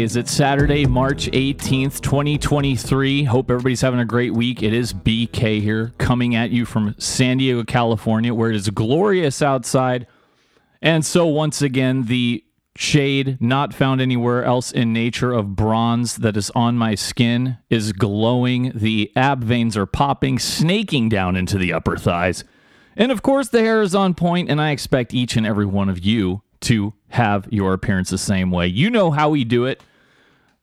[0.00, 0.26] Is it?
[0.26, 3.24] Saturday, March 18th, 2023.
[3.24, 4.62] Hope everybody's having a great week.
[4.62, 9.42] It is BK here coming at you from San Diego, California, where it is glorious
[9.42, 10.06] outside.
[10.80, 12.42] And so, once again, the
[12.74, 17.92] shade not found anywhere else in nature of bronze that is on my skin is
[17.92, 18.72] glowing.
[18.74, 22.44] The ab veins are popping, snaking down into the upper thighs.
[22.96, 25.90] And of course, the hair is on point, and I expect each and every one
[25.90, 28.66] of you to have your appearance the same way.
[28.66, 29.82] You know how we do it.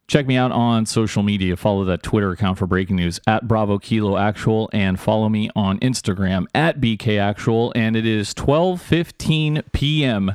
[0.07, 1.55] Check me out on social media.
[1.55, 5.79] Follow that Twitter account for breaking news at Bravo Kilo Actual and follow me on
[5.81, 7.71] Instagram at BK Actual.
[7.75, 10.33] And it is 12:15 p.m.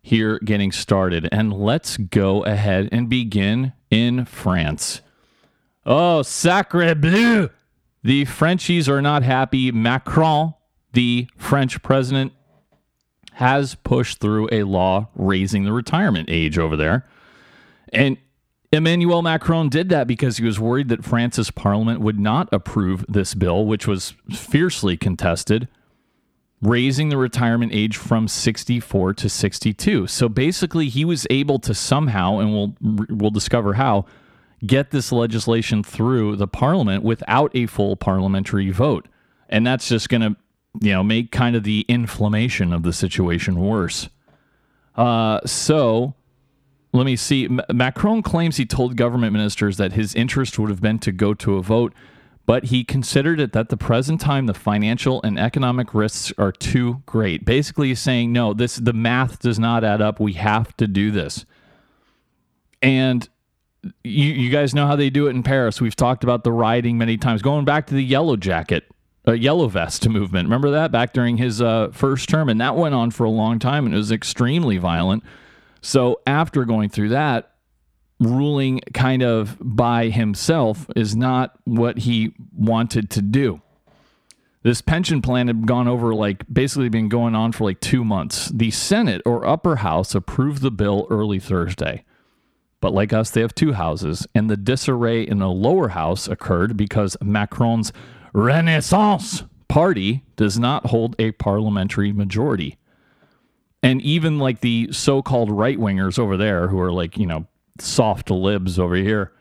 [0.00, 1.28] here getting started.
[1.32, 5.00] And let's go ahead and begin in France.
[5.84, 7.50] Oh, sacre bleu!
[8.04, 9.72] The Frenchies are not happy.
[9.72, 10.54] Macron,
[10.92, 12.32] the French president,
[13.38, 17.06] has pushed through a law raising the retirement age over there.
[17.92, 18.16] And
[18.72, 23.34] Emmanuel Macron did that because he was worried that France's parliament would not approve this
[23.34, 25.68] bill, which was fiercely contested,
[26.60, 30.08] raising the retirement age from 64 to 62.
[30.08, 32.74] So basically, he was able to somehow, and we'll
[33.08, 34.04] we'll discover how,
[34.66, 39.06] get this legislation through the parliament without a full parliamentary vote.
[39.48, 40.36] And that's just going to
[40.80, 44.08] you know, make kind of the inflammation of the situation worse.
[44.96, 46.14] Uh, so
[46.92, 47.44] let me see.
[47.44, 51.34] M- Macron claims he told government ministers that his interest would have been to go
[51.34, 51.92] to a vote,
[52.46, 57.02] but he considered it that the present time the financial and economic risks are too
[57.06, 57.44] great.
[57.44, 60.20] Basically, he's saying no, this the math does not add up.
[60.20, 61.44] We have to do this.
[62.80, 63.28] And
[64.04, 65.80] you, you guys know how they do it in Paris.
[65.80, 67.42] We've talked about the rioting many times.
[67.42, 68.84] Going back to the yellow jacket
[69.28, 70.46] uh, yellow vest movement.
[70.46, 73.58] Remember that back during his uh, first term, and that went on for a long
[73.58, 75.22] time, and it was extremely violent.
[75.82, 77.52] So after going through that,
[78.18, 83.60] ruling kind of by himself is not what he wanted to do.
[84.62, 88.48] This pension plan had gone over like basically been going on for like two months.
[88.48, 92.04] The Senate or upper house approved the bill early Thursday.
[92.80, 96.76] But like us, they have two houses, and the disarray in the lower house occurred
[96.76, 97.92] because Macron's
[98.32, 102.78] Renaissance party does not hold a parliamentary majority.
[103.82, 107.46] And even like the so called right wingers over there, who are like, you know,
[107.78, 109.32] soft libs over here,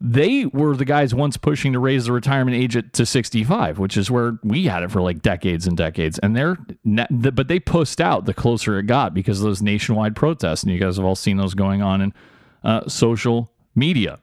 [0.00, 4.10] they were the guys once pushing to raise the retirement age to 65, which is
[4.10, 6.18] where we had it for like decades and decades.
[6.18, 6.56] And they're,
[7.10, 10.64] but they pushed out the closer it got because of those nationwide protests.
[10.64, 12.14] And you guys have all seen those going on in
[12.64, 14.18] uh, social media.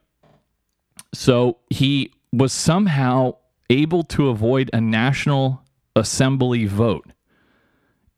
[1.13, 3.35] So he was somehow
[3.69, 5.63] able to avoid a National
[5.95, 7.07] Assembly vote.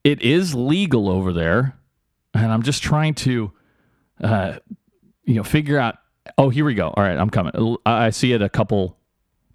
[0.03, 1.77] It is legal over there,
[2.33, 3.51] and I'm just trying to,
[4.23, 4.59] uh,
[5.23, 5.97] you know, figure out.
[6.37, 6.89] Oh, here we go.
[6.89, 7.77] All right, I'm coming.
[7.85, 8.97] I see it a couple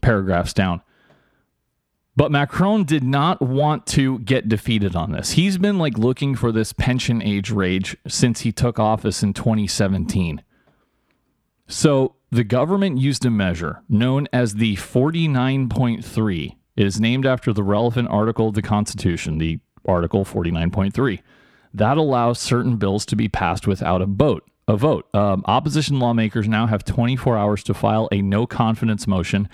[0.00, 0.82] paragraphs down.
[2.16, 5.32] But Macron did not want to get defeated on this.
[5.32, 10.42] He's been like looking for this pension age rage since he took office in 2017.
[11.68, 16.56] So the government used a measure known as the 49.3.
[16.76, 21.20] It is named after the relevant article of the Constitution, the Article 49.3.
[21.72, 24.48] That allows certain bills to be passed without a vote.
[24.68, 25.06] A vote.
[25.14, 29.48] Um, opposition lawmakers now have 24 hours to file a no confidence motion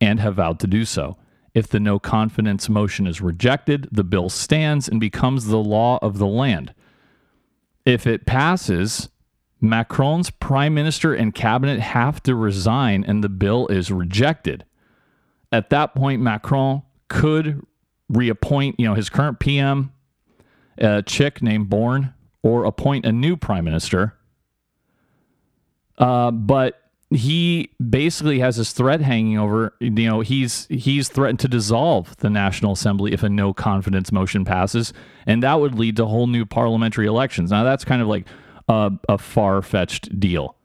[0.00, 1.18] and have vowed to do so.
[1.52, 6.18] If the no confidence motion is rejected, the bill stands and becomes the law of
[6.18, 6.74] the land.
[7.84, 9.10] If it passes,
[9.64, 14.64] Macron's prime minister and cabinet have to resign and the bill is rejected.
[15.50, 17.64] At that point, Macron could
[18.08, 19.92] reappoint, you know, his current PM,
[20.78, 22.12] a chick named Borne,
[22.42, 24.14] or appoint a new prime minister.
[25.96, 29.74] Uh, but he basically has this threat hanging over.
[29.80, 34.44] You know, he's he's threatened to dissolve the National Assembly if a no confidence motion
[34.44, 34.92] passes,
[35.26, 37.50] and that would lead to whole new parliamentary elections.
[37.50, 38.26] Now, that's kind of like
[38.68, 40.56] a, a far fetched deal.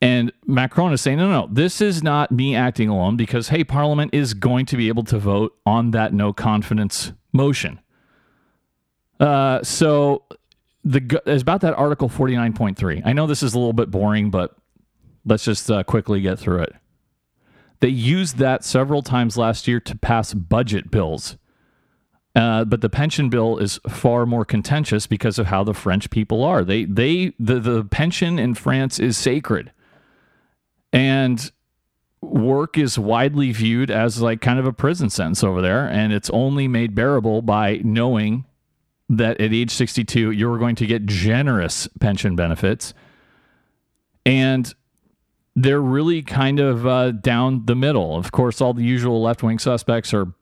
[0.00, 4.12] And Macron is saying, no, no, this is not me acting alone because, hey, Parliament
[4.12, 7.78] is going to be able to vote on that no confidence motion.
[9.20, 10.24] Uh, so
[10.84, 13.02] the it's about that Article 49.3.
[13.04, 14.56] I know this is a little bit boring, but
[15.24, 16.74] let's just uh, quickly get through it.
[17.78, 21.36] They used that several times last year to pass budget bills.
[22.34, 26.42] Uh, but the pension bill is far more contentious because of how the French people
[26.42, 26.64] are.
[26.64, 29.70] They they the, the pension in France is sacred.
[30.94, 31.50] And
[32.22, 36.30] work is widely viewed as like kind of a prison sentence over there and it's
[36.30, 38.44] only made bearable by knowing
[39.08, 42.94] that at age 62 you're going to get generous pension benefits
[44.24, 44.72] and
[45.56, 50.14] they're really kind of uh, down the middle of course all the usual left-wing suspects
[50.14, 50.32] are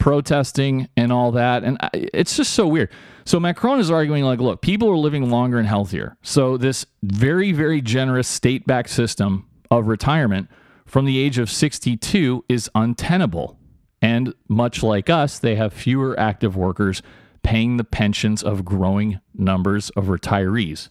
[0.00, 2.90] protesting and all that and it's just so weird
[3.24, 7.52] so macron is arguing like look people are living longer and healthier so this very
[7.52, 10.48] very generous state-backed system of retirement
[10.90, 13.56] from the age of 62 is untenable.
[14.02, 17.00] And much like us, they have fewer active workers
[17.44, 20.88] paying the pensions of growing numbers of retirees.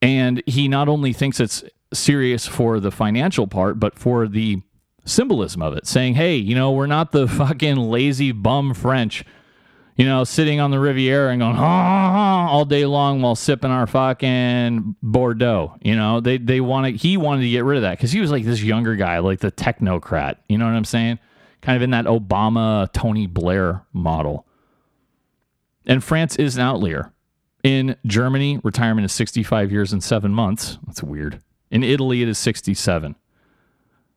[0.00, 4.62] And he not only thinks it's serious for the financial part, but for the
[5.04, 9.24] symbolism of it, saying, hey, you know, we're not the fucking lazy bum French
[10.00, 14.96] you know, sitting on the Riviera and going all day long while sipping our fucking
[15.02, 15.76] Bordeaux.
[15.82, 18.30] You know, they they wanted he wanted to get rid of that because he was
[18.30, 20.36] like this younger guy, like the technocrat.
[20.48, 21.18] You know what I'm saying?
[21.60, 24.46] Kind of in that Obama Tony Blair model.
[25.84, 27.12] And France is an outlier.
[27.62, 30.78] In Germany, retirement is 65 years and seven months.
[30.86, 31.42] That's weird.
[31.70, 33.16] In Italy, it is 67.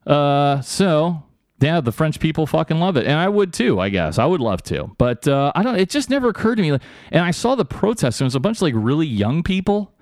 [0.06, 1.24] Uh, so
[1.64, 3.80] yeah, the French people fucking love it, and I would too.
[3.80, 5.78] I guess I would love to, but uh, I don't.
[5.78, 6.70] It just never occurred to me.
[7.12, 9.94] And I saw the protests, and it was a bunch of like really young people,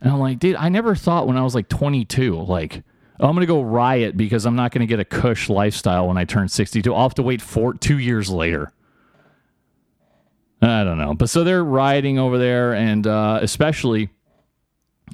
[0.00, 2.84] and I'm like, dude, I never thought when I was like 22, like,
[3.18, 6.24] oh, I'm gonna go riot because I'm not gonna get a cush lifestyle when I
[6.24, 6.94] turn 62.
[6.94, 8.72] I'll have to wait four two years later.
[10.60, 14.10] I don't know, but so they're rioting over there, and uh, especially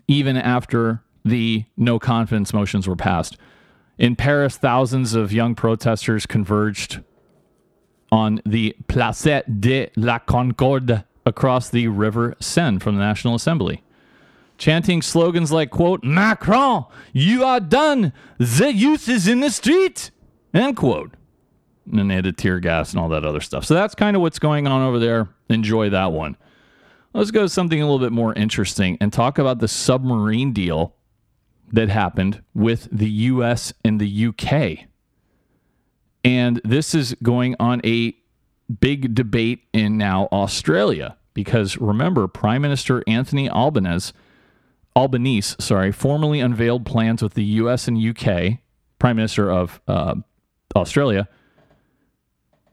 [0.07, 3.39] even after the no confidence motions were passed
[3.99, 7.03] in Paris, thousands of young protesters converged
[8.11, 13.83] on the Place de la Concorde across the River Seine from the National Assembly,
[14.56, 18.12] chanting slogans like, quote, Macron, you are done.
[18.39, 20.11] The youth is in the street,
[20.55, 21.12] end quote.
[21.91, 23.65] And they had a tear gas and all that other stuff.
[23.65, 25.29] So that's kind of what's going on over there.
[25.49, 26.37] Enjoy that one.
[27.15, 30.94] Let's go to something a little bit more interesting and talk about the submarine deal
[31.73, 34.87] that happened with the US and the UK.
[36.25, 38.15] And this is going on a
[38.81, 44.12] big debate in now Australia because remember Prime Minister Anthony Albanese
[44.99, 48.59] Albanese, sorry, formally unveiled plans with the US and UK,
[48.99, 50.17] Prime Minister of uh,
[50.75, 51.29] Australia.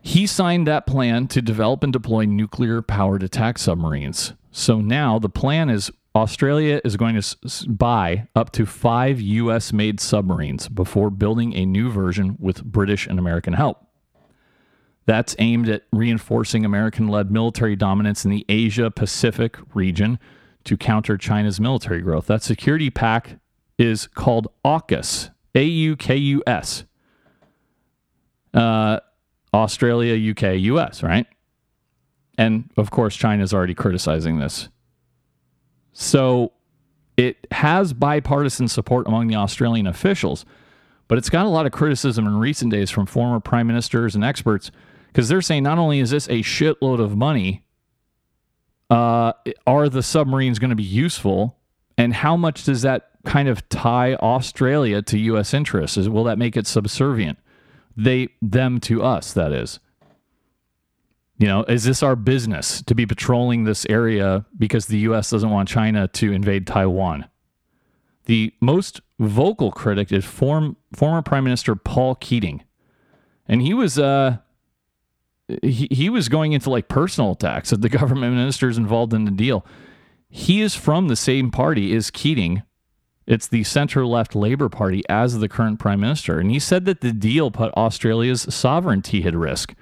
[0.02, 4.34] He signed that plan to develop and deploy nuclear powered attack submarines.
[4.52, 9.74] So now the plan is Australia is going to buy up to five U.S.
[9.74, 13.86] made submarines before building a new version with British and American help.
[15.06, 20.18] That's aimed at reinforcing American led military dominance in the Asia Pacific region
[20.64, 22.28] to counter China's military growth.
[22.28, 23.40] That security pack
[23.78, 26.86] is called AUKUS, A U K U S.
[28.54, 29.00] Uh,
[29.54, 31.28] Australia, UK, US, right?
[32.38, 34.70] And of course, China is already criticizing this.
[35.98, 36.52] So
[37.16, 40.46] it has bipartisan support among the Australian officials,
[41.08, 44.24] but it's got a lot of criticism in recent days from former prime ministers and
[44.24, 44.72] experts
[45.08, 47.64] because they're saying not only is this a shitload of money,
[48.90, 49.32] uh,
[49.66, 51.58] are the submarines going to be useful?
[51.98, 55.54] And how much does that kind of tie Australia to U.S.
[55.54, 55.98] interests?
[56.10, 57.40] Will that make it subservient?
[57.96, 59.80] They, them to us, that is.
[61.38, 65.30] You know, is this our business to be patrolling this area because the U.S.
[65.30, 67.26] doesn't want China to invade Taiwan?
[68.26, 72.64] The most vocal critic is form, former Prime Minister Paul Keating,
[73.48, 74.38] and he was uh,
[75.62, 79.32] he, he was going into like personal attacks at the government ministers involved in the
[79.32, 79.66] deal.
[80.30, 82.64] He is from the same party as Keating.
[83.28, 86.40] It's the center left Labour Party as the current prime minister.
[86.40, 89.74] And he said that the deal put Australia's sovereignty at risk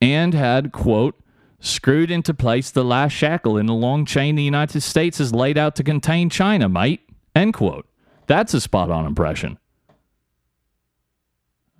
[0.00, 1.20] and had, quote,
[1.60, 5.58] screwed into place the last shackle in the long chain the United States has laid
[5.58, 7.00] out to contain China, mate,
[7.34, 7.86] end quote.
[8.26, 9.58] That's a spot on impression.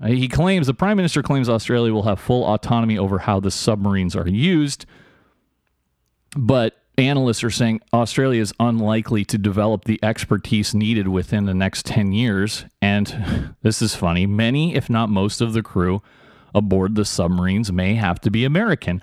[0.02, 3.50] Uh, he claims, the Prime Minister claims Australia will have full autonomy over how the
[3.50, 4.86] submarines are used,
[6.36, 11.86] but analysts are saying Australia is unlikely to develop the expertise needed within the next
[11.86, 12.64] 10 years.
[12.82, 16.02] And this is funny many, if not most, of the crew
[16.54, 19.02] aboard the submarines may have to be American.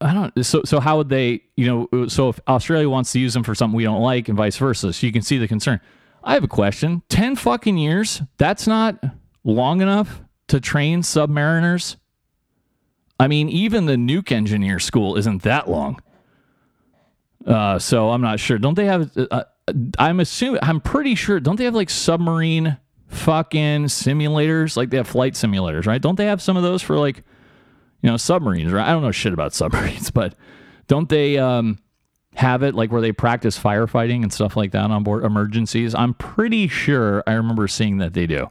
[0.00, 0.44] I don't.
[0.44, 1.42] So so how would they?
[1.56, 2.06] You know.
[2.08, 4.92] So if Australia wants to use them for something we don't like, and vice versa,
[4.92, 5.80] so you can see the concern.
[6.22, 7.02] I have a question.
[7.08, 8.22] 10 fucking years?
[8.36, 9.02] That's not
[9.44, 11.96] long enough to train submariners?
[13.20, 16.00] I mean, even the nuke engineer school isn't that long.
[17.46, 18.58] Uh, so I'm not sure.
[18.58, 19.16] Don't they have?
[19.16, 19.44] Uh, uh
[19.98, 20.60] I'm assuming.
[20.62, 21.40] I'm pretty sure.
[21.40, 22.76] Don't they have like submarine
[23.08, 24.76] fucking simulators?
[24.76, 26.00] Like they have flight simulators, right?
[26.00, 27.24] Don't they have some of those for like,
[28.02, 28.72] you know, submarines?
[28.72, 28.86] Right?
[28.86, 30.34] I don't know shit about submarines, but
[30.86, 31.38] don't they?
[31.38, 31.78] Um,
[32.38, 35.92] have it like where they practice firefighting and stuff like that on board emergencies.
[35.92, 38.48] I'm pretty sure I remember seeing that they do.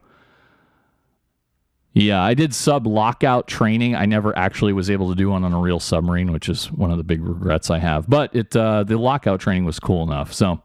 [1.93, 3.95] Yeah, I did sub lockout training.
[3.95, 6.91] I never actually was able to do one on a real submarine, which is one
[6.91, 8.09] of the big regrets I have.
[8.09, 10.33] But it uh, the lockout training was cool enough.
[10.33, 10.61] So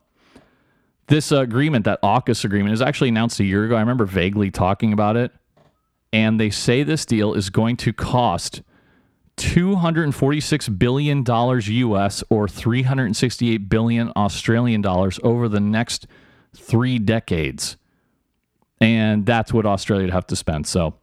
[1.09, 3.76] this uh, agreement, that AUKUS agreement, is actually announced a year ago.
[3.76, 5.32] I remember vaguely talking about it,
[6.12, 8.62] and they say this deal is going to cost
[9.37, 16.06] 246 billion dollars US or 368 billion Australian dollars over the next
[16.54, 17.76] 3 decades.
[18.80, 20.66] And that's what Australia would have to spend.
[20.66, 20.94] So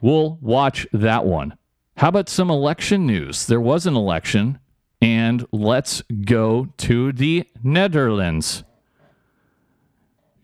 [0.00, 1.56] we'll watch that one.
[1.96, 3.46] How about some election news?
[3.46, 4.58] There was an election
[5.00, 8.64] and let's go to the Netherlands.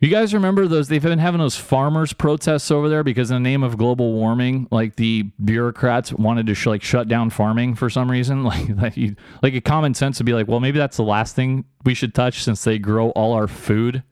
[0.00, 0.88] You guys remember those?
[0.88, 4.66] They've been having those farmers protests over there because, in the name of global warming,
[4.70, 8.44] like the bureaucrats wanted to sh- like shut down farming for some reason.
[8.50, 11.36] Like, like, you, like a common sense would be like, well, maybe that's the last
[11.36, 14.02] thing we should touch since they grow all our food.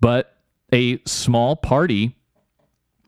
[0.00, 0.36] But
[0.72, 2.16] a small party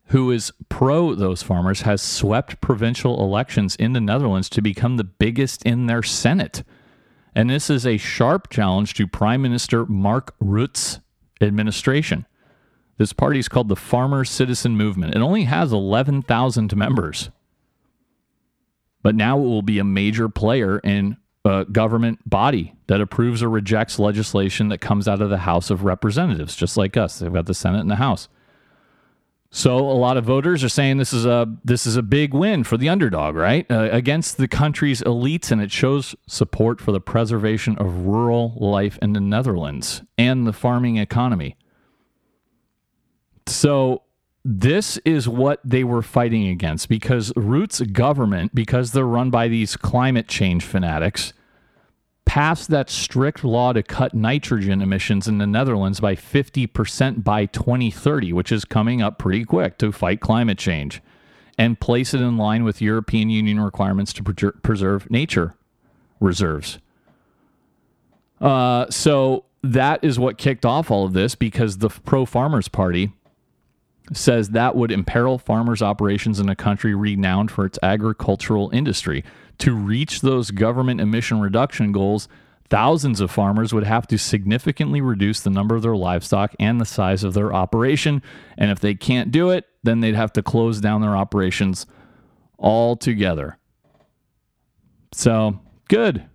[0.06, 5.04] who is pro those farmers has swept provincial elections in the Netherlands to become the
[5.04, 6.62] biggest in their Senate.
[7.34, 11.00] And this is a sharp challenge to Prime Minister Mark Rutte's
[11.40, 12.26] administration.
[12.98, 15.14] This party is called the Farmer Citizen Movement.
[15.14, 17.30] It only has 11,000 members.
[19.02, 23.48] But now it will be a major player in a government body that approves or
[23.48, 27.18] rejects legislation that comes out of the House of Representatives, just like us.
[27.20, 28.28] They've got the Senate and the House.
[29.50, 32.64] So a lot of voters are saying this is a this is a big win
[32.64, 33.66] for the underdog, right?
[33.70, 38.98] Uh, against the country's elites, and it shows support for the preservation of rural life
[39.00, 41.56] in the Netherlands and the farming economy.
[43.46, 44.02] So
[44.44, 49.76] this is what they were fighting against because Rutte's government, because they're run by these
[49.76, 51.32] climate change fanatics,
[52.28, 58.34] passed that strict law to cut nitrogen emissions in the Netherlands by 50% by 2030,
[58.34, 61.00] which is coming up pretty quick to fight climate change,
[61.56, 65.54] and place it in line with European Union requirements to pre- preserve nature
[66.20, 66.78] reserves.
[68.42, 73.10] Uh, so that is what kicked off all of this because the Pro Farmers Party
[74.12, 79.24] says that would imperil farmers' operations in a country renowned for its agricultural industry
[79.58, 82.28] to reach those government emission reduction goals,
[82.68, 86.84] thousands of farmers would have to significantly reduce the number of their livestock and the
[86.84, 88.22] size of their operation.
[88.56, 91.86] And if they can't do it, then they'd have to close down their operations
[92.58, 93.58] altogether.
[95.12, 96.26] So, good.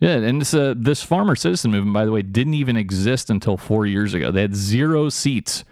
[0.00, 3.56] Yeah, and this uh, this farmer citizen movement, by the way, didn't even exist until
[3.56, 4.30] four years ago.
[4.30, 5.64] They had zero seats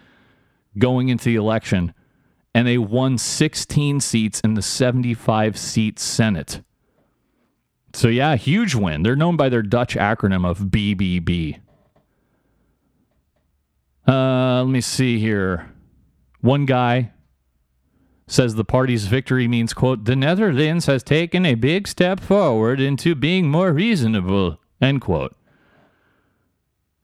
[0.77, 1.95] going into the election
[2.57, 6.63] and they won 16 seats in the 75 seat Senate.
[7.93, 9.03] So, yeah, huge win.
[9.03, 11.61] They're known by their Dutch acronym of BBB.
[14.09, 15.71] Uh, let me see here.
[16.41, 17.13] One guy
[18.27, 23.15] says the party's victory means, quote, the Netherlands has taken a big step forward into
[23.15, 25.36] being more reasonable, end quote.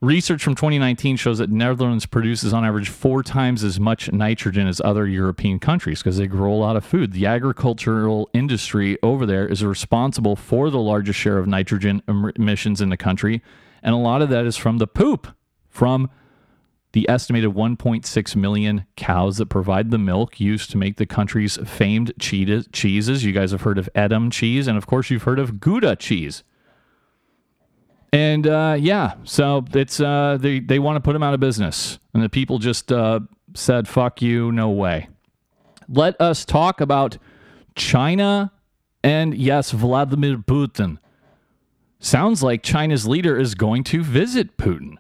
[0.03, 4.81] Research from 2019 shows that Netherlands produces on average four times as much nitrogen as
[4.81, 7.13] other European countries because they grow a lot of food.
[7.13, 12.89] The agricultural industry over there is responsible for the largest share of nitrogen emissions in
[12.89, 13.43] the country,
[13.81, 15.29] and a lot of that is from the poop
[15.69, 16.11] from
[16.95, 22.13] the estimated 1.6 million cows that provide the milk used to make the country's famed
[22.19, 23.25] cheeses.
[23.25, 26.43] You guys have heard of Edam cheese, and of course, you've heard of Gouda cheese.
[28.13, 31.99] And uh, yeah, so it's uh, they they want to put him out of business,
[32.13, 33.21] and the people just uh,
[33.55, 35.09] said, "Fuck you, no way."
[35.89, 37.19] Let us talk about
[37.75, 38.53] China
[39.03, 40.99] and yes, Vladimir Putin.
[41.99, 44.97] Sounds like China's leader is going to visit Putin.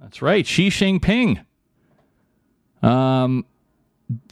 [0.00, 1.44] That's right, Xi Jinping.
[2.82, 3.46] Um,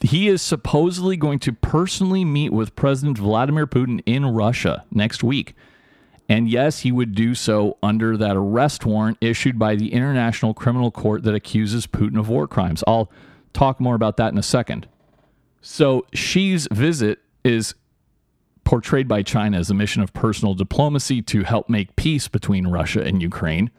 [0.02, 5.54] he is supposedly going to personally meet with President Vladimir Putin in Russia next week.
[6.32, 10.90] And yes, he would do so under that arrest warrant issued by the International Criminal
[10.90, 12.82] Court that accuses Putin of war crimes.
[12.86, 13.12] I'll
[13.52, 14.88] talk more about that in a second.
[15.60, 17.74] So, Xi's visit is
[18.64, 23.02] portrayed by China as a mission of personal diplomacy to help make peace between Russia
[23.02, 23.70] and Ukraine.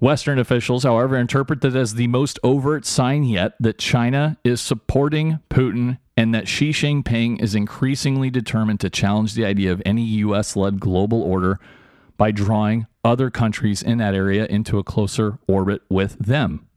[0.00, 5.38] Western officials, however, interpret that as the most overt sign yet that China is supporting
[5.48, 10.54] Putin and that Xi Jinping is increasingly determined to challenge the idea of any U.S.
[10.54, 11.58] led global order
[12.16, 16.68] by drawing other countries in that area into a closer orbit with them.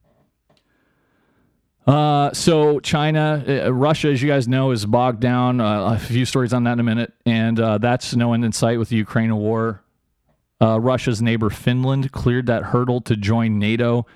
[1.85, 5.61] Uh, so China, uh, Russia, as you guys know, is bogged down.
[5.61, 8.51] Uh, a few stories on that in a minute, and uh, that's no end in
[8.51, 9.83] sight with the Ukraine war.
[10.59, 14.07] Uh, Russia's neighbor Finland cleared that hurdle to join NATO.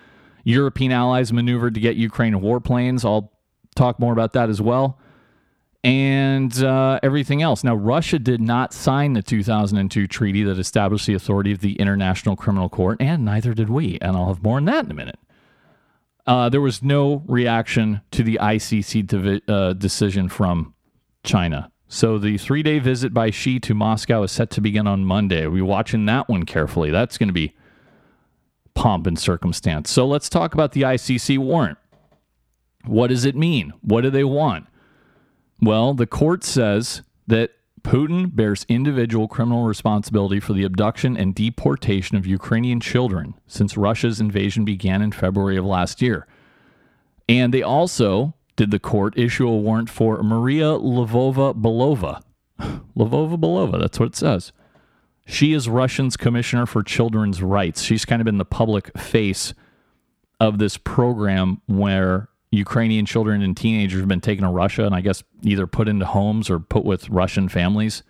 [0.43, 3.05] European allies maneuvered to get Ukraine warplanes.
[3.05, 3.31] I'll
[3.75, 4.98] talk more about that as well.
[5.83, 7.63] And uh, everything else.
[7.63, 12.36] Now, Russia did not sign the 2002 treaty that established the authority of the International
[12.36, 13.98] Criminal Court, and neither did we.
[14.01, 15.19] And I'll have more on that in a minute.
[16.27, 20.74] Uh, there was no reaction to the ICC uh, decision from
[21.24, 21.71] China.
[21.88, 25.48] So the three day visit by Xi to Moscow is set to begin on Monday.
[25.48, 26.91] We're watching that one carefully.
[26.91, 27.55] That's going to be
[28.75, 29.89] pomp and circumstance.
[29.89, 31.79] So let's talk about the ICC warrant.
[32.86, 33.74] What does it mean?
[33.81, 34.67] What do they want?
[35.62, 37.51] Well, the court says that
[37.82, 44.20] Putin bears individual criminal responsibility for the abduction and deportation of Ukrainian children since Russia's
[44.20, 46.28] invasion began in February of last year.
[47.28, 52.22] And they also did the court issue a warrant for Maria Lvova Belova.
[52.98, 54.51] Lvova Belova, that's what it says.
[55.25, 57.84] She is Russia's commissioner for children's rights.
[57.84, 59.54] She's kind of been the public face
[60.39, 65.02] of this program where Ukrainian children and teenagers have been taken to Russia and I
[65.02, 68.04] guess either put into homes or put with Russian families.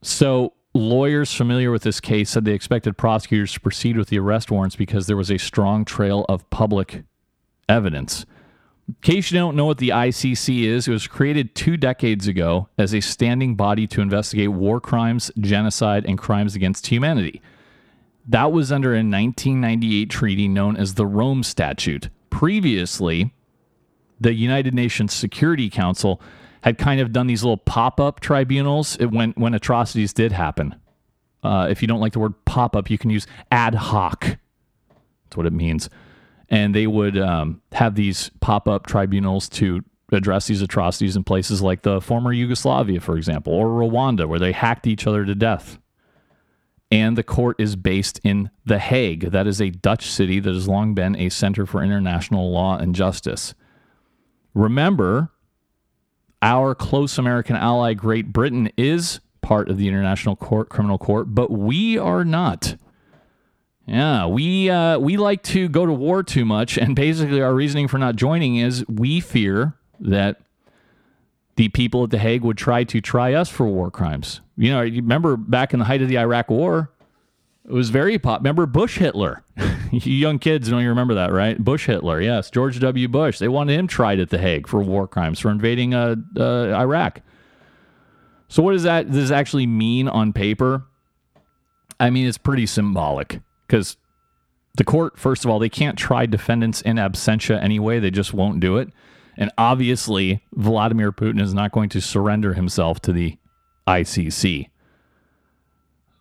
[0.00, 4.50] So, lawyers familiar with this case said they expected prosecutors to proceed with the arrest
[4.50, 7.04] warrants because there was a strong trail of public
[7.68, 8.24] evidence.
[8.88, 12.68] In case you don't know what the ICC is, it was created two decades ago
[12.78, 17.40] as a standing body to investigate war crimes, genocide, and crimes against humanity.
[18.26, 22.08] That was under a 1998 treaty known as the Rome Statute.
[22.32, 23.32] Previously,
[24.20, 26.20] the United Nations Security Council
[26.62, 30.74] had kind of done these little pop up tribunals when, when atrocities did happen.
[31.42, 34.20] Uh, if you don't like the word pop up, you can use ad hoc.
[35.24, 35.88] That's what it means
[36.52, 41.62] and they would um, have these pop up tribunals to address these atrocities in places
[41.62, 45.78] like the former Yugoslavia, for example, or Rwanda, where they hacked each other to death.
[46.92, 49.30] And the court is based in The Hague.
[49.30, 52.94] That is a Dutch city that has long been a center for international law and
[52.94, 53.54] justice.
[54.52, 55.30] Remember,
[56.42, 61.50] our close American ally, Great Britain, is part of the International Court, Criminal Court, but
[61.50, 62.76] we are not.
[63.86, 67.88] Yeah, we uh, we like to go to war too much, and basically our reasoning
[67.88, 70.40] for not joining is we fear that
[71.56, 74.40] the people at the Hague would try to try us for war crimes.
[74.56, 76.90] You know, you remember back in the height of the Iraq War,
[77.64, 78.40] it was very pop.
[78.40, 79.44] Remember Bush Hitler?
[79.90, 81.62] you young kids don't you remember that, right?
[81.62, 83.08] Bush Hitler, yes, George W.
[83.08, 83.38] Bush.
[83.38, 87.20] They wanted him tried at the Hague for war crimes for invading uh, uh, Iraq.
[88.48, 90.84] So what does that does this actually mean on paper?
[92.00, 93.96] I mean, it's pretty symbolic because
[94.76, 98.00] the court, first of all, they can't try defendants in absentia anyway.
[98.00, 98.88] They just won't do it.
[99.36, 103.38] And obviously, Vladimir Putin is not going to surrender himself to the
[103.86, 104.68] ICC.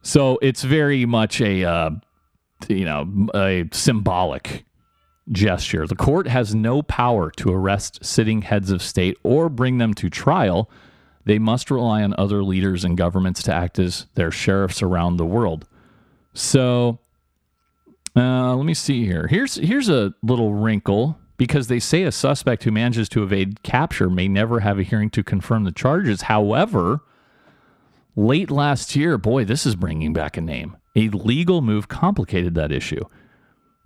[0.01, 1.91] So it's very much a, uh,
[2.67, 4.65] you know, a symbolic
[5.31, 5.85] gesture.
[5.85, 10.09] The court has no power to arrest sitting heads of state or bring them to
[10.09, 10.69] trial.
[11.25, 15.25] They must rely on other leaders and governments to act as their sheriffs around the
[15.25, 15.67] world.
[16.33, 16.99] So
[18.15, 19.27] uh, let me see here.
[19.27, 24.11] Here's here's a little wrinkle because they say a suspect who manages to evade capture
[24.11, 26.21] may never have a hearing to confirm the charges.
[26.21, 26.99] However,
[28.15, 30.77] late last year, boy, this is bringing back a name.
[30.95, 33.03] A legal move complicated that issue.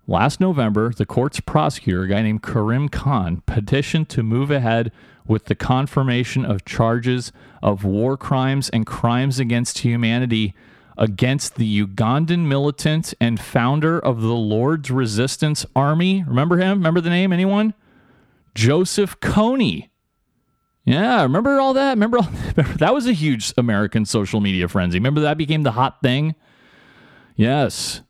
[0.05, 4.91] Last November, the court's prosecutor, a guy named Karim Khan, petitioned to move ahead
[5.25, 7.31] with the confirmation of charges
[7.63, 10.53] of war crimes and crimes against humanity
[10.97, 16.23] against the Ugandan militant and founder of the Lord's Resistance Army.
[16.27, 16.77] Remember him?
[16.77, 17.33] Remember the name?
[17.33, 17.73] Anyone?
[18.53, 19.89] Joseph Kony.
[20.85, 21.91] Yeah, remember all that?
[21.91, 24.99] Remember, all, remember that was a huge American social media frenzy.
[24.99, 26.35] Remember that became the hot thing?
[27.35, 28.01] Yes.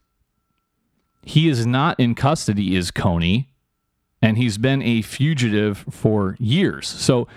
[1.23, 3.47] He is not in custody, is Kony,
[4.21, 6.87] and he's been a fugitive for years.
[6.87, 7.27] So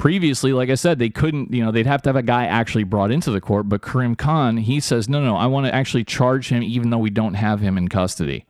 [0.00, 2.84] previously, like I said, they couldn't, you know, they'd have to have a guy actually
[2.84, 3.68] brought into the court.
[3.68, 6.98] But Karim Khan, he says, no, no, I want to actually charge him even though
[6.98, 8.46] we don't have him in custody.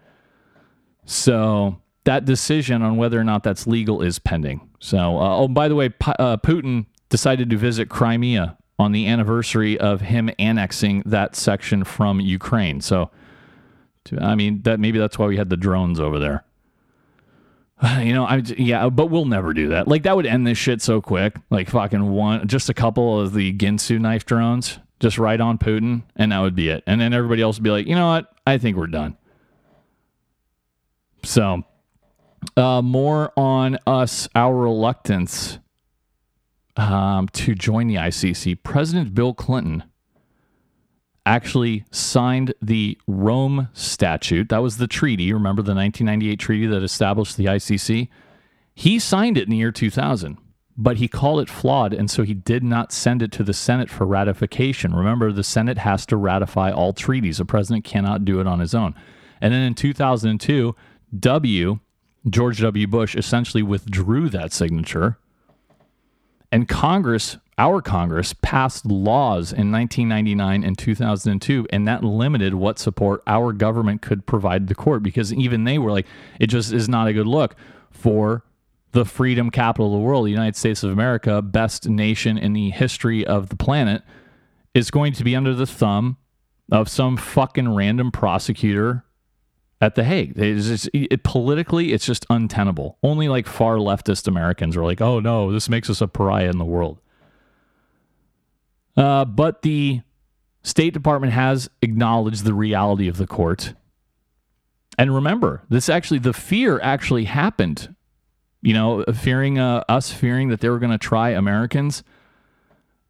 [1.04, 4.68] So that decision on whether or not that's legal is pending.
[4.78, 9.08] So, uh, oh, by the way, P- uh, Putin decided to visit Crimea on the
[9.08, 12.80] anniversary of him annexing that section from Ukraine.
[12.80, 13.10] So
[14.20, 16.44] I mean, that maybe that's why we had the drones over there.
[18.00, 19.88] You know, I yeah, but we'll never do that.
[19.88, 21.36] Like that would end this shit so quick.
[21.50, 26.02] Like fucking one, just a couple of the Ginsu knife drones, just right on Putin,
[26.16, 26.84] and that would be it.
[26.86, 28.32] And then everybody else would be like, you know what?
[28.46, 29.16] I think we're done.
[31.24, 31.64] So,
[32.56, 35.58] uh, more on us, our reluctance
[36.76, 38.62] um, to join the ICC.
[38.62, 39.84] President Bill Clinton
[41.26, 44.48] actually signed the Rome Statute.
[44.48, 45.32] That was the treaty.
[45.32, 48.08] Remember the 1998 treaty that established the ICC?
[48.74, 50.38] He signed it in the year 2000,
[50.76, 53.90] but he called it flawed, and so he did not send it to the Senate
[53.90, 54.94] for ratification.
[54.94, 57.40] Remember, the Senate has to ratify all treaties.
[57.40, 58.94] A president cannot do it on his own.
[59.40, 60.74] And then in 2002,
[61.18, 61.78] W,
[62.28, 62.86] George W.
[62.86, 65.18] Bush, essentially withdrew that signature.
[66.52, 73.22] And Congress our Congress passed laws in 1999 and 2002, and that limited what support
[73.26, 76.06] our government could provide the court because even they were like,
[76.38, 77.54] it just is not a good look
[77.90, 78.44] for
[78.92, 82.70] the freedom capital of the world, the United States of America, best nation in the
[82.70, 84.02] history of the planet,
[84.72, 86.16] is going to be under the thumb
[86.72, 89.04] of some fucking random prosecutor
[89.80, 90.34] at The Hague.
[90.36, 92.98] It's just, it, politically, it's just untenable.
[93.02, 96.58] Only like far leftist Americans are like, oh no, this makes us a pariah in
[96.58, 97.00] the world.
[98.96, 100.02] Uh, but the
[100.62, 103.74] State Department has acknowledged the reality of the court.
[104.98, 107.94] And remember, this actually, the fear actually happened.
[108.62, 112.02] You know, fearing uh, us fearing that they were going to try Americans.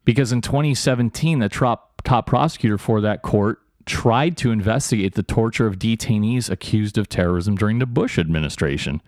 [0.05, 3.59] Because in 2017, the top, top prosecutor for that court
[3.91, 9.01] tried to investigate the torture of detainees accused of terrorism during the Bush administration.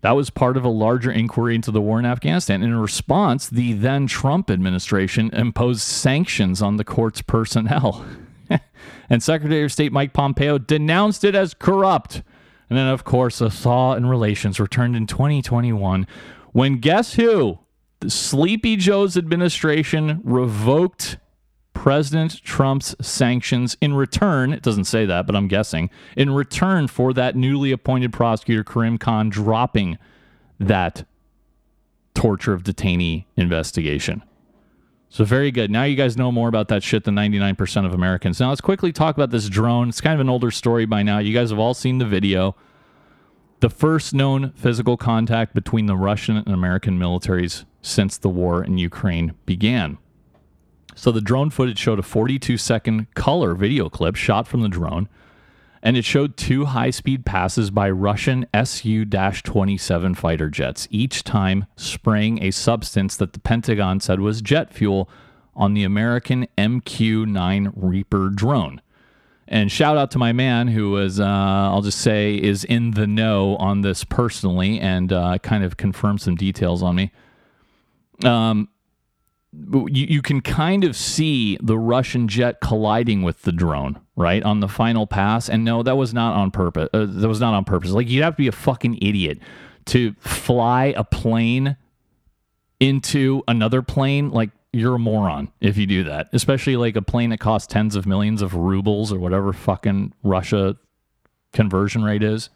[0.00, 2.62] That was part of a larger inquiry into the war in Afghanistan.
[2.62, 8.02] In response, the then Trump administration imposed sanctions on the court's personnel.
[9.10, 12.22] and Secretary of State Mike Pompeo denounced it as corrupt.
[12.70, 16.06] And then, of course, a thaw in relations returned in 2021
[16.52, 17.58] when guess who?
[18.00, 21.18] The Sleepy Joe's administration revoked
[21.74, 27.12] President Trump's sanctions in return, it doesn't say that, but I'm guessing, in return for
[27.14, 29.98] that newly appointed prosecutor, Karim Khan, dropping
[30.60, 31.04] that
[32.14, 34.22] torture of detainee investigation.
[35.08, 35.70] So, very good.
[35.70, 38.40] Now you guys know more about that shit than 99% of Americans.
[38.40, 39.90] Now, let's quickly talk about this drone.
[39.90, 41.18] It's kind of an older story by now.
[41.18, 42.56] You guys have all seen the video.
[43.60, 48.78] The first known physical contact between the Russian and American militaries since the war in
[48.78, 49.98] Ukraine began.
[50.94, 55.08] So the drone footage showed a 42 second color video clip shot from the drone,
[55.82, 61.66] and it showed two high speed passes by Russian Su 27 fighter jets, each time
[61.76, 65.08] spraying a substance that the Pentagon said was jet fuel
[65.54, 68.80] on the American MQ 9 Reaper drone.
[69.48, 73.06] And shout out to my man who was, uh, I'll just say, is in the
[73.06, 77.12] know on this personally and uh, kind of confirmed some details on me.
[78.24, 78.68] Um,
[79.52, 84.60] you, you can kind of see the Russian jet colliding with the drone, right, on
[84.60, 85.48] the final pass.
[85.48, 86.88] And no, that was not on purpose.
[86.92, 87.90] Uh, that was not on purpose.
[87.90, 89.38] Like you'd have to be a fucking idiot
[89.86, 91.76] to fly a plane
[92.80, 94.30] into another plane.
[94.30, 97.94] Like you're a moron if you do that, especially like a plane that costs tens
[97.94, 100.76] of millions of rubles or whatever fucking Russia
[101.52, 102.48] conversion rate is.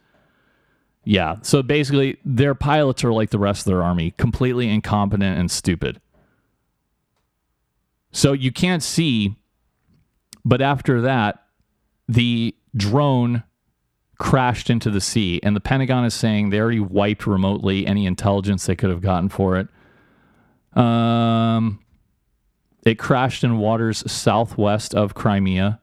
[1.04, 1.36] Yeah.
[1.42, 6.00] So basically, their pilots are like the rest of their army, completely incompetent and stupid.
[8.16, 9.36] So you can't see,
[10.42, 11.44] but after that,
[12.08, 13.42] the drone
[14.18, 18.64] crashed into the sea, and the Pentagon is saying they already wiped remotely any intelligence
[18.64, 19.68] they could have gotten for it.
[20.74, 21.78] Um,
[22.86, 25.82] it crashed in waters southwest of Crimea.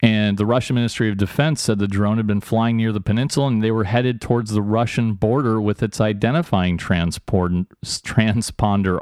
[0.00, 3.48] And the Russian Ministry of Defense said the drone had been flying near the peninsula
[3.48, 7.66] and they were headed towards the Russian border with its identifying transponder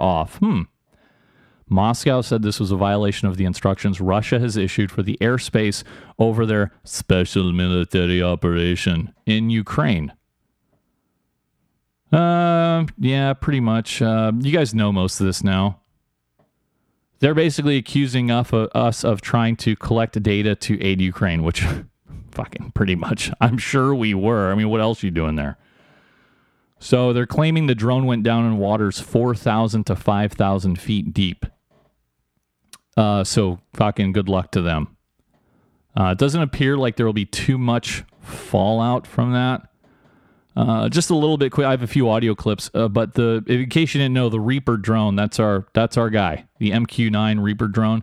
[0.00, 0.38] off.
[0.38, 0.62] Hmm.
[1.68, 5.82] Moscow said this was a violation of the instructions Russia has issued for the airspace
[6.18, 10.12] over their special military operation in Ukraine.
[12.12, 14.00] Uh, yeah, pretty much.
[14.00, 15.80] Uh, you guys know most of this now.
[17.18, 21.64] They're basically accusing uh, us of trying to collect data to aid Ukraine, which
[22.30, 24.52] fucking pretty much, I'm sure we were.
[24.52, 25.58] I mean, what else are you doing there?
[26.78, 31.46] So they're claiming the drone went down in waters 4,000 to 5,000 feet deep.
[32.96, 34.96] Uh, so fucking good luck to them.
[35.98, 39.68] Uh, it doesn't appear like there will be too much fallout from that.
[40.54, 41.66] Uh, just a little bit quick.
[41.66, 44.40] I have a few audio clips, uh, but the in case you didn't know, the
[44.40, 48.02] Reaper drone that's our that's our guy, the MQ9 Reaper drone.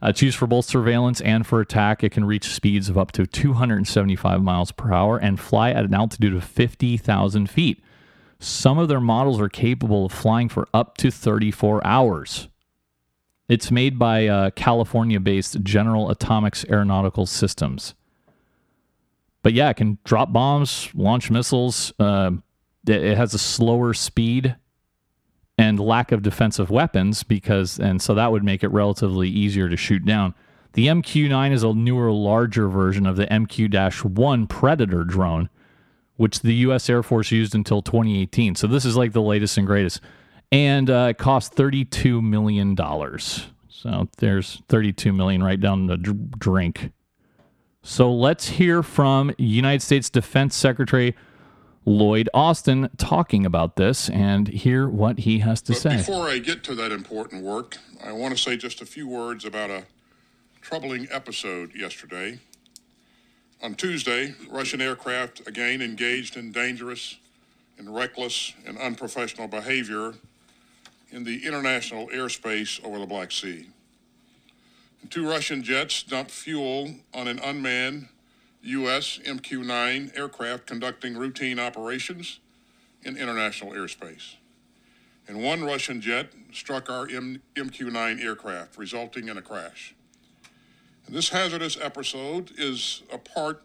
[0.00, 2.04] Uh, it's used for both surveillance and for attack.
[2.04, 5.94] It can reach speeds of up to 275 miles per hour and fly at an
[5.94, 7.82] altitude of 50,000 feet.
[8.38, 12.46] Some of their models are capable of flying for up to 34 hours.
[13.48, 17.94] It's made by uh, California based General Atomics Aeronautical Systems.
[19.42, 21.92] But yeah, it can drop bombs, launch missiles.
[21.98, 22.32] Uh,
[22.86, 24.56] it has a slower speed
[25.56, 29.76] and lack of defensive weapons because and so that would make it relatively easier to
[29.76, 30.34] shoot down.
[30.74, 35.48] The MQ-9 is a newer, larger version of the MQ-1 Predator drone,
[36.16, 36.88] which the U.S.
[36.88, 38.54] Air Force used until 2018.
[38.54, 40.00] So this is like the latest and greatest,
[40.50, 43.46] and uh, it cost 32 million dollars.
[43.68, 46.92] So there's 32 million right down the dr- drink.
[47.82, 51.14] So let's hear from United States Defense Secretary
[51.84, 55.96] Lloyd Austin talking about this and hear what he has to but say.
[55.96, 59.44] Before I get to that important work, I want to say just a few words
[59.44, 59.84] about a
[60.60, 62.40] troubling episode yesterday.
[63.62, 67.16] On Tuesday, Russian aircraft again engaged in dangerous
[67.78, 70.14] and reckless and unprofessional behavior
[71.10, 73.66] in the international airspace over the Black Sea.
[75.02, 78.08] And two Russian jets dumped fuel on an unmanned
[78.62, 79.18] U.S.
[79.24, 82.40] MQ 9 aircraft conducting routine operations
[83.02, 84.34] in international airspace.
[85.28, 89.94] And one Russian jet struck our M- MQ 9 aircraft, resulting in a crash.
[91.06, 93.62] And this hazardous episode is a part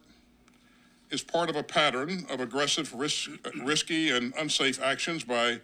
[1.10, 3.30] is part of a pattern of aggressive, risk,
[3.62, 5.60] risky, and unsafe actions by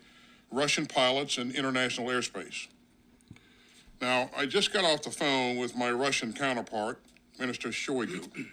[0.51, 2.67] Russian pilots in international airspace.
[4.01, 6.99] Now, I just got off the phone with my Russian counterpart,
[7.37, 8.47] Minister Shoigu.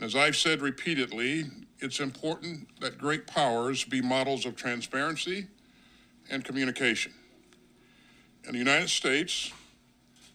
[0.00, 1.44] As I've said repeatedly,
[1.78, 5.46] it's important that great powers be models of transparency
[6.30, 7.12] and communication.
[8.46, 9.52] And the United States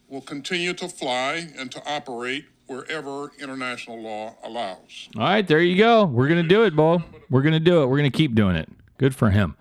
[0.07, 5.09] will continue to fly and to operate wherever international law allows.
[5.15, 6.05] All right, there you go.
[6.05, 7.03] We're going to do it, Bo.
[7.29, 7.87] We're going to do it.
[7.87, 8.69] We're going to keep doing it.
[8.97, 9.55] Good for him.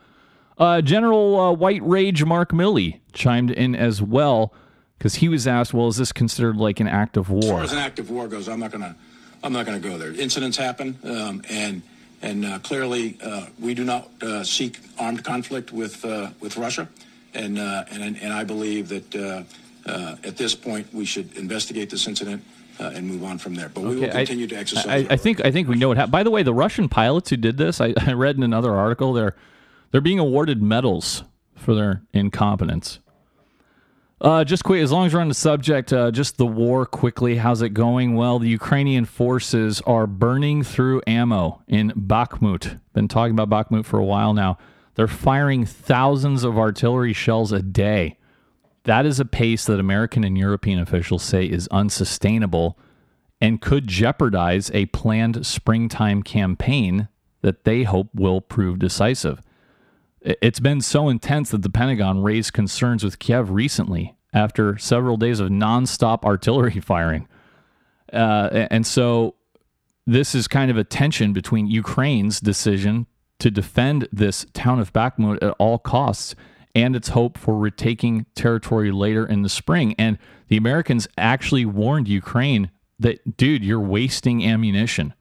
[0.57, 4.53] Uh, General uh, White Rage Mark Milley chimed in as well
[4.99, 7.63] because he was asked, "Well, is this considered like an act of war?" As far
[7.63, 8.95] as an act of war goes, I'm not going to
[9.45, 10.13] I'm not to go there.
[10.13, 11.83] Incidents happen, um, and
[12.23, 16.89] and uh, clearly uh, we do not uh, seek armed conflict with uh, with Russia,
[17.35, 19.15] and uh, and and I believe that
[19.87, 22.43] uh, at this point we should investigate this incident.
[22.77, 25.07] and move on from there, but we will continue I, to exercise.
[25.09, 26.11] I, I, think I think we know what happened.
[26.11, 29.13] By the way, the Russian pilots who did this, I, I read in another article,
[29.13, 29.37] they're
[29.95, 31.23] they're being awarded medals
[31.55, 32.99] for their incompetence.
[34.21, 37.37] Uh, just quick, as long as we're on the subject, uh, just the war quickly.
[37.37, 38.17] How's it going?
[38.17, 42.81] Well, the Ukrainian forces are burning through ammo in Bakhmut.
[42.93, 44.59] Been talking about Bakhmut for a while now.
[44.97, 48.19] They're firing thousands of artillery shells a day.
[48.83, 52.77] That is a pace that American and European officials say is unsustainable
[53.41, 57.07] and could jeopardize a planned springtime campaign
[57.43, 59.41] that they hope will prove decisive.
[60.25, 65.39] It's been so intense that the Pentagon raised concerns with Kiev recently after several days
[65.39, 67.29] of nonstop artillery firing.
[68.13, 69.35] Uh, and so
[70.07, 73.07] this is kind of a tension between Ukraine's decision
[73.39, 76.35] to defend this town of Bakhmut at all costs
[76.75, 79.95] and its hope for retaking territory later in the spring.
[79.99, 85.15] And the Americans actually warned Ukraine that, dude, you're wasting ammunition.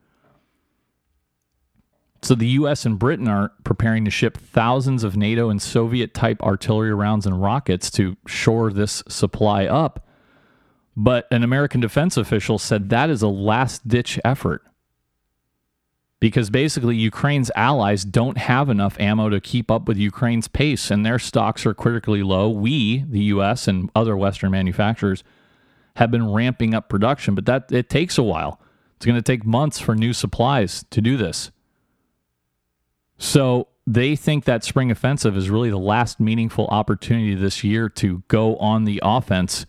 [2.24, 2.86] So the U.S.
[2.86, 7.42] and Britain are preparing to ship thousands of NATO and Soviet type artillery rounds and
[7.42, 10.08] rockets to shore this supply up.
[10.96, 14.64] But an American defense official said that is a last ditch effort.
[16.22, 21.06] Because basically, Ukraine's allies don't have enough ammo to keep up with Ukraine's pace, and
[21.06, 22.48] their stocks are critically low.
[22.48, 23.68] We, the U.S.
[23.68, 25.26] and other Western manufacturers,
[25.98, 28.62] have been ramping up production, but that it takes a while.
[28.96, 31.52] It's going to take months for new supplies to do this.
[33.18, 38.24] So they think that spring offensive is really the last meaningful opportunity this year to
[38.28, 39.66] go on the offense.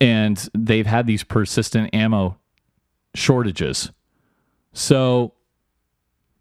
[0.00, 2.38] And they've had these persistent ammo
[3.14, 3.90] shortages.
[4.72, 5.34] So,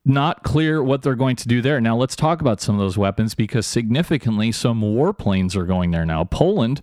[0.06, 1.82] not clear what they're going to do there.
[1.82, 6.06] Now, let's talk about some of those weapons because significantly, some warplanes are going there
[6.06, 6.24] now.
[6.24, 6.82] Poland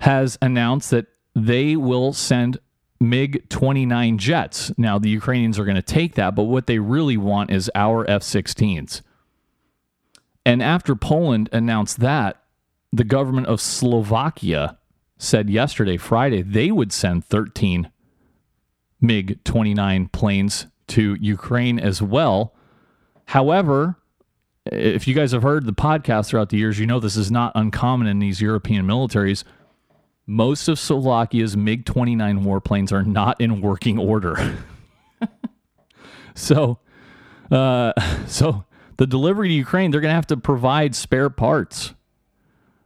[0.00, 2.58] has announced that they will send
[3.00, 4.70] MiG 29 jets.
[4.76, 8.08] Now, the Ukrainians are going to take that, but what they really want is our
[8.08, 9.00] F 16s.
[10.44, 12.42] And after Poland announced that,
[12.92, 14.78] the government of Slovakia
[15.16, 17.90] said yesterday, Friday, they would send 13
[19.00, 22.54] MiG 29 planes to Ukraine as well.
[23.26, 23.96] However,
[24.66, 27.52] if you guys have heard the podcast throughout the years, you know this is not
[27.54, 29.44] uncommon in these European militaries
[30.30, 34.58] most of Slovakia's MiG 29 warplanes are not in working order.
[36.36, 36.78] so,
[37.50, 37.92] uh,
[38.28, 38.64] so
[38.96, 41.94] the delivery to Ukraine, they're going to have to provide spare parts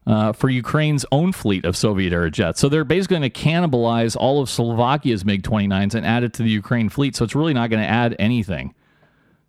[0.06, 2.60] uh, for Ukraine's own fleet of Soviet era jets.
[2.60, 6.42] So they're basically going to cannibalize all of Slovakia's MiG 29s and add it to
[6.42, 7.14] the Ukraine fleet.
[7.14, 8.74] So it's really not going to add anything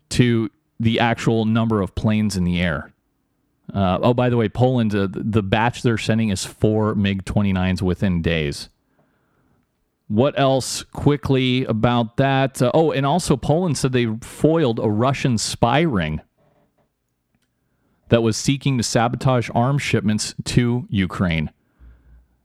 [0.10, 0.50] to
[0.82, 2.92] the actual number of planes in the air.
[3.74, 7.82] Uh, oh, by the way, Poland, uh, the batch they're sending is four MiG 29s
[7.82, 8.70] within days.
[10.08, 12.62] What else quickly about that?
[12.62, 16.22] Uh, oh, and also Poland said they foiled a Russian spy ring
[18.10, 21.52] that was seeking to sabotage arms shipments to Ukraine.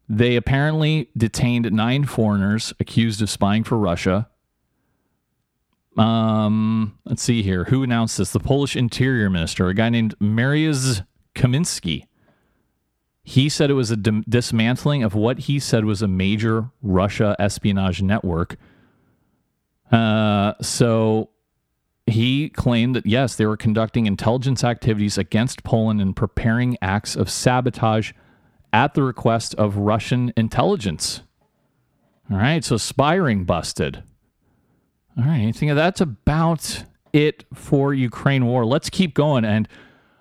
[0.09, 4.29] They apparently detained nine foreigners accused of spying for Russia.
[5.97, 7.65] Um, let's see here.
[7.65, 8.33] Who announced this?
[8.33, 12.07] The Polish Interior Minister, a guy named Mariusz Kamiński.
[13.23, 18.03] He said it was a dismantling of what he said was a major Russia espionage
[18.03, 18.57] network.
[19.93, 21.31] Uh, so
[22.07, 27.31] he claimed that yes, they were conducting intelligence activities against Poland and preparing acts of
[27.31, 28.13] sabotage
[28.73, 31.23] at the request of Russian intelligence.
[32.31, 34.03] All right, so spy ring busted.
[35.19, 38.65] All right, I think that's about it for Ukraine war.
[38.65, 39.69] Let's keep going and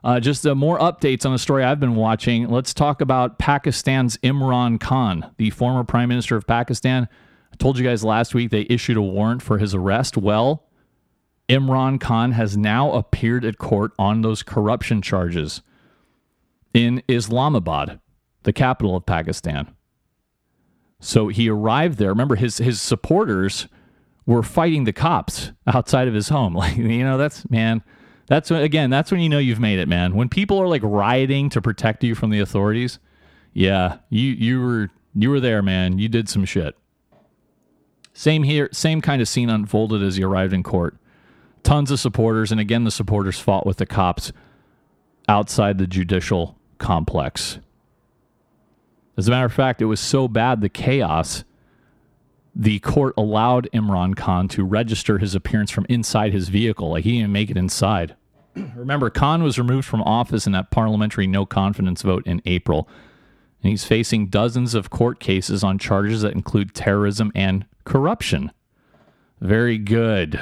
[0.04, 2.48] uh, just uh, more updates on the story I've been watching.
[2.48, 7.08] Let's talk about Pakistan's Imran Khan, the former prime minister of Pakistan.
[7.52, 10.18] I told you guys last week they issued a warrant for his arrest.
[10.18, 10.66] Well,
[11.50, 15.62] Imran Khan has now appeared at court on those corruption charges
[16.74, 18.00] in Islamabad,
[18.44, 19.76] the capital of Pakistan.
[21.00, 22.10] So he arrived there.
[22.10, 23.68] Remember, his his supporters
[24.26, 26.54] were fighting the cops outside of his home.
[26.60, 27.84] Like you know, that's man
[28.30, 30.14] that's when, again, that's when you know you've made it, man.
[30.14, 33.00] When people are like rioting to protect you from the authorities,
[33.54, 35.98] yeah, you you were you were there, man.
[35.98, 36.78] You did some shit.
[38.14, 40.96] Same here, same kind of scene unfolded as he arrived in court.
[41.64, 44.32] Tons of supporters, and again, the supporters fought with the cops
[45.28, 47.60] outside the judicial complex.
[49.18, 51.44] As a matter of fact, it was so bad the chaos
[52.60, 56.90] the court allowed Imran Khan to register his appearance from inside his vehicle.
[56.90, 58.18] Like he didn't make it inside.
[58.76, 62.90] Remember, Khan was removed from office in that parliamentary no confidence vote in April.
[63.64, 68.52] And he's facing dozens of court cases on charges that include terrorism and corruption.
[69.40, 70.38] Very good.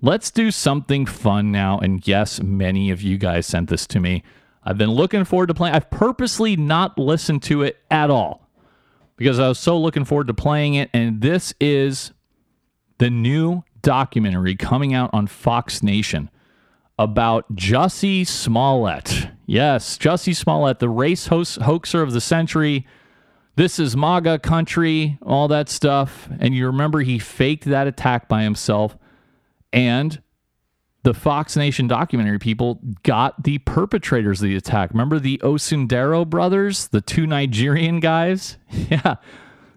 [0.00, 1.78] Let's do something fun now.
[1.78, 4.22] And yes, many of you guys sent this to me.
[4.64, 5.74] I've been looking forward to playing.
[5.74, 8.45] I've purposely not listened to it at all
[9.16, 10.90] because I was so looking forward to playing it.
[10.92, 12.12] And this is
[12.98, 16.30] the new documentary coming out on Fox Nation
[16.98, 19.28] about Jussie Smollett.
[19.46, 22.86] Yes, Jussie Smollett, the race host, hoaxer of the century.
[23.56, 26.28] This is MAGA country, all that stuff.
[26.40, 28.96] And you remember he faked that attack by himself.
[29.72, 30.20] And
[31.06, 34.90] the Fox Nation documentary people got the perpetrators of the attack.
[34.90, 38.58] Remember the Osundairo brothers, the two Nigerian guys?
[38.90, 39.14] Yeah.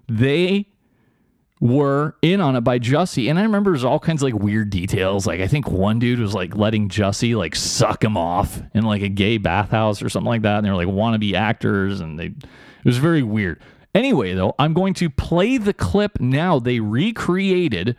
[0.08, 0.70] They
[1.62, 3.30] were in on it by Jussie.
[3.30, 5.28] And I remember there's all kinds of like weird details.
[5.28, 9.04] Like I think one dude was like letting Jussie like suck him off in like
[9.04, 10.58] a gay bathhouse or something like that.
[10.58, 13.62] And they were like wannabe actors and they it was very weird.
[13.94, 16.58] Anyway, though, I'm going to play the clip now.
[16.58, 17.98] They recreated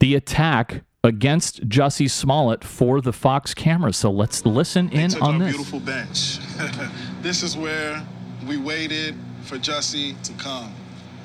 [0.00, 3.92] the attack against Jussie Smollett for the Fox camera.
[3.92, 5.54] So let's listen in on this.
[5.54, 6.38] Beautiful bench.
[7.22, 8.04] this is where
[8.46, 10.72] we waited for Jussie to come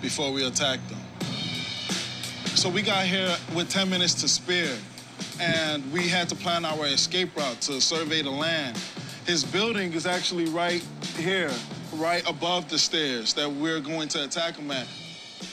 [0.02, 1.00] before we attacked them.
[2.56, 4.78] So we got here with 10 minutes to spare,
[5.42, 8.80] and we had to plan our escape route to survey the land.
[9.26, 10.86] His building is actually right
[11.18, 11.52] here,
[11.96, 14.88] right above the stairs that we're going to attack him at.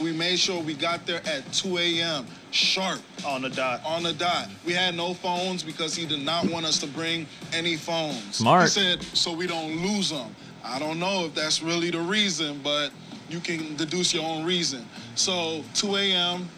[0.01, 2.26] We made sure we got there at 2 a.m.
[2.51, 3.01] sharp.
[3.26, 3.80] On the dot.
[3.84, 4.48] On the dot.
[4.64, 8.36] We had no phones because he did not want us to bring any phones.
[8.36, 8.62] Smart.
[8.62, 10.34] He said so we don't lose them.
[10.64, 12.90] I don't know if that's really the reason, but
[13.28, 14.84] you can deduce your own reason.
[15.14, 16.48] So 2 a.m.,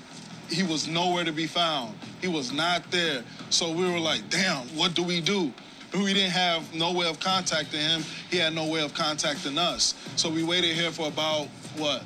[0.49, 1.95] he was nowhere to be found.
[2.21, 3.23] He was not there.
[3.51, 5.53] So we were like, damn, what do we do?
[5.95, 8.03] We didn't have no way of contacting him.
[8.31, 9.95] He had no way of contacting us.
[10.17, 12.03] So we waited here for about, what,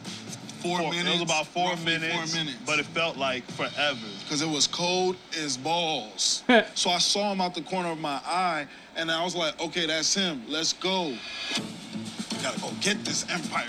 [0.57, 1.09] four, four minutes?
[1.09, 2.59] It was about four minutes, four minutes.
[2.67, 3.99] but it felt like forever.
[4.25, 6.43] Because it was cold as balls.
[6.75, 9.87] so I saw him out the corner of my eye, and I was like, okay,
[9.87, 10.43] that's him.
[10.49, 11.09] Let's go.
[11.09, 13.67] We gotta go get this Empire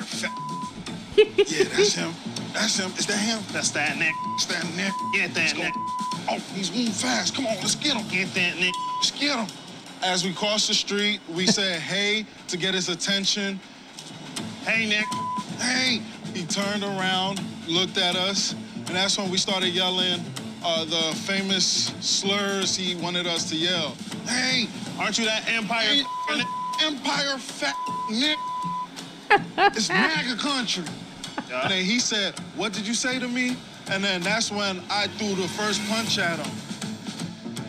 [1.18, 2.14] yeah, that's him.
[2.54, 2.92] That's him.
[2.96, 3.40] Is that him?
[3.52, 4.14] That's that Nick.
[4.38, 4.94] Is that Nick?
[5.14, 5.58] Get that.
[5.58, 5.74] Nick.
[6.30, 7.36] Oh, he's moving fast.
[7.36, 8.08] Come on, let's get him.
[8.10, 8.74] Get that Nick.
[8.98, 9.48] Let's get him.
[10.04, 13.60] As we crossed the street, we said hey to get his attention.
[14.64, 15.06] Hey Nick.
[15.60, 16.02] hey.
[16.38, 20.22] He turned around, looked at us, and that's when we started yelling
[20.64, 23.96] uh, the famous slurs he wanted us to yell.
[24.28, 24.68] Hey,
[25.00, 25.82] Aren't you that Empire?
[25.82, 26.46] hey, f***ing
[26.86, 27.76] Empire fat
[28.12, 28.38] nick.
[29.76, 30.84] it's MAGA country.
[31.52, 33.58] And then he said, What did you say to me?
[33.90, 36.52] And then that's when I threw the first punch at him.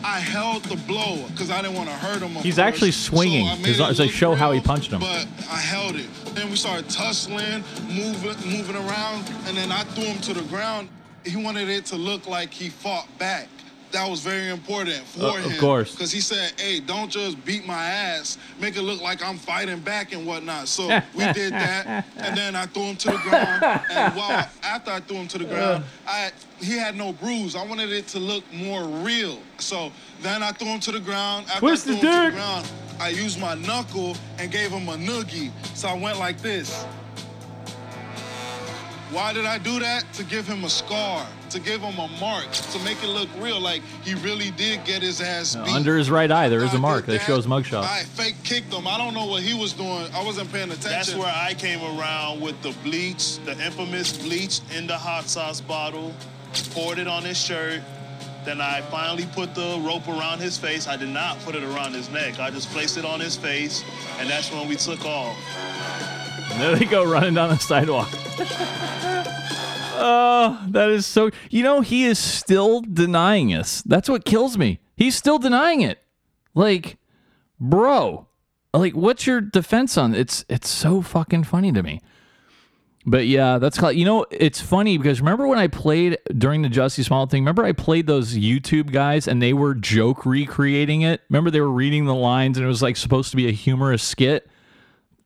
[0.03, 2.29] I held the blow because I didn't want to hurt him.
[2.35, 2.59] He's course.
[2.59, 3.47] actually swinging.
[3.47, 4.99] So I made His- it as they look show how he punched him.
[4.99, 6.05] But I held it.
[6.33, 10.89] Then we started tussling, moving, moving around, and then I threw him to the ground.
[11.25, 13.47] He wanted it to look like he fought back.
[13.91, 15.51] That was very important for Uh, him.
[15.51, 15.91] of course.
[15.93, 19.79] Because he said, hey, don't just beat my ass, make it look like I'm fighting
[19.79, 20.67] back and whatnot.
[20.67, 22.05] So we did that.
[22.17, 23.63] And then I threw him to the ground.
[23.89, 27.55] And while after I threw him to the ground, I he had no bruise.
[27.55, 29.39] I wanted it to look more real.
[29.57, 31.47] So then I threw him to the ground.
[31.47, 32.67] After Twist I threw him to the ground,
[32.99, 35.51] I used my knuckle and gave him a noogie.
[35.75, 36.83] So I went like this.
[39.11, 40.11] Why did I do that?
[40.13, 43.59] To give him a scar, to give him a mark, to make it look real,
[43.59, 45.73] like he really did get his ass beat.
[45.73, 47.05] Under his right eye, there is I a mark.
[47.05, 47.25] did They that.
[47.25, 47.83] show his mugshot.
[47.85, 48.85] I fake kicked him.
[48.87, 50.07] I don't know what he was doing.
[50.13, 50.91] I wasn't paying attention.
[50.91, 55.59] That's where I came around with the bleach, the infamous bleach in the hot sauce
[55.59, 56.13] bottle,
[56.75, 57.81] poured it on his shirt.
[58.45, 60.87] Then I finally put the rope around his face.
[60.87, 62.39] I did not put it around his neck.
[62.39, 63.83] I just placed it on his face,
[64.17, 65.37] and that's when we took off.
[66.51, 68.09] And There they go running down the sidewalk.
[69.99, 71.29] oh, that is so.
[71.49, 73.81] You know, he is still denying us.
[73.81, 74.79] That's what kills me.
[74.95, 75.99] He's still denying it.
[76.55, 76.97] Like,
[77.59, 78.27] bro,
[78.73, 80.45] like, what's your defense on it's?
[80.49, 82.01] It's so fucking funny to me.
[83.05, 87.03] But yeah, that's you know, it's funny because remember when I played during the Jussie
[87.03, 87.43] Smollett thing?
[87.43, 91.21] Remember I played those YouTube guys and they were joke recreating it?
[91.29, 94.03] Remember they were reading the lines and it was like supposed to be a humorous
[94.03, 94.49] skit?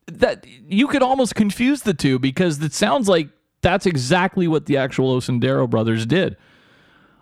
[0.07, 3.30] that you could almost confuse the two because it sounds like
[3.61, 6.36] that's exactly what the actual Osundairo brothers did.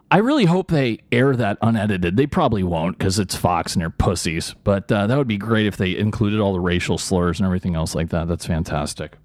[0.09, 2.17] I really hope they air that unedited.
[2.17, 4.55] They probably won't because it's Fox and they're pussies.
[4.63, 7.75] But uh, that would be great if they included all the racial slurs and everything
[7.75, 8.27] else like that.
[8.27, 9.17] That's fantastic.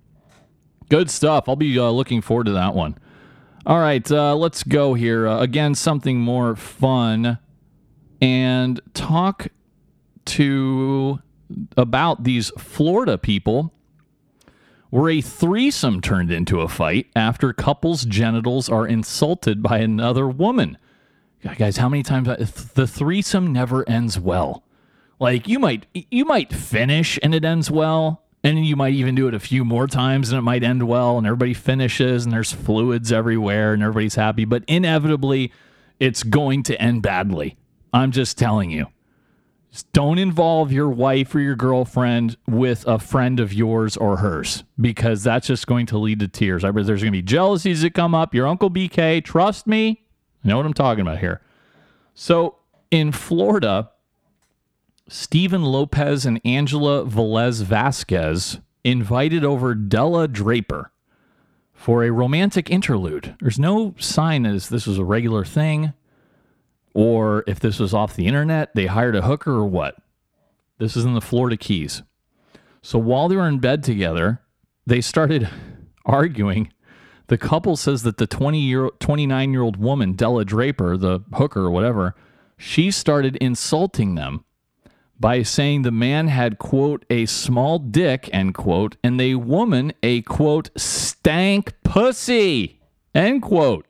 [0.88, 1.48] Good stuff.
[1.48, 2.96] I'll be uh, looking forward to that one.
[3.64, 5.26] All right, uh, let's go here.
[5.26, 7.38] Uh, again, something more fun
[8.20, 9.48] and talk
[10.26, 11.20] to
[11.76, 13.72] about these Florida people
[14.90, 20.78] where a threesome turned into a fight after couple's genitals are insulted by another woman.
[21.58, 22.28] Guys, how many times
[22.74, 24.64] the threesome never ends well?
[25.18, 29.26] Like you might you might finish and it ends well, and you might even do
[29.26, 32.52] it a few more times and it might end well and everybody finishes and there's
[32.52, 35.52] fluids everywhere and everybody's happy, but inevitably
[35.98, 37.56] it's going to end badly.
[37.92, 38.86] I'm just telling you.
[39.72, 44.62] Just don't involve your wife or your girlfriend with a friend of yours or hers
[44.80, 46.62] because that's just going to lead to tears.
[46.62, 48.32] There's going to be jealousies that come up.
[48.32, 50.06] Your Uncle BK, trust me,
[50.44, 51.42] I know what I'm talking about here.
[52.14, 52.58] So
[52.92, 53.90] in Florida,
[55.08, 60.90] Stephen Lopez and Angela Velez Vasquez invited over Della Draper
[61.72, 63.36] for a romantic interlude.
[63.40, 65.92] There's no sign as this was a regular thing
[66.96, 69.96] or if this was off the internet, they hired a hooker or what.
[70.78, 72.02] This is in the Florida Keys.
[72.80, 74.40] So while they were in bed together,
[74.86, 75.46] they started
[76.06, 76.72] arguing.
[77.26, 81.66] The couple says that the 20 year 29 year old woman, Della Draper, the hooker
[81.66, 82.14] or whatever,
[82.56, 84.45] she started insulting them
[85.18, 90.22] by saying the man had, quote, a small dick, end quote, and the woman a,
[90.22, 92.80] quote, stank pussy,
[93.14, 93.86] end quote.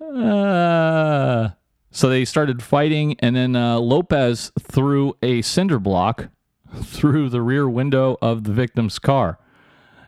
[0.00, 1.50] Uh,
[1.90, 6.28] so they started fighting, and then uh, Lopez threw a cinder block
[6.82, 9.38] through the rear window of the victim's car.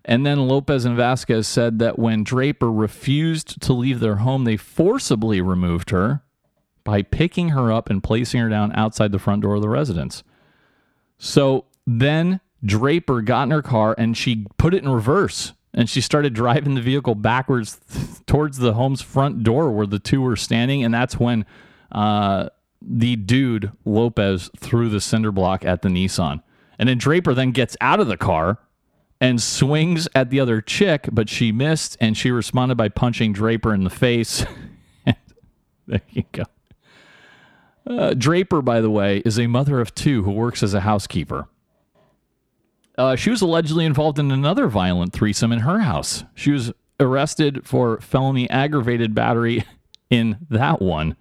[0.05, 4.57] And then Lopez and Vasquez said that when Draper refused to leave their home, they
[4.57, 6.22] forcibly removed her
[6.89, 10.22] by picking her up and placing her down outside the front door of the residence.
[11.18, 16.01] So then Draper got in her car and she put it in reverse and she
[16.01, 17.78] started driving the vehicle backwards
[18.26, 20.82] towards the home's front door where the two were standing.
[20.82, 21.45] And that's when
[21.93, 22.49] uh,
[22.80, 26.43] the dude, Lopez, threw the cinder block at the Nissan.
[26.78, 28.61] And then Draper then gets out of the car
[29.20, 33.74] and swings at the other chick, but she missed and she responded by punching Draper
[33.74, 34.47] in the face.
[35.86, 36.45] there you go.
[37.89, 41.49] Uh, Draper, by the way, is a mother of two who works as a housekeeper.
[42.99, 46.24] Uh, she was allegedly involved in another violent threesome in her house.
[46.34, 49.64] She was arrested for felony aggravated battery
[50.11, 51.16] in that one.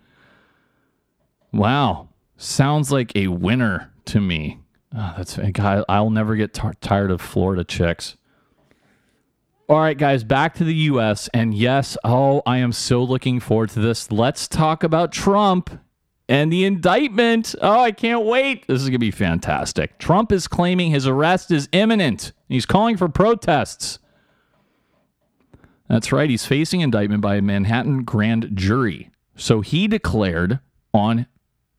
[1.54, 2.10] Wow.
[2.36, 4.60] Sounds like a winner to me.
[4.96, 8.18] Oh, that's God, I'll never get tar- tired of Florida chicks.
[9.70, 11.30] All right, guys, back to the U.S.
[11.34, 14.12] And yes, oh, I am so looking forward to this.
[14.12, 15.70] Let's talk about Trump
[16.30, 17.56] and the indictment.
[17.62, 18.68] Oh, I can't wait.
[18.68, 19.98] This is going to be fantastic.
[19.98, 22.34] Trump is claiming his arrest is imminent.
[22.50, 24.00] He's calling for protests.
[25.90, 26.30] That's right.
[26.30, 29.10] He's facing indictment by a Manhattan grand jury.
[29.36, 30.60] So he declared
[30.94, 31.28] on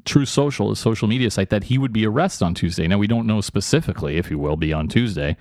[0.05, 2.87] Truth Social, his social media site, that he would be arrested on Tuesday.
[2.87, 5.37] Now, we don't know specifically if he will be on Tuesday.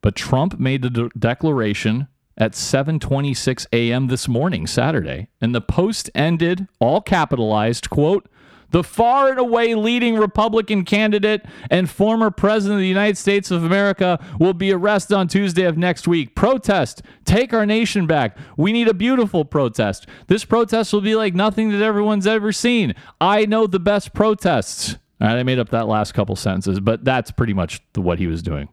[0.00, 4.08] But Trump made the de- declaration at 7:26 a.m.
[4.08, 8.28] this morning, Saturday, and the post ended all capitalized, quote,
[8.74, 13.62] the far and away leading Republican candidate and former president of the United States of
[13.62, 16.34] America will be arrested on Tuesday of next week.
[16.34, 17.00] Protest.
[17.24, 18.36] Take our nation back.
[18.56, 20.08] We need a beautiful protest.
[20.26, 22.96] This protest will be like nothing that everyone's ever seen.
[23.20, 24.96] I know the best protests.
[25.20, 28.26] All right, I made up that last couple sentences, but that's pretty much what he
[28.26, 28.68] was doing.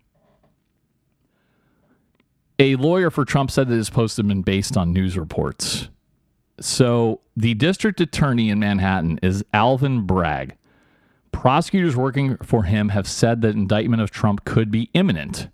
[2.61, 5.89] A lawyer for Trump said that his post had been based on news reports.
[6.59, 10.57] So the district attorney in Manhattan is Alvin Bragg.
[11.31, 15.47] Prosecutors working for him have said that indictment of Trump could be imminent.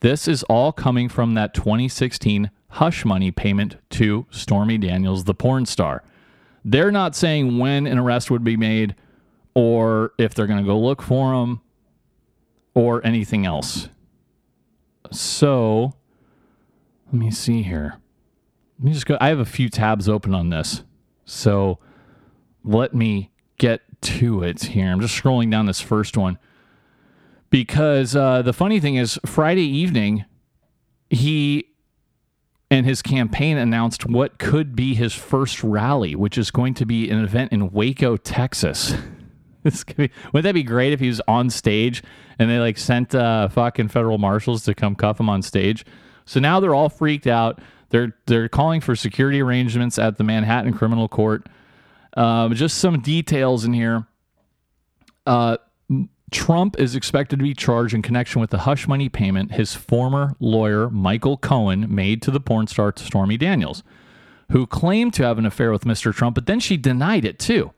[0.00, 5.66] This is all coming from that 2016 hush money payment to Stormy Daniels, the porn
[5.66, 6.02] star.
[6.64, 8.96] They're not saying when an arrest would be made
[9.54, 11.60] or if they're going to go look for him
[12.74, 13.88] or anything else.
[15.12, 15.94] So
[17.06, 18.00] let me see here.
[18.78, 19.16] Let me just go.
[19.20, 20.82] I have a few tabs open on this.
[21.24, 21.78] So
[22.64, 24.90] let me get to it here.
[24.90, 26.38] I'm just scrolling down this first one
[27.50, 30.24] because uh, the funny thing is, Friday evening,
[31.08, 31.66] he
[32.70, 37.08] and his campaign announced what could be his first rally, which is going to be
[37.10, 38.94] an event in Waco, Texas.
[39.62, 42.02] This could be, wouldn't that be great if he was on stage
[42.38, 45.86] and they like sent uh, fucking federal marshals to come cuff him on stage?
[46.24, 47.60] So now they're all freaked out.
[47.90, 51.46] They're they're calling for security arrangements at the Manhattan Criminal Court.
[52.16, 54.06] Um, just some details in here.
[55.26, 55.58] Uh,
[56.30, 60.34] Trump is expected to be charged in connection with the hush money payment his former
[60.40, 63.82] lawyer Michael Cohen made to the porn star Stormy Daniels,
[64.50, 66.12] who claimed to have an affair with Mr.
[66.12, 67.72] Trump, but then she denied it too.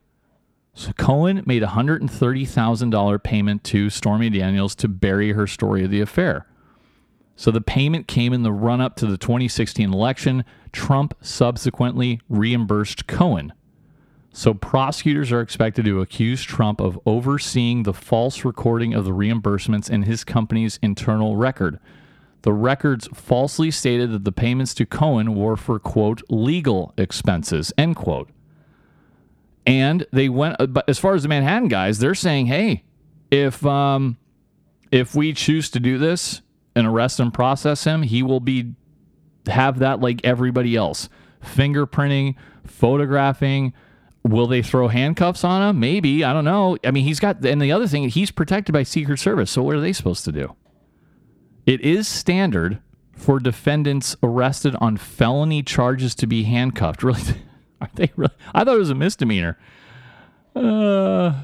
[0.72, 6.00] So Cohen made a $130,000 payment to Stormy Daniels to bury her story of the
[6.00, 6.46] affair.
[7.36, 10.44] So the payment came in the run up to the 2016 election.
[10.72, 13.52] Trump subsequently reimbursed Cohen.
[14.32, 19.88] So prosecutors are expected to accuse Trump of overseeing the false recording of the reimbursements
[19.88, 21.78] in his company's internal record.
[22.42, 27.96] The records falsely stated that the payments to Cohen were for quote legal expenses end
[27.96, 28.30] quote.
[29.66, 32.84] And they went, uh, but as far as the Manhattan guys, they're saying, hey,
[33.30, 34.16] if um,
[34.92, 36.42] if we choose to do this
[36.76, 38.74] and arrest and process him, he will be
[39.46, 41.08] have that like everybody else,
[41.42, 43.72] fingerprinting, photographing.
[44.22, 45.80] Will they throw handcuffs on him?
[45.80, 46.76] Maybe I don't know.
[46.84, 49.50] I mean, he's got, and the other thing, he's protected by Secret Service.
[49.52, 50.54] So what are they supposed to do?
[51.64, 52.80] It is standard
[53.12, 57.02] for defendants arrested on felony charges to be handcuffed.
[57.06, 57.42] Really,
[57.80, 58.32] are they really?
[58.54, 59.58] I thought it was a misdemeanor.
[60.54, 61.34] Uh,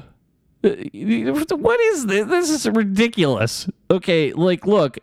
[0.63, 2.27] what is this?
[2.27, 3.69] This is ridiculous.
[3.91, 4.97] Okay, like, look,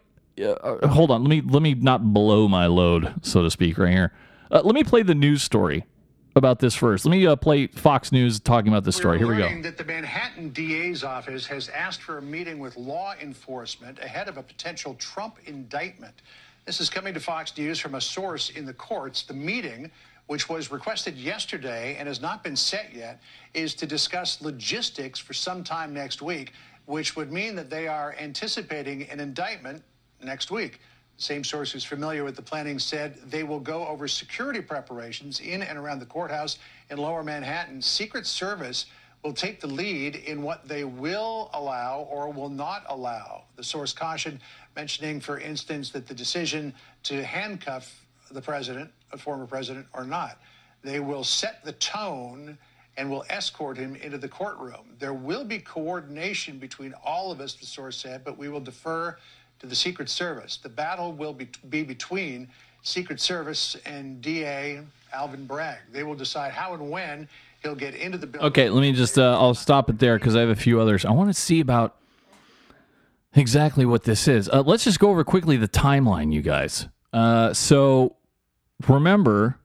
[0.49, 1.23] uh, hold on.
[1.23, 4.13] Let me let me not blow my load, so to speak, right here.
[4.51, 5.85] Uh, let me play the news story
[6.37, 7.05] about this first.
[7.05, 9.19] Let me uh, play Fox News talking about this story.
[9.19, 9.63] Here we go.
[9.63, 14.37] That the Manhattan DA's office has asked for a meeting with law enforcement ahead of
[14.37, 16.15] a potential Trump indictment.
[16.67, 19.23] This is coming to Fox News from a source in the courts.
[19.23, 19.91] The meeting,
[20.27, 23.21] which was requested yesterday and has not been set yet,
[23.55, 26.53] is to discuss logistics for sometime next week,
[26.87, 29.83] which would mean that they are anticipating an indictment
[30.23, 30.81] next week.
[31.17, 35.41] The Same source who's familiar with the planning said they will go over security preparations
[35.41, 36.59] in and around the courthouse
[36.91, 37.83] in lower Manhattan.
[37.83, 38.87] Secret Service
[39.23, 43.45] will take the lead in what they will allow or will not allow.
[43.57, 44.41] The source cautioned,
[44.75, 50.39] mentioning, for instance, that the decision to handcuff the president, a former president, or not,
[50.83, 52.57] they will set the tone
[52.97, 54.97] and will escort him into the courtroom.
[54.99, 59.17] There will be coordination between all of us, the source said, but we will defer
[59.61, 60.57] to the Secret Service.
[60.57, 62.49] The battle will be, be between
[62.83, 64.81] Secret Service and DA
[65.13, 65.79] Alvin Bragg.
[65.93, 67.29] They will decide how and when
[67.63, 68.49] he'll get into the building.
[68.49, 71.05] Okay, let me just, uh, I'll stop it there because I have a few others.
[71.05, 71.97] I want to see about
[73.35, 74.49] exactly what this is.
[74.49, 76.89] Uh, let's just go over quickly the timeline, you guys.
[77.13, 78.17] Uh, so
[78.89, 79.59] remember,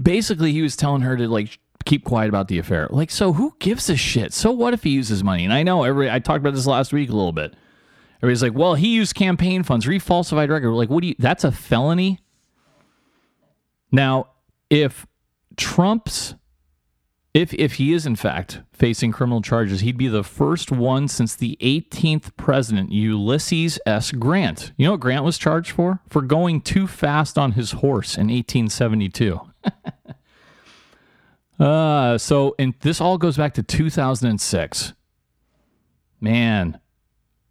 [0.00, 2.88] basically, he was telling her to like keep quiet about the affair.
[2.90, 4.32] Like, so who gives a shit?
[4.32, 5.44] So what if he uses money?
[5.44, 7.54] And I know every, I talked about this last week a little bit.
[8.22, 10.70] Everybody's like, well, he used campaign funds, he falsified record.
[10.72, 11.16] Like, what do you?
[11.18, 12.20] That's a felony.
[13.90, 14.28] Now,
[14.70, 15.06] if
[15.56, 16.36] Trump's
[17.34, 21.34] if if he is in fact facing criminal charges, he'd be the first one since
[21.34, 24.12] the 18th president, Ulysses S.
[24.12, 24.72] Grant.
[24.76, 26.00] You know what Grant was charged for?
[26.08, 29.40] For going too fast on his horse in 1872.
[31.64, 34.92] uh, so and this all goes back to 2006.
[36.20, 36.78] Man.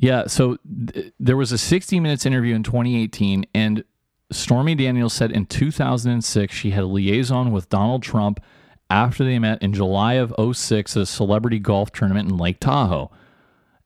[0.02, 0.58] Yeah, so
[0.94, 3.84] th- there was a 60 minutes interview in 2018 and
[4.32, 8.44] Stormy Daniels said in 2006 she had a liaison with Donald Trump
[8.90, 13.12] after they met in July of 06 at a celebrity golf tournament in Lake Tahoe.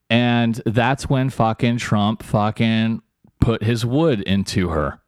[0.08, 3.02] And that's when fucking Trump fucking
[3.38, 5.00] put his wood into her.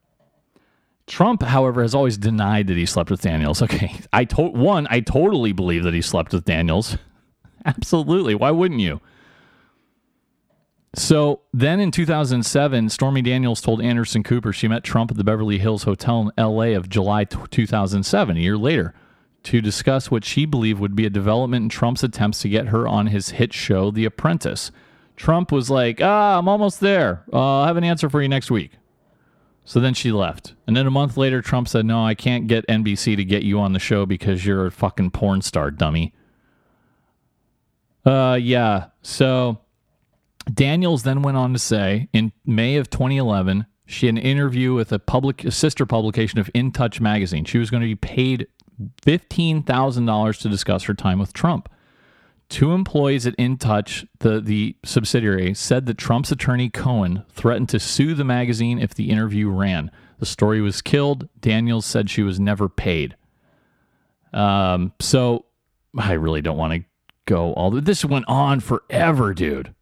[1.06, 3.62] Trump, however, has always denied that he slept with Daniels.
[3.62, 6.98] Okay, I told one, I totally believe that he slept with Daniels.
[7.64, 8.34] Absolutely.
[8.34, 9.00] Why wouldn't you?
[10.94, 15.58] So then in 2007, Stormy Daniels told Anderson Cooper she met Trump at the Beverly
[15.58, 18.94] Hills Hotel in LA of July 2007, a year later
[19.44, 22.86] to discuss what she believed would be a development in Trump's attempts to get her
[22.86, 24.70] on his hit show, The Apprentice.
[25.16, 27.24] Trump was like, ah, I'm almost there.
[27.32, 28.72] Uh, I'll have an answer for you next week.
[29.64, 30.54] So then she left.
[30.66, 33.60] And then a month later, Trump said, No, I can't get NBC to get you
[33.60, 36.14] on the show because you're a fucking porn star, dummy.
[38.04, 38.86] Uh, yeah.
[39.02, 39.60] So
[40.52, 44.92] Daniels then went on to say in May of 2011, she had an interview with
[44.92, 47.44] a public a sister publication of In Touch magazine.
[47.44, 48.46] She was going to be paid
[49.02, 51.68] $15,000 to discuss her time with Trump.
[52.48, 58.14] Two employees at InTouch, the, the subsidiary, said that Trump's attorney Cohen threatened to sue
[58.14, 59.90] the magazine if the interview ran.
[60.18, 61.28] The story was killed.
[61.40, 63.16] Daniels said she was never paid.
[64.32, 65.44] Um, so
[65.96, 66.88] I really don't want to
[67.26, 69.74] go all this went on forever, dude.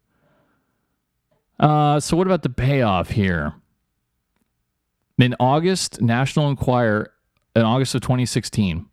[1.59, 3.53] Uh, so what about the payoff here?
[5.17, 7.11] In August, National Enquirer
[7.55, 8.85] in August of 2016,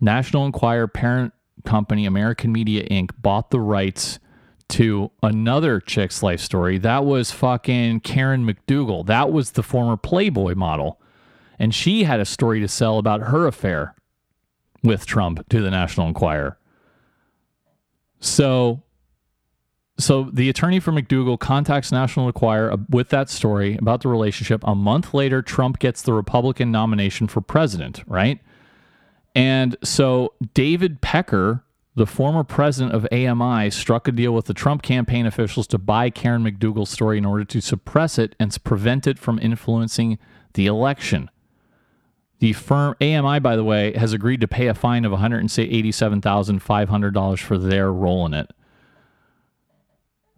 [0.00, 1.32] National Enquirer parent
[1.64, 3.10] company American Media Inc.
[3.18, 4.18] bought the rights
[4.68, 6.78] to another chick's life story.
[6.78, 9.06] That was fucking Karen McDougal.
[9.06, 11.00] That was the former Playboy model.
[11.58, 13.94] And she had a story to sell about her affair
[14.82, 16.58] with Trump to the National Enquirer.
[18.20, 18.82] So
[19.98, 24.62] so the attorney for McDougal contacts National Enquirer with that story about the relationship.
[24.64, 28.40] A month later, Trump gets the Republican nomination for president, right?
[29.34, 31.62] And so David Pecker,
[31.94, 36.10] the former president of AMI, struck a deal with the Trump campaign officials to buy
[36.10, 40.18] Karen McDougal's story in order to suppress it and prevent it from influencing
[40.54, 41.30] the election.
[42.38, 47.56] The firm AMI, by the way, has agreed to pay a fine of $187,500 for
[47.56, 48.50] their role in it.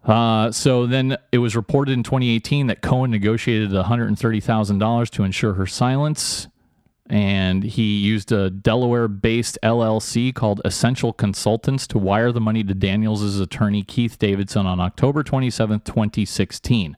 [0.03, 5.67] Uh, so then it was reported in 2018 that Cohen negotiated $130,000 to ensure her
[5.67, 6.47] silence.
[7.09, 12.75] And he used a Delaware based LLC called Essential Consultants to wire the money to
[12.75, 16.95] Daniels' attorney, Keith Davidson, on October 27, 2016.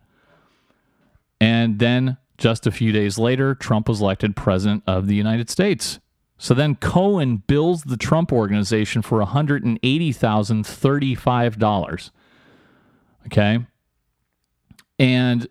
[1.40, 6.00] And then just a few days later, Trump was elected president of the United States.
[6.38, 12.12] So then Cohen bills the Trump organization for $180,035.
[13.28, 13.60] Okay.
[15.00, 15.48] And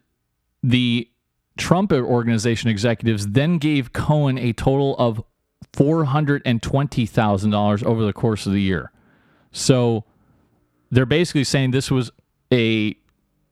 [0.63, 1.09] the
[1.57, 5.23] Trump organization executives then gave Cohen a total of
[5.73, 8.91] $420,000 over the course of the year.
[9.53, 10.05] So
[10.91, 12.11] they're basically saying this was
[12.53, 12.97] a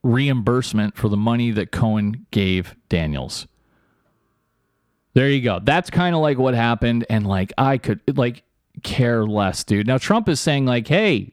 [0.03, 3.47] reimbursement for the money that Cohen gave Daniels.
[5.15, 5.61] There you go.
[5.63, 7.05] That's kind of like what happened.
[7.11, 8.45] And like, I could like
[8.83, 9.87] care less, dude.
[9.87, 11.33] Now, Trump is saying, like, hey,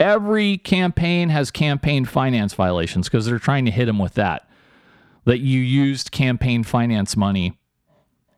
[0.00, 4.48] every campaign has campaign finance violations because they're trying to hit him with that.
[5.24, 7.58] That you used campaign finance money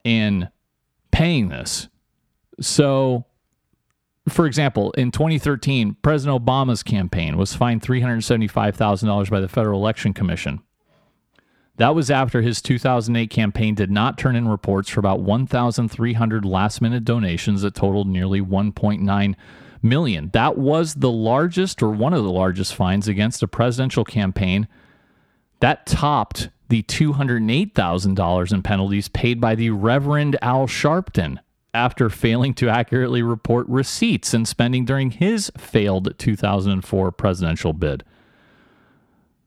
[0.05, 0.49] in
[1.11, 1.89] paying this.
[2.61, 3.27] So,
[4.29, 10.61] for example, in 2013, President Obama's campaign was fined $375,000 by the Federal Election Commission.
[11.77, 16.81] That was after his 2008 campaign did not turn in reports for about 1,300 last
[16.81, 19.35] minute donations that totaled nearly 1.9
[19.83, 20.31] million.
[20.33, 24.69] That was the largest or one of the largest fines against a presidential campaign.
[25.61, 31.39] That topped the $208,000 in penalties paid by the Reverend Al Sharpton
[31.75, 38.05] after failing to accurately report receipts and spending during his failed 2004 presidential bid.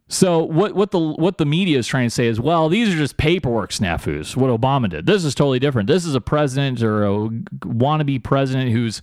[0.07, 2.97] So what what the what the media is trying to say is, well, these are
[2.97, 4.35] just paperwork snafus.
[4.35, 5.05] What Obama did.
[5.05, 5.87] This is totally different.
[5.87, 7.29] This is a president or a
[7.59, 9.01] wannabe president who's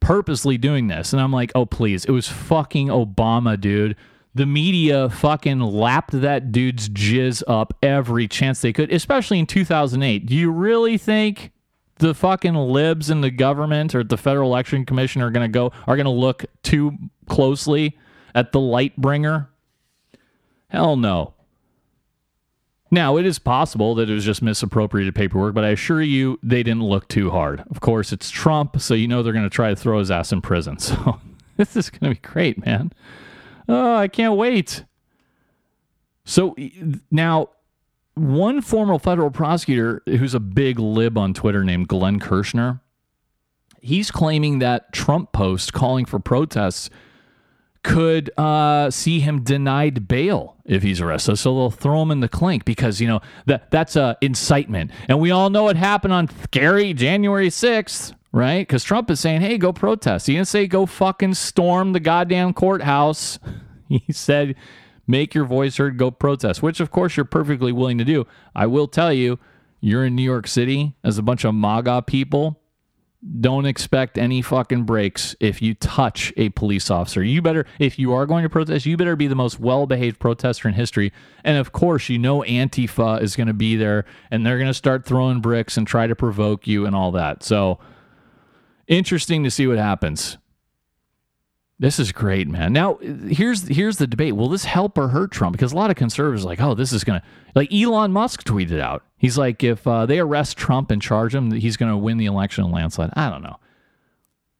[0.00, 1.12] purposely doing this.
[1.12, 3.96] And I'm like, oh please, it was fucking Obama, dude.
[4.34, 10.26] the media fucking lapped that dude's jizz up every chance they could, especially in 2008.
[10.26, 11.50] Do you really think
[11.96, 15.72] the fucking libs in the government or the Federal Election Commission are going to go
[15.86, 16.92] are going to look too
[17.28, 17.98] closely
[18.34, 19.50] at the light bringer?
[20.68, 21.34] Hell no.
[22.90, 26.62] Now, it is possible that it was just misappropriated paperwork, but I assure you they
[26.62, 27.62] didn't look too hard.
[27.70, 30.32] Of course, it's Trump, so you know they're going to try to throw his ass
[30.32, 30.78] in prison.
[30.90, 31.20] So
[31.56, 32.90] this is going to be great, man.
[33.68, 34.84] Oh, I can't wait.
[36.24, 36.56] So
[37.10, 37.50] now,
[38.14, 42.80] one former federal prosecutor who's a big lib on Twitter named Glenn Kirschner,
[43.80, 46.88] he's claiming that Trump post calling for protests
[47.82, 51.36] could uh, see him denied bail if he's arrested.
[51.36, 55.18] So they'll throw him in the clink because you know that that's a incitement, and
[55.20, 58.60] we all know what happened on scary January sixth, right?
[58.60, 62.52] Because Trump is saying, "Hey, go protest." He didn't say go fucking storm the goddamn
[62.52, 63.38] courthouse.
[63.90, 64.54] He said,
[65.08, 68.24] "Make your voice heard, go protest," which of course you're perfectly willing to do.
[68.54, 69.40] I will tell you,
[69.80, 72.59] you're in New York City as a bunch of MAGA people
[73.40, 77.22] don't expect any fucking breaks if you touch a police officer.
[77.22, 80.18] You better, if you are going to protest, you better be the most well behaved
[80.18, 81.12] protester in history.
[81.44, 84.74] And of course, you know Antifa is going to be there and they're going to
[84.74, 87.42] start throwing bricks and try to provoke you and all that.
[87.42, 87.78] So,
[88.88, 90.38] interesting to see what happens.
[91.80, 92.74] This is great, man.
[92.74, 94.36] Now, here's here's the debate.
[94.36, 95.52] Will this help or hurt Trump?
[95.52, 97.22] Because a lot of conservatives are like, oh, this is gonna
[97.54, 99.02] like Elon Musk tweeted out.
[99.16, 102.66] He's like, if uh, they arrest Trump and charge him, he's gonna win the election
[102.66, 103.12] in landslide.
[103.14, 103.56] I don't know.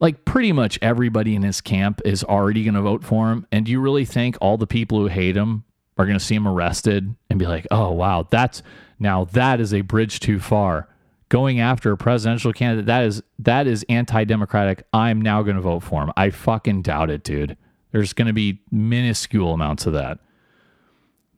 [0.01, 3.47] Like pretty much everybody in his camp is already gonna vote for him.
[3.53, 5.65] And do you really think all the people who hate him
[5.99, 8.63] are gonna see him arrested and be like, oh wow, that's
[8.99, 10.89] now that is a bridge too far
[11.31, 14.85] going after a presidential candidate that is that is anti-democratic.
[14.93, 16.13] I'm now going to vote for him.
[16.17, 17.57] I fucking doubt it dude.
[17.93, 20.19] There's going to be minuscule amounts of that.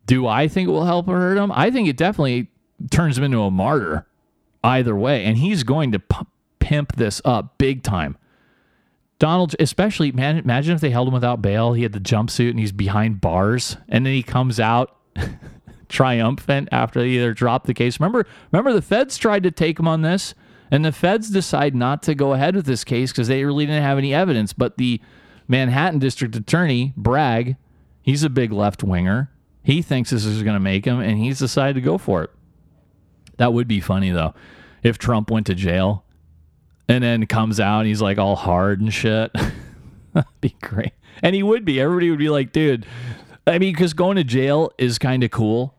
[0.05, 1.53] Do i think it will help or hurt him?
[1.55, 2.49] I think it definitely
[2.91, 4.07] turns him into a martyr
[4.65, 6.27] either way and he's going to p-
[6.59, 8.17] pimp this up big time.
[9.19, 12.59] Donald especially man, imagine if they held him without bail he had the jumpsuit and
[12.59, 14.97] he's behind bars and then he comes out
[15.93, 18.01] triumphant after they either dropped the case.
[18.01, 20.35] Remember, remember the feds tried to take him on this,
[20.71, 23.83] and the feds decide not to go ahead with this case because they really didn't
[23.83, 24.53] have any evidence.
[24.53, 25.01] But the
[25.47, 27.57] Manhattan District Attorney Bragg,
[28.01, 29.31] he's a big left winger.
[29.63, 32.31] He thinks this is going to make him, and he's decided to go for it.
[33.37, 34.35] That would be funny though,
[34.83, 36.05] if Trump went to jail
[36.89, 39.33] and then comes out and he's like all hard and shit.
[40.13, 40.93] That'd be great.
[41.23, 41.81] And he would be.
[41.81, 42.87] Everybody would be like, dude.
[43.47, 45.75] I mean, because going to jail is kind of cool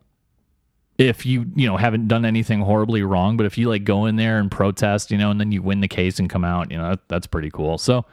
[0.98, 4.16] if you you know haven't done anything horribly wrong but if you like go in
[4.16, 6.78] there and protest you know and then you win the case and come out you
[6.78, 7.78] know that, that's pretty cool.
[7.78, 8.06] So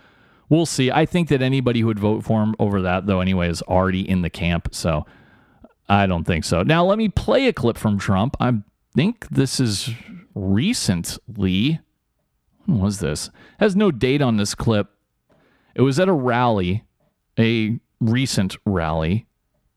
[0.48, 0.90] we'll see.
[0.90, 4.08] I think that anybody who would vote for him over that though anyway is already
[4.08, 5.04] in the camp so
[5.88, 6.62] i don't think so.
[6.62, 8.36] Now let me play a clip from trump.
[8.40, 8.54] I
[8.94, 9.90] think this is
[10.34, 11.80] recently
[12.66, 13.30] when was this?
[13.58, 14.88] Has no date on this clip.
[15.74, 16.84] It was at a rally
[17.38, 19.26] a recent rally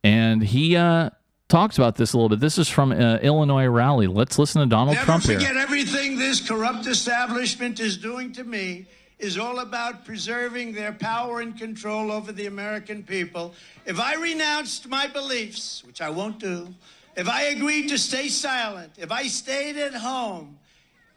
[0.04, 1.10] and he uh
[1.54, 2.40] talks about this a little bit.
[2.40, 4.08] This is from uh, Illinois rally.
[4.08, 5.40] Let's listen to Donald Never Trump here.
[5.40, 8.88] Forget everything this corrupt establishment is doing to me
[9.20, 13.54] is all about preserving their power and control over the American people.
[13.86, 16.74] If I renounced my beliefs, which I won't do,
[17.16, 20.58] if I agreed to stay silent, if I stayed at home,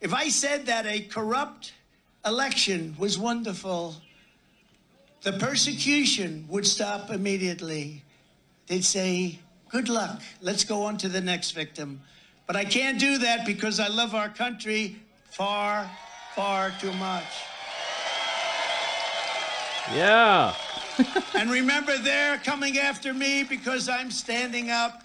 [0.03, 1.73] if I said that a corrupt
[2.27, 3.95] election was wonderful,
[5.23, 8.03] the persecution would stop immediately.
[8.67, 9.39] They'd say,
[9.69, 10.23] Good luck.
[10.41, 12.01] Let's go on to the next victim.
[12.47, 14.97] But I can't do that because I love our country
[15.31, 15.91] far,
[16.35, 17.25] far too much.
[19.93, 20.55] Yeah.
[21.35, 25.03] and remember, they're coming after me because I'm standing up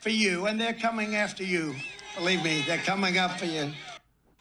[0.00, 1.74] for you, and they're coming after you.
[2.16, 3.72] Believe me, they're coming up for you.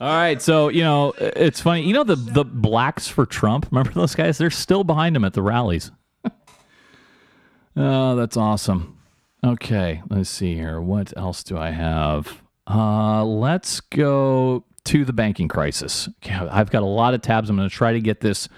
[0.02, 1.82] All right, so you know it's funny.
[1.84, 3.68] You know the the blacks for Trump.
[3.72, 4.38] Remember those guys?
[4.38, 5.92] They're still behind him at the rallies.
[7.76, 8.99] oh, that's awesome.
[9.44, 10.82] Okay, let's see here.
[10.82, 12.42] What else do I have?
[12.68, 16.10] Uh, let's go to the banking crisis.
[16.30, 17.50] I've got a lot of tabs.
[17.50, 18.50] I'm going to try to get this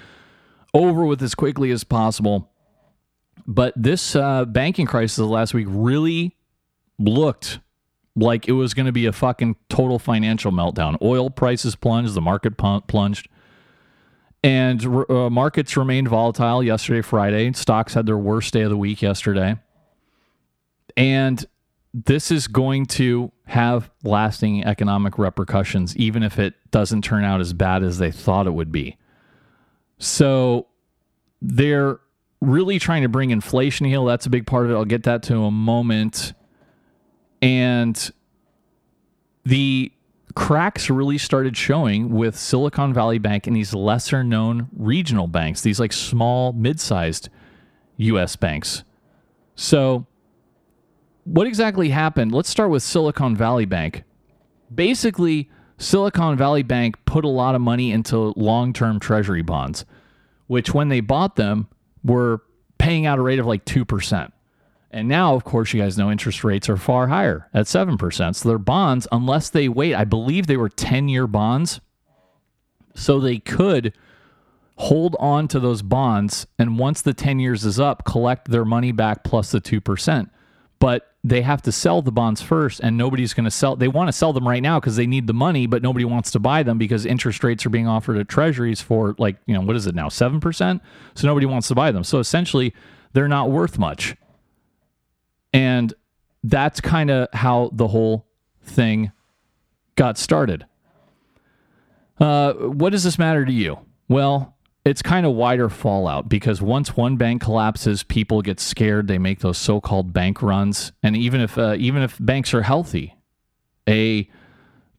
[0.73, 2.49] over with as quickly as possible.
[3.45, 6.35] But this uh, banking crisis last week really
[6.97, 7.59] looked
[8.15, 10.97] like it was going to be a fucking total financial meltdown.
[11.01, 13.29] Oil prices plunged, the market plunged,
[14.43, 17.53] and uh, markets remained volatile yesterday, Friday.
[17.53, 19.57] Stocks had their worst day of the week yesterday.
[20.97, 21.45] And
[21.93, 27.53] this is going to have lasting economic repercussions, even if it doesn't turn out as
[27.53, 28.97] bad as they thought it would be.
[29.97, 30.67] So
[31.41, 31.99] they're
[32.39, 34.05] really trying to bring inflation heel.
[34.05, 34.75] That's a big part of it.
[34.75, 36.33] I'll get that to a moment.
[37.41, 38.11] And
[39.43, 39.91] the
[40.35, 45.79] cracks really started showing with Silicon Valley Bank and these lesser known regional banks, these
[45.79, 47.29] like small, mid sized
[47.97, 48.83] US banks.
[49.55, 50.07] So,
[51.23, 52.31] what exactly happened?
[52.31, 54.03] Let's start with Silicon Valley Bank.
[54.73, 59.85] Basically, Silicon Valley Bank put a lot of money into long term treasury bonds,
[60.47, 61.67] which when they bought them
[62.03, 62.41] were
[62.77, 64.31] paying out a rate of like 2%.
[64.93, 68.35] And now, of course, you guys know interest rates are far higher at 7%.
[68.35, 71.79] So their bonds, unless they wait, I believe they were 10 year bonds.
[72.93, 73.93] So they could
[74.75, 76.45] hold on to those bonds.
[76.59, 80.29] And once the 10 years is up, collect their money back plus the 2%.
[80.81, 83.75] But they have to sell the bonds first, and nobody's going to sell.
[83.75, 86.31] They want to sell them right now because they need the money, but nobody wants
[86.31, 89.61] to buy them because interest rates are being offered at treasuries for like, you know,
[89.61, 90.81] what is it now, 7%?
[91.13, 92.03] So nobody wants to buy them.
[92.03, 92.73] So essentially,
[93.13, 94.15] they're not worth much.
[95.53, 95.93] And
[96.43, 98.25] that's kind of how the whole
[98.63, 99.11] thing
[99.95, 100.65] got started.
[102.19, 103.77] Uh, what does this matter to you?
[104.07, 109.07] Well, it's kind of wider fallout because once one bank collapses, people get scared.
[109.07, 113.15] They make those so-called bank runs, and even if uh, even if banks are healthy,
[113.87, 114.27] a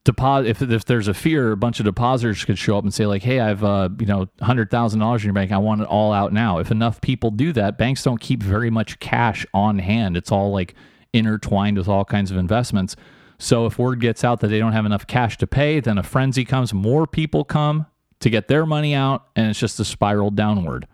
[0.04, 3.06] deposit if, if there's a fear, a bunch of depositors could show up and say
[3.06, 5.50] like, "Hey, I've uh, you know hundred thousand dollars in your bank.
[5.50, 8.70] I want it all out now." If enough people do that, banks don't keep very
[8.70, 10.16] much cash on hand.
[10.16, 10.74] It's all like
[11.12, 12.94] intertwined with all kinds of investments.
[13.38, 16.04] So if word gets out that they don't have enough cash to pay, then a
[16.04, 16.72] frenzy comes.
[16.72, 17.86] More people come
[18.22, 20.86] to get their money out, and it's just a spiral downward.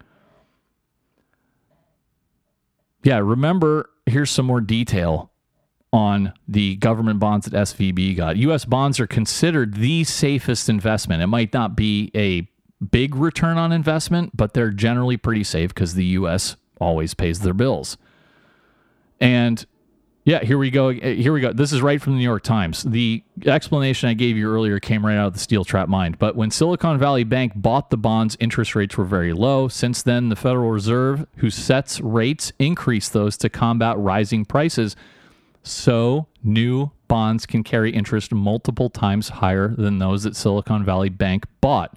[3.05, 5.31] Yeah, remember, here's some more detail
[5.93, 8.37] on the government bonds that SVB got.
[8.39, 11.23] US bonds are considered the safest investment.
[11.23, 12.49] It might not be a
[12.85, 17.55] big return on investment, but they're generally pretty safe because the US always pays their
[17.55, 17.97] bills.
[19.21, 19.65] And
[20.29, 20.89] yeah, here we go.
[20.89, 21.55] Eh, here we go.
[21.55, 22.83] This is right from the New York Times.
[22.83, 26.19] The explanation I gave you earlier came right out of the steel trap mind.
[26.19, 29.69] But when Silicon Valley Bank bought the bonds, interest rates were very low.
[29.69, 34.97] Since then, the Federal Reserve, who sets rates, increased those to combat rising prices.
[35.63, 41.47] So new bonds can carry interest multiple times higher than those that Silicon Valley Bank
[41.63, 41.97] bought.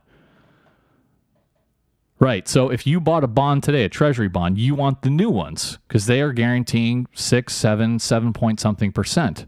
[2.21, 2.47] Right.
[2.47, 5.79] So if you bought a bond today, a treasury bond, you want the new ones
[5.87, 9.47] because they are guaranteeing six, seven, seven point something percent.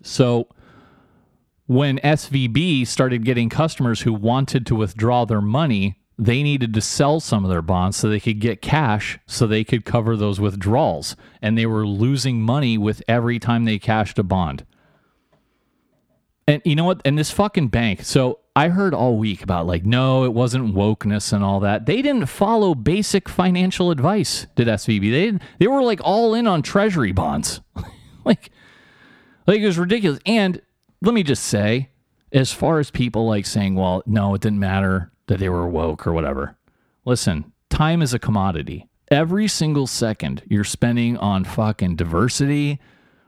[0.00, 0.46] So
[1.66, 7.18] when SVB started getting customers who wanted to withdraw their money, they needed to sell
[7.18, 11.16] some of their bonds so they could get cash so they could cover those withdrawals.
[11.42, 14.64] And they were losing money with every time they cashed a bond.
[16.46, 17.00] And you know what?
[17.04, 18.04] And this fucking bank.
[18.04, 21.86] So I heard all week about like, no, it wasn't wokeness and all that.
[21.86, 25.10] They didn't follow basic financial advice, did SVB?
[25.10, 27.60] They didn't, they were like all in on treasury bonds.
[28.24, 28.50] like,
[29.46, 30.20] like it was ridiculous.
[30.26, 30.60] And
[31.00, 31.90] let me just say,
[32.32, 36.06] as far as people like saying, well, no, it didn't matter that they were woke
[36.06, 36.56] or whatever.
[37.04, 38.88] Listen, time is a commodity.
[39.10, 42.80] Every single second you're spending on fucking diversity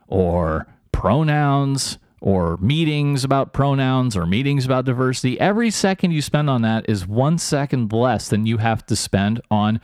[0.07, 6.61] or pronouns or meetings about pronouns or meetings about diversity, every second you spend on
[6.61, 9.81] that is one second less than you have to spend on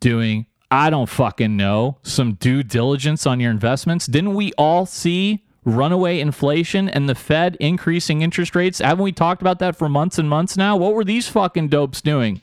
[0.00, 4.06] doing, I don't fucking know, some due diligence on your investments.
[4.06, 8.78] Didn't we all see runaway inflation and the Fed increasing interest rates?
[8.78, 10.78] Haven't we talked about that for months and months now?
[10.78, 12.40] What were these fucking dopes doing?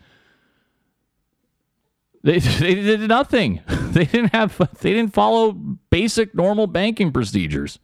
[2.24, 3.62] They, they did nothing.
[3.92, 7.78] They didn't have they didn't follow basic normal banking procedures.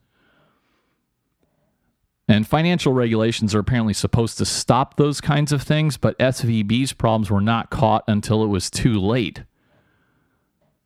[2.28, 7.32] And financial regulations are apparently supposed to stop those kinds of things, but SVB's problems
[7.32, 9.44] were not caught until it was too late.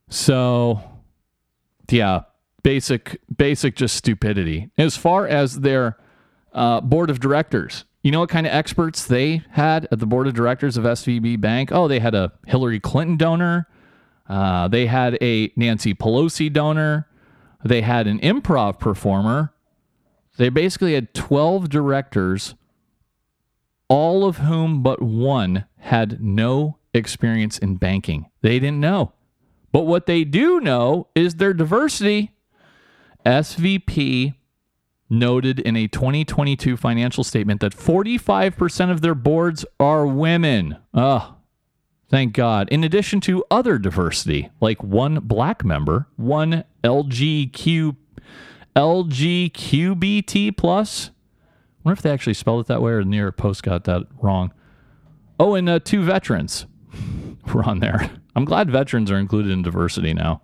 [0.07, 0.81] So,
[1.89, 2.21] yeah,
[2.63, 4.69] basic, basic, just stupidity.
[4.77, 5.97] As far as their
[6.53, 10.27] uh, board of directors, you know what kind of experts they had at the board
[10.27, 11.71] of directors of SVB Bank?
[11.71, 13.67] Oh, they had a Hillary Clinton donor.
[14.27, 17.07] Uh, they had a Nancy Pelosi donor.
[17.63, 19.53] They had an improv performer
[20.37, 22.55] they basically had 12 directors,
[23.87, 28.27] all of whom but one had no experience in banking.
[28.41, 29.13] They didn't know.
[29.71, 32.33] But what they do know is their diversity.
[33.25, 34.33] SVB
[35.09, 40.77] noted in a 2022 financial statement that 45% of their boards are women.
[40.93, 41.35] Oh,
[42.09, 42.69] thank God.
[42.69, 47.95] In addition to other diversity, like one black member, one LGQ
[48.75, 51.09] LGQBT plus.
[51.09, 53.85] I wonder if they actually spelled it that way or the New York Post got
[53.85, 54.53] that wrong.
[55.39, 56.67] Oh, and uh, two veterans
[57.53, 58.11] were on there.
[58.35, 60.41] I'm glad veterans are included in diversity now.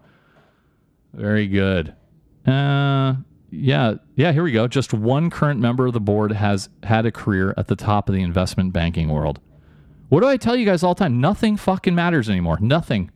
[1.14, 1.96] Very good.
[2.46, 3.16] Uh,
[3.50, 4.32] yeah, yeah.
[4.32, 4.68] Here we go.
[4.68, 8.16] Just one current member of the board has had a career at the top of
[8.16, 9.40] the investment banking world.
[10.10, 11.20] What do I tell you guys all the time?
[11.20, 12.58] Nothing fucking matters anymore.
[12.62, 13.12] Nothing.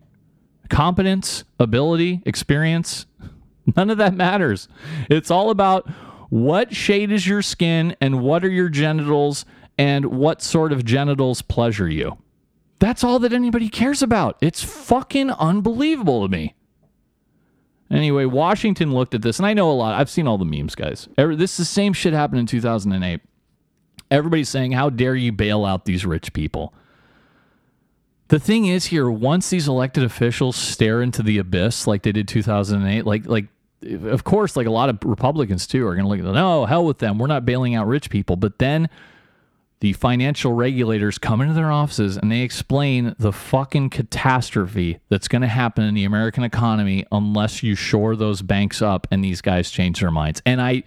[0.69, 3.05] Competence, ability, experience,
[3.75, 4.67] none of that matters.
[5.09, 5.87] It's all about
[6.29, 9.45] what shade is your skin and what are your genitals
[9.77, 12.17] and what sort of genitals pleasure you.
[12.79, 14.37] That's all that anybody cares about.
[14.41, 16.55] It's fucking unbelievable to me.
[17.91, 19.99] Anyway, Washington looked at this, and I know a lot.
[19.99, 21.09] I've seen all the memes, guys.
[21.17, 23.19] This is the same shit happened in 2008.
[24.09, 26.73] Everybody's saying, How dare you bail out these rich people?
[28.31, 32.29] The thing is here, once these elected officials stare into the abyss like they did
[32.29, 33.47] 2008, like like
[33.83, 36.85] of course, like a lot of Republicans too are going to look at, no, hell
[36.85, 37.17] with them.
[37.17, 38.37] We're not bailing out rich people.
[38.37, 38.87] But then
[39.81, 45.41] the financial regulators come into their offices and they explain the fucking catastrophe that's going
[45.41, 49.69] to happen in the American economy unless you shore those banks up and these guys
[49.69, 50.41] change their minds.
[50.45, 50.83] And I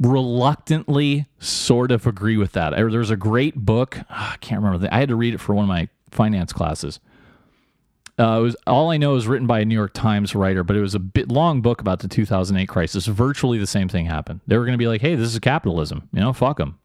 [0.00, 2.70] reluctantly sort of agree with that.
[2.70, 3.98] There's a great book.
[4.08, 4.88] Ah, I can't remember.
[4.90, 7.00] I had to read it for one of my finance classes.
[8.18, 10.76] Uh, it was all I know is written by a New York Times writer, but
[10.76, 13.06] it was a bit long book about the 2008 crisis.
[13.06, 14.40] Virtually the same thing happened.
[14.46, 16.78] They were going to be like, "Hey, this is capitalism," you know, fuck them.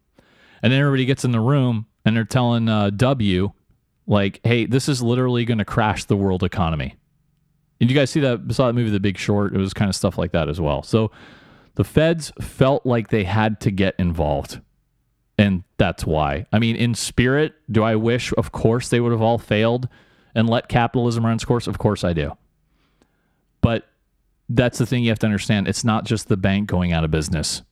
[0.61, 3.51] And then everybody gets in the room and they're telling uh, W,
[4.07, 6.95] like, "Hey, this is literally going to crash the world economy."
[7.80, 8.39] Did you guys see that?
[8.51, 9.53] Saw that movie, The Big Short?
[9.53, 10.84] It was kind of stuff like that as well.
[10.84, 11.11] So
[11.76, 14.62] the feds felt like they had to get involved.
[15.38, 16.46] And that's why.
[16.52, 19.90] I mean, in spirit, do I wish, of course, they would have all failed
[20.34, 21.68] and let capitalism run its course?
[21.68, 22.38] Of course I do.
[23.62, 23.88] But
[24.48, 25.68] that's the thing you have to understand.
[25.68, 27.64] It's not just the bank going out of business.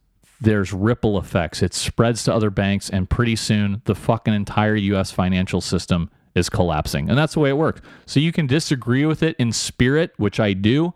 [0.42, 1.62] There's ripple effects.
[1.62, 6.50] It spreads to other banks, and pretty soon the fucking entire US financial system is
[6.50, 7.10] collapsing.
[7.10, 7.80] And that's the way it works.
[8.06, 10.94] So you can disagree with it in spirit, which I do,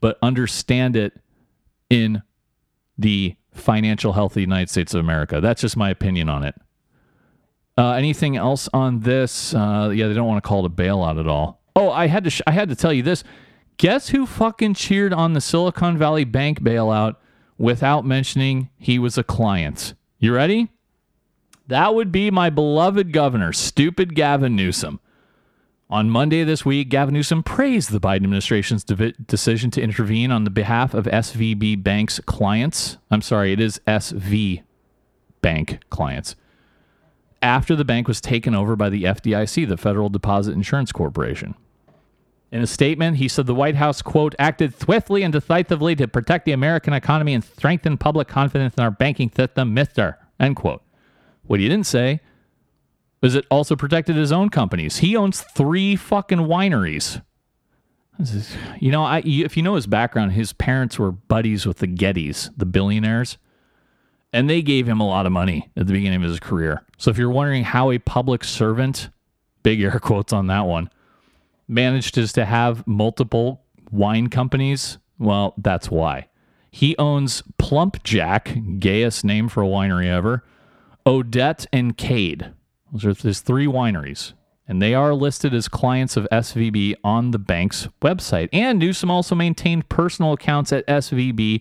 [0.00, 1.14] but understand it
[1.88, 2.22] in
[2.98, 5.40] the financial health of the United States of America.
[5.40, 6.54] That's just my opinion on it.
[7.76, 9.54] Uh, anything else on this?
[9.54, 11.62] Uh, yeah, they don't want to call it a bailout at all.
[11.74, 13.24] Oh, I had to sh- I had to tell you this.
[13.78, 17.16] Guess who fucking cheered on the Silicon Valley Bank bailout
[17.56, 19.94] without mentioning he was a client?
[20.18, 20.68] You ready?
[21.68, 25.00] That would be my beloved governor, stupid Gavin Newsom.
[25.92, 30.44] On Monday this week, Gavin Newsom praised the Biden administration's de- decision to intervene on
[30.44, 32.96] the behalf of SVB Bank's clients.
[33.10, 34.62] I'm sorry, it is SV
[35.42, 36.34] Bank clients
[37.42, 41.54] after the bank was taken over by the FDIC, the Federal Deposit Insurance Corporation.
[42.50, 46.46] In a statement, he said the White House, quote, acted swiftly and decisively to protect
[46.46, 50.82] the American economy and strengthen public confidence in our banking system, mister, end quote.
[51.42, 52.20] What he didn't say
[53.22, 54.98] was it also protected his own companies.
[54.98, 57.22] He owns three fucking wineries.
[58.78, 62.50] You know, I, if you know his background, his parents were buddies with the Gettys,
[62.56, 63.38] the billionaires
[64.32, 66.82] and they gave him a lot of money at the beginning of his career.
[66.96, 69.10] So if you're wondering how a public servant,
[69.62, 70.90] big air quotes on that one,
[71.68, 76.28] managed to have multiple wine companies, well, that's why.
[76.70, 80.42] He owns PlumpJack, gayest name for a winery ever,
[81.06, 82.52] Odette and Cade.
[83.00, 84.34] His three wineries.
[84.68, 88.48] And they are listed as clients of SVB on the bank's website.
[88.52, 91.60] And Newsom also maintained personal accounts at SVB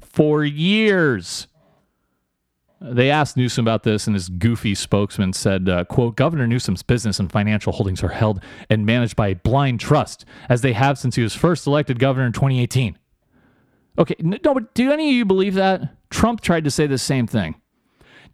[0.00, 1.46] for years.
[2.80, 7.20] They asked Newsom about this, and his goofy spokesman said, uh, quote, Governor Newsom's business
[7.20, 11.14] and financial holdings are held and managed by a blind trust, as they have since
[11.14, 12.98] he was first elected governor in 2018.
[13.98, 15.94] Okay, no, but do any of you believe that?
[16.08, 17.54] Trump tried to say the same thing.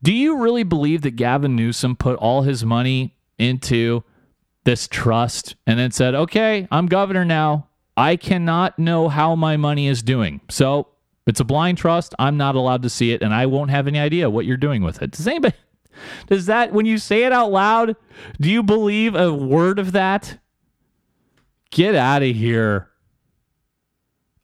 [0.03, 4.05] Do you really believe that Gavin Newsom put all his money into
[4.65, 7.69] this trust and then said, okay, I'm governor now.
[7.97, 10.41] I cannot know how my money is doing.
[10.51, 10.89] So
[11.27, 12.15] it's a blind trust.
[12.19, 14.83] I'm not allowed to see it, and I won't have any idea what you're doing
[14.83, 15.13] with it.
[15.13, 15.57] Does anybody?
[16.27, 17.97] Does that when you say it out loud,
[18.39, 20.39] do you believe a word of that?
[21.71, 22.91] Get out of here.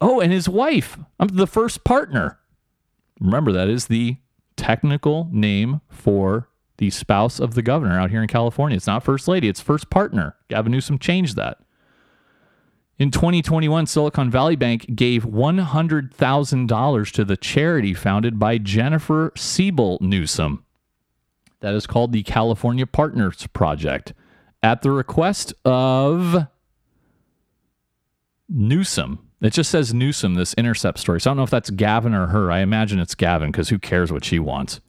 [0.01, 0.99] Oh, and his wife.
[1.21, 2.39] I'm the first partner.
[3.21, 4.17] Remember, that is the
[4.63, 6.49] technical name for
[6.79, 8.77] the spouse of the governor out here in California.
[8.77, 10.37] It's not first lady, it's first partner.
[10.49, 11.59] Gavin Newsom changed that.
[12.97, 20.65] In 2021, Silicon Valley Bank gave $100,000 to the charity founded by Jennifer Siebel Newsom.
[21.59, 24.13] That is called the California Partners Project
[24.63, 26.47] at the request of
[28.49, 29.29] Newsom.
[29.43, 31.21] It just says Newsom, this intercept story.
[31.21, 32.53] So I don't know if that's Gavin or her.
[32.53, 34.81] I imagine it's Gavin because who cares what she wants.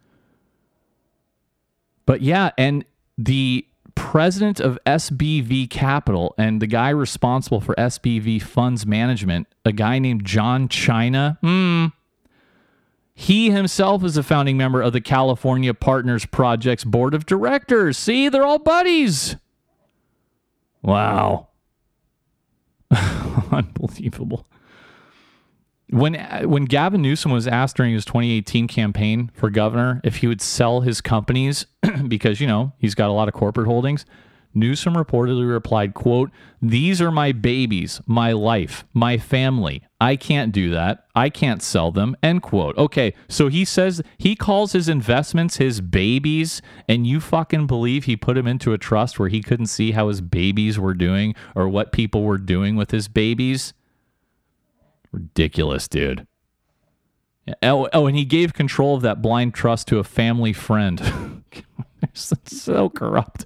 [2.05, 2.85] But yeah, and
[3.17, 9.97] the president of SBV Capital and the guy responsible for SBV funds management, a guy
[9.97, 11.39] named John China.
[11.41, 11.87] Hmm.
[13.15, 17.97] He himself is a founding member of the California Partners Project's board of directors.
[17.97, 19.35] See, they're all buddies.
[20.81, 21.47] Wow.
[23.51, 24.47] Unbelievable.
[25.89, 30.27] When uh, when Gavin Newsom was asked during his 2018 campaign for governor if he
[30.27, 31.65] would sell his companies
[32.07, 34.05] because you know he's got a lot of corporate holdings,
[34.53, 36.29] Newsom reportedly replied, "quote
[36.61, 39.83] These are my babies, my life, my family.
[39.99, 41.05] I can't do that.
[41.15, 42.77] I can't sell them." End quote.
[42.77, 48.15] Okay, so he says he calls his investments his babies, and you fucking believe he
[48.15, 51.67] put him into a trust where he couldn't see how his babies were doing or
[51.67, 53.73] what people were doing with his babies?
[55.11, 56.25] Ridiculous, dude.
[57.61, 61.43] Oh, oh, and he gave control of that blind trust to a family friend.
[62.13, 63.45] so corrupt.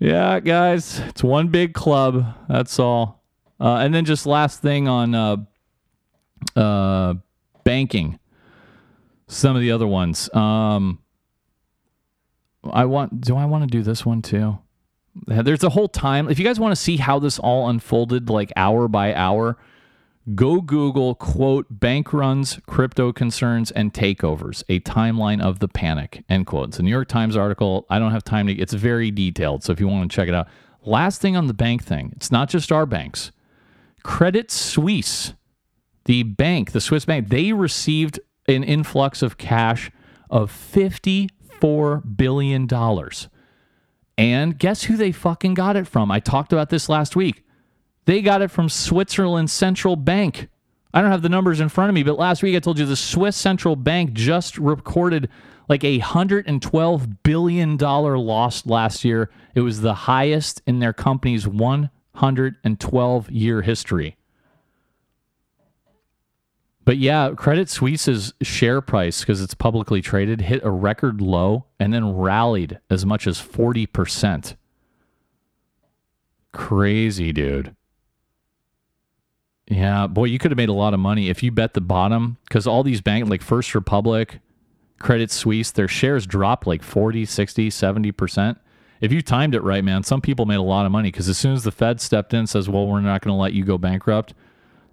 [0.00, 2.24] Yeah, guys, it's one big club.
[2.48, 3.22] That's all.
[3.60, 5.36] Uh, and then just last thing on uh,
[6.56, 7.14] uh,
[7.64, 8.18] banking.
[9.28, 10.32] Some of the other ones.
[10.34, 11.00] Um,
[12.64, 13.20] I want.
[13.20, 14.58] Do I want to do this one too?
[15.26, 16.30] There's a whole time.
[16.30, 19.58] If you guys want to see how this all unfolded, like hour by hour,
[20.34, 26.46] Go Google, quote, bank runs, crypto concerns, and takeovers, a timeline of the panic, end
[26.46, 26.68] quote.
[26.68, 27.86] It's a New York Times article.
[27.88, 29.64] I don't have time to, it's very detailed.
[29.64, 30.46] So if you want to check it out.
[30.82, 33.32] Last thing on the bank thing, it's not just our banks.
[34.02, 35.34] Credit Suisse,
[36.04, 39.90] the bank, the Swiss bank, they received an influx of cash
[40.28, 42.68] of $54 billion.
[44.18, 46.10] And guess who they fucking got it from?
[46.10, 47.42] I talked about this last week.
[48.06, 50.48] They got it from Switzerland Central Bank.
[50.92, 52.86] I don't have the numbers in front of me, but last week I told you
[52.86, 55.28] the Swiss Central Bank just recorded
[55.68, 59.30] like a $112 billion loss last year.
[59.54, 64.16] It was the highest in their company's 112 year history.
[66.84, 71.94] But yeah, Credit Suisse's share price, because it's publicly traded, hit a record low and
[71.94, 74.56] then rallied as much as 40%.
[76.52, 77.76] Crazy, dude.
[79.70, 82.38] Yeah, boy, you could have made a lot of money if you bet the bottom
[82.44, 84.40] because all these banks like First Republic,
[84.98, 88.56] Credit Suisse, their shares dropped like 40, 60, 70%.
[89.00, 91.38] If you timed it right, man, some people made a lot of money because as
[91.38, 93.64] soon as the Fed stepped in and says, well, we're not going to let you
[93.64, 94.34] go bankrupt,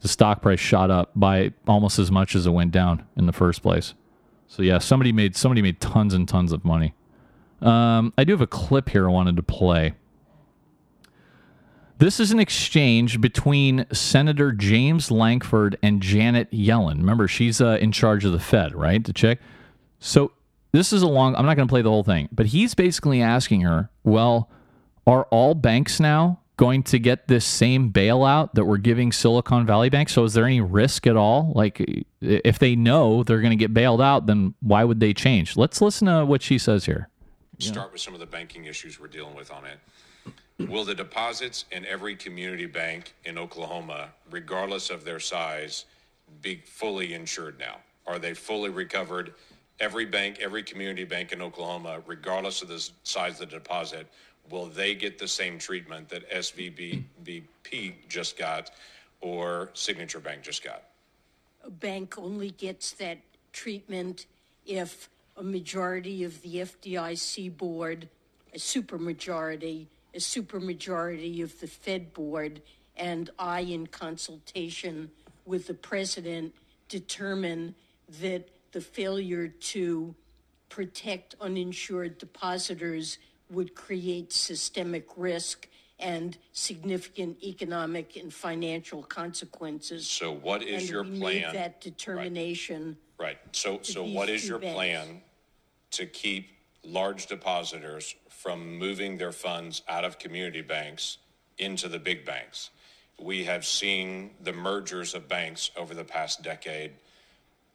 [0.02, 3.34] the stock price shot up by almost as much as it went down in the
[3.34, 3.96] first place.
[4.48, 6.94] So yeah, somebody made somebody made tons and tons of money.
[7.64, 9.96] Um, I do have a clip here I wanted to play.
[12.00, 16.98] This is an exchange between Senator James Lankford and Janet Yellen.
[16.98, 19.04] Remember, she's uh, in charge of the Fed, right?
[19.04, 19.40] To check.
[20.00, 20.32] So
[20.74, 21.36] this is a long.
[21.36, 24.48] I'm not going to play the whole thing, but he's basically asking her, "Well,
[25.08, 29.90] are all banks now going to get this same bailout that we're giving Silicon Valley
[29.90, 30.10] Bank?
[30.10, 31.52] So is there any risk at all?
[31.56, 35.58] Like, if they know they're going to get bailed out, then why would they change?
[35.58, 37.10] Let's listen to what she says here.
[37.60, 39.80] Start with some of the banking issues we're dealing with on it.
[40.60, 45.86] Will the deposits in every community bank in Oklahoma, regardless of their size,
[46.42, 47.78] be fully insured now?
[48.08, 49.36] Are they fully recovered?
[49.80, 54.08] Every bank, every community bank in Oklahoma, regardless of the size of the deposit,
[54.50, 57.04] will they get the same treatment that SVB
[58.10, 58.72] just got
[59.22, 60.84] or Signature Bank just got?
[61.64, 63.20] A bank only gets that
[63.54, 64.26] treatment
[64.66, 68.10] if a majority of the FDIC board,
[68.54, 69.86] a supermajority,
[70.18, 72.60] a supermajority of the Fed board,
[72.98, 75.12] and I, in consultation
[75.46, 76.56] with the president,
[76.90, 77.76] determine
[78.20, 80.16] that the failure to
[80.70, 83.20] protect uninsured depositors
[83.52, 85.68] would create systemic risk
[86.00, 90.08] and significant economic and financial consequences.
[90.08, 91.34] So what is And your we plan?
[91.42, 92.98] made that determination.
[93.20, 93.38] Right.
[93.52, 94.76] So, so what is your banks.
[94.76, 95.22] plan
[95.92, 96.57] to keep
[96.88, 101.18] large depositors from moving their funds out of community banks
[101.58, 102.70] into the big banks?
[103.20, 106.92] We have seen the mergers of banks over the past decade.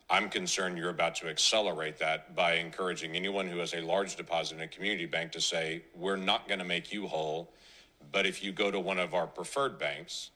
[0.08, 4.56] I'm concerned you're about to accelerate that by encouraging anyone who has a large deposit
[4.56, 7.50] in a community bank to say, we're not going to make you whole,
[8.12, 10.30] but if you go to one of our preferred banks,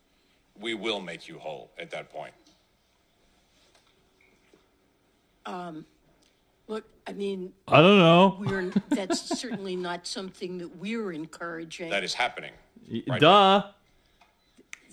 [0.58, 2.32] we will make you whole at that point.
[5.46, 5.95] Look,
[7.06, 8.36] I mean, I don't know.
[8.40, 11.90] we're, that's certainly not something that we're encouraging.
[11.90, 12.52] That is happening.
[13.06, 13.20] Right.
[13.20, 13.64] Duh.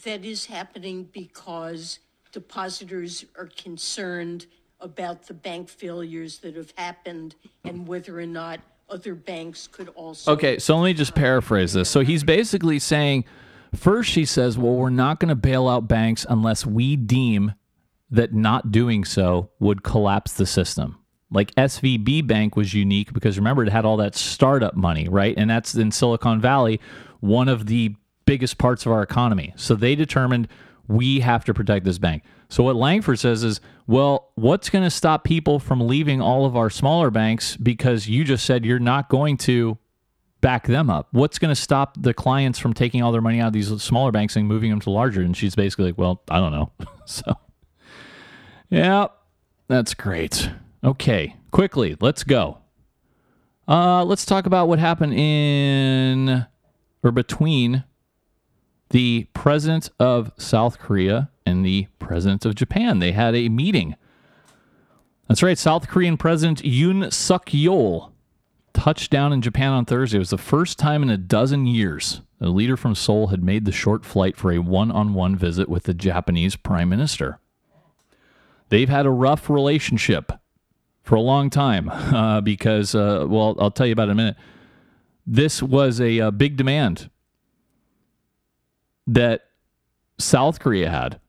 [0.03, 1.99] That is happening because
[2.31, 4.45] depositors are concerned
[4.79, 8.59] about the bank failures that have happened and whether or not
[8.89, 10.33] other banks could also.
[10.33, 11.89] Okay, so let me just paraphrase this.
[11.89, 13.25] So he's basically saying
[13.73, 17.53] first she says, "Well, we're not going to bail out banks unless we deem
[18.11, 20.99] that not doing so would collapse the system."
[21.33, 25.35] Like SVB Bank was unique because remember it had all that startup money, right?
[25.37, 26.79] And that's in Silicon Valley,
[27.19, 27.95] one of the
[28.25, 29.53] biggest parts of our economy.
[29.55, 30.47] So they determined
[30.87, 32.23] we have to protect this bank.
[32.49, 36.55] So what Lankford says is, well, what's going to stop people from leaving all of
[36.55, 39.77] our smaller banks because you just said you're not going to
[40.41, 41.07] back them up?
[41.11, 44.11] What's going to stop the clients from taking all their money out of these smaller
[44.11, 45.21] banks and moving them to larger?
[45.21, 46.71] And she's basically like, well, I don't know.
[47.05, 47.33] so,
[48.69, 49.07] yeah,
[49.67, 50.49] that's great.
[50.83, 52.57] Okay, quickly, let's go.
[53.67, 56.45] Uh, let's talk about what happened in
[57.01, 57.85] or between
[58.89, 62.99] the president of South Korea and the president of Japan.
[62.99, 63.95] They had a meeting.
[65.27, 65.57] That's right.
[65.57, 68.11] South Korean President Yoon Suk Yeol
[68.73, 70.17] touched down in Japan on Thursday.
[70.17, 73.63] It was the first time in a dozen years a leader from Seoul had made
[73.63, 77.39] the short flight for a one on one visit with the Japanese prime minister.
[78.67, 80.33] They've had a rough relationship
[81.03, 84.21] for a long time uh, because, uh, well, I'll tell you about it in a
[84.23, 84.35] minute.
[85.25, 87.09] This was a, a big demand
[89.07, 89.45] that
[90.17, 91.19] South Korea had.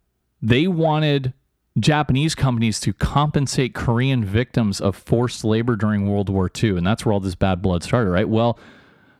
[0.41, 1.33] They wanted
[1.79, 6.77] Japanese companies to compensate Korean victims of forced labor during World War II.
[6.77, 8.29] And that's where all this bad blood started, right?
[8.29, 8.59] Well,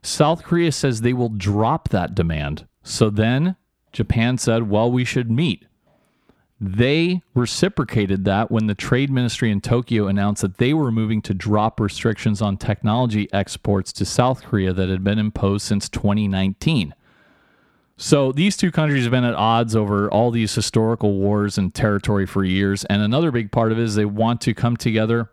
[0.03, 2.67] South Korea says they will drop that demand.
[2.83, 3.57] So then
[3.93, 5.67] Japan said, well, we should meet.
[6.61, 11.35] They reciprocated that when the trade ministry in Tokyo announced that they were moving to
[11.35, 16.95] drop restrictions on technology exports to South Korea that had been imposed since 2019.
[17.97, 22.27] So these two countries have been at odds over all these historical wars and territory
[22.27, 22.85] for years.
[22.87, 25.31] And another big part of it is they want to come together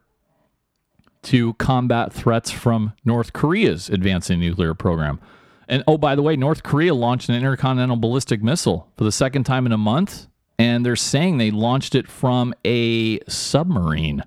[1.24, 5.20] to combat threats from North Korea's advancing nuclear program.
[5.68, 9.46] And oh, by the way, North Korea launched an intercontinental ballistic missile for the second
[9.46, 10.28] time in a month.
[10.62, 14.24] And they're saying they launched it from a submarine.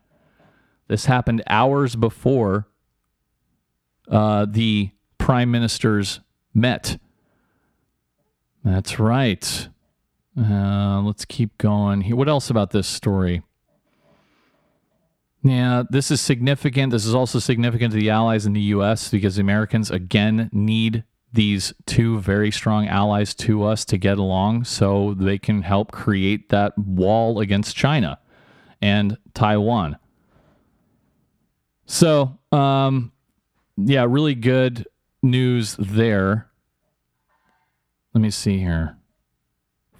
[0.88, 2.66] This happened hours before
[4.08, 6.20] uh, the prime ministers
[6.52, 6.98] met
[8.64, 9.68] that's right.
[10.36, 12.16] Uh, let's keep going here.
[12.16, 13.42] What else about this story?
[15.42, 16.90] Yeah, this is significant.
[16.90, 19.10] This is also significant to the allies in the U.S.
[19.10, 21.04] because the Americans, again, need
[21.34, 26.48] these two very strong allies to us to get along so they can help create
[26.48, 28.18] that wall against China
[28.80, 29.96] and Taiwan.
[31.86, 33.12] So, um,
[33.76, 34.86] yeah, really good
[35.22, 36.50] news there
[38.14, 38.96] let me see here.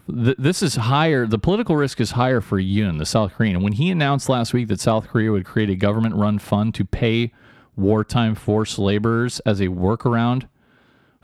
[0.06, 1.26] this is higher.
[1.26, 3.60] The political risk is higher for Yoon, the South Korean.
[3.60, 6.84] When he announced last week that South Korea would create a government run fund to
[6.84, 7.32] pay
[7.74, 10.46] wartime forced laborers as a workaround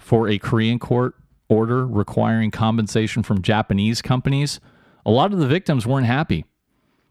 [0.00, 1.14] for a Korean court
[1.48, 4.60] order requiring compensation from Japanese companies,
[5.04, 6.44] a lot of the victims weren't happy.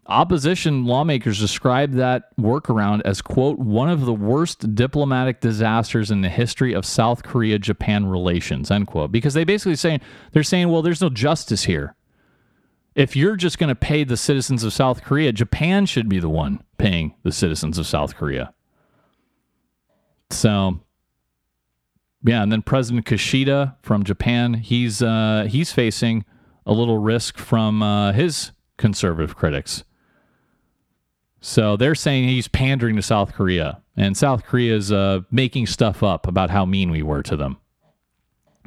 [0.06, 6.28] Opposition lawmakers described that workaround as, quote, one of the worst diplomatic disasters in the
[6.28, 9.12] history of South Korea Japan relations, end quote.
[9.12, 10.00] Because they basically saying,
[10.32, 11.94] they're saying, well, there's no justice here.
[12.96, 16.28] If you're just going to pay the citizens of South Korea, Japan should be the
[16.28, 18.52] one paying the citizens of South Korea.
[20.30, 20.80] So,
[22.24, 26.24] yeah, and then President Kishida from Japan, he's uh, he's facing
[26.66, 29.84] a little risk from uh, his conservative critics.
[31.40, 36.02] So they're saying he's pandering to South Korea, and South Korea is uh, making stuff
[36.02, 37.56] up about how mean we were to them.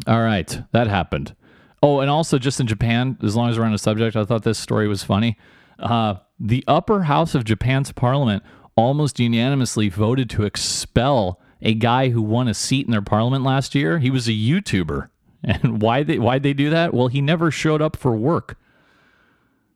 [0.07, 1.35] All right, that happened.
[1.83, 4.43] Oh, and also just in Japan, as long as we're on the subject, I thought
[4.43, 5.37] this story was funny.
[5.77, 8.41] Uh, the upper house of Japan's parliament
[8.75, 13.73] almost unanimously voted to expel a guy who won a seat in their parliament last
[13.73, 13.97] year.
[13.97, 15.09] He was a YouTuber.
[15.45, 16.93] And why they why they do that?
[16.93, 18.57] Well, he never showed up for work.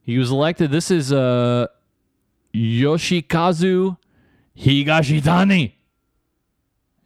[0.02, 0.72] He was elected.
[0.72, 1.68] This is uh,
[2.56, 3.98] Yoshikazu
[4.58, 5.74] Higashitani.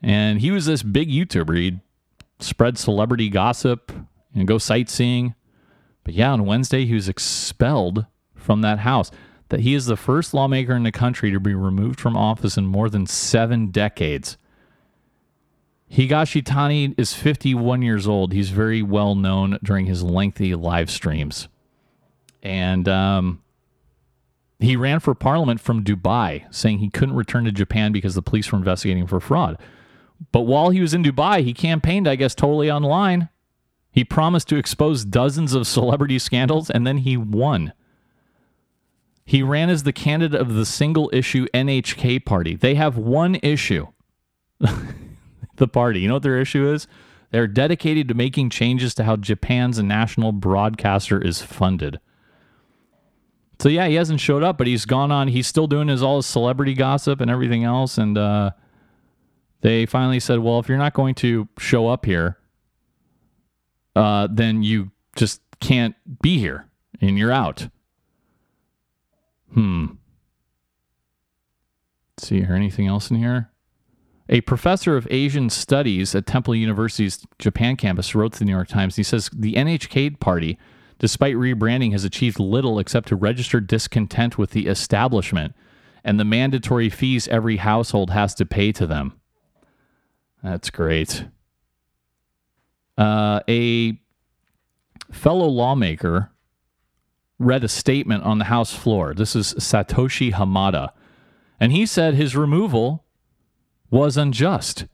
[0.04, 1.58] And he was this big YouTuber.
[1.58, 1.80] He'd
[2.40, 3.92] spread celebrity gossip
[4.36, 5.34] and go sightseeing.
[6.04, 8.06] But yeah, on Wednesday, he was expelled
[8.36, 9.10] from that house.
[9.50, 12.68] That he is the first lawmaker in the country to be removed from office in
[12.68, 14.38] more than seven decades.
[15.92, 18.32] Higashitani is 51 years old.
[18.32, 21.50] He's very well known during his lengthy live streams.
[22.42, 23.42] And um,
[24.60, 28.52] he ran for parliament from Dubai, saying he couldn't return to Japan because the police
[28.52, 29.58] were investigating for fraud.
[30.32, 33.30] But while he was in Dubai, he campaigned, I guess, totally online.
[33.92, 37.74] He promised to expose dozens of celebrity scandals, and then he won.
[39.26, 42.56] He ran as the candidate of the single issue NHK party.
[42.56, 43.88] They have one issue,
[45.58, 46.02] the party.
[46.02, 46.88] You know what their issue is?
[47.32, 52.00] They're dedicated to making changes to how Japan's national broadcaster is funded.
[53.60, 55.28] So yeah, he hasn't showed up, but he's gone on.
[55.28, 57.98] He's still doing his all his celebrity gossip and everything else.
[57.98, 58.52] And uh,
[59.62, 62.38] they finally said, "Well, if you're not going to show up here,
[63.96, 66.66] uh, then you just can't be here,
[67.00, 67.70] and you're out."
[69.54, 69.86] Hmm.
[72.18, 72.56] Let's see here.
[72.56, 73.51] Anything else in here?
[74.30, 78.70] A professor of Asian studies at Temple University's Japan campus wrote to the New York
[78.70, 78.96] Times.
[78.96, 80.58] He says the NHK party,
[81.00, 85.54] despite rebranding, has achieved little except to register discontent with the establishment
[86.04, 89.14] and the mandatory fees every household has to pay to them.
[90.44, 91.26] That's great.
[92.98, 94.00] Uh, a
[95.12, 96.32] fellow lawmaker
[97.38, 99.14] read a statement on the House floor.
[99.14, 100.90] This is Satoshi Hamada.
[101.60, 103.06] And he said his removal
[103.92, 104.86] was unjust.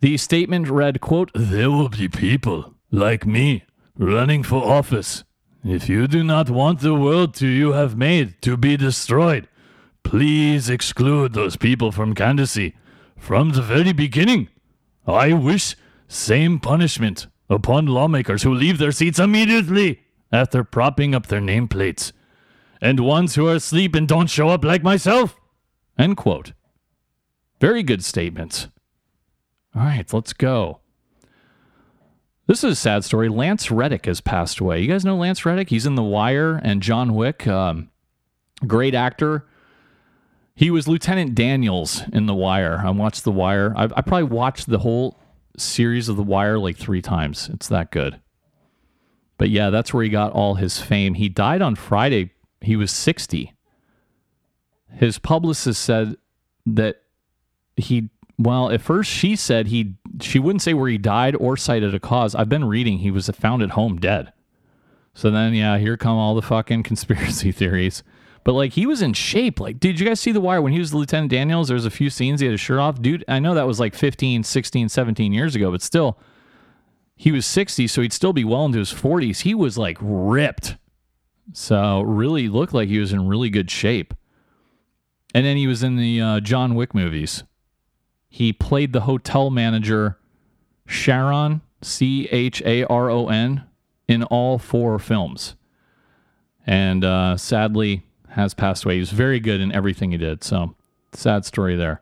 [0.00, 3.64] The statement read, quote, There will be people like me
[3.96, 5.24] running for office.
[5.64, 9.48] If you do not want the world to you have made to be destroyed,
[10.02, 12.74] please exclude those people from candidacy
[13.16, 14.48] from the very beginning.
[15.06, 15.76] I wish
[16.08, 20.00] same punishment upon lawmakers who leave their seats immediately
[20.32, 22.12] after propping up their nameplates,
[22.80, 25.36] and ones who are asleep and don't show up like myself.
[25.96, 26.52] End quote.
[27.62, 28.66] Very good statements.
[29.72, 30.80] All right, let's go.
[32.48, 33.28] This is a sad story.
[33.28, 34.80] Lance Reddick has passed away.
[34.80, 35.70] You guys know Lance Reddick?
[35.70, 37.46] He's in The Wire and John Wick.
[37.46, 37.88] Um,
[38.66, 39.46] great actor.
[40.56, 42.82] He was Lieutenant Daniels in The Wire.
[42.84, 43.72] I watched The Wire.
[43.76, 45.20] I, I probably watched the whole
[45.56, 47.48] series of The Wire like three times.
[47.48, 48.20] It's that good.
[49.38, 51.14] But yeah, that's where he got all his fame.
[51.14, 52.32] He died on Friday.
[52.60, 53.54] He was 60.
[54.94, 56.16] His publicist said
[56.66, 57.02] that
[57.76, 61.94] he well, at first she said he she wouldn't say where he died or cited
[61.94, 62.34] a cause.
[62.34, 64.32] I've been reading he was found at home dead.
[65.14, 68.02] So then yeah, here come all the fucking conspiracy theories.
[68.44, 69.60] But like he was in shape.
[69.60, 71.68] Like, did you guys see the wire when he was Lieutenant Daniels?
[71.68, 73.00] There was a few scenes he had his shirt off.
[73.00, 76.18] Dude, I know that was like 15, 16, 17 years ago, but still
[77.14, 79.42] he was 60, so he'd still be well into his 40s.
[79.42, 80.76] He was like ripped.
[81.52, 84.14] So really looked like he was in really good shape.
[85.34, 87.44] And then he was in the uh, John Wick movies.
[88.34, 90.18] He played the hotel manager
[90.88, 93.64] Charon, C H A R O N,
[94.08, 95.54] in all four films.
[96.66, 98.94] And uh, sadly has passed away.
[98.94, 100.42] He was very good in everything he did.
[100.42, 100.74] So
[101.12, 102.00] sad story there.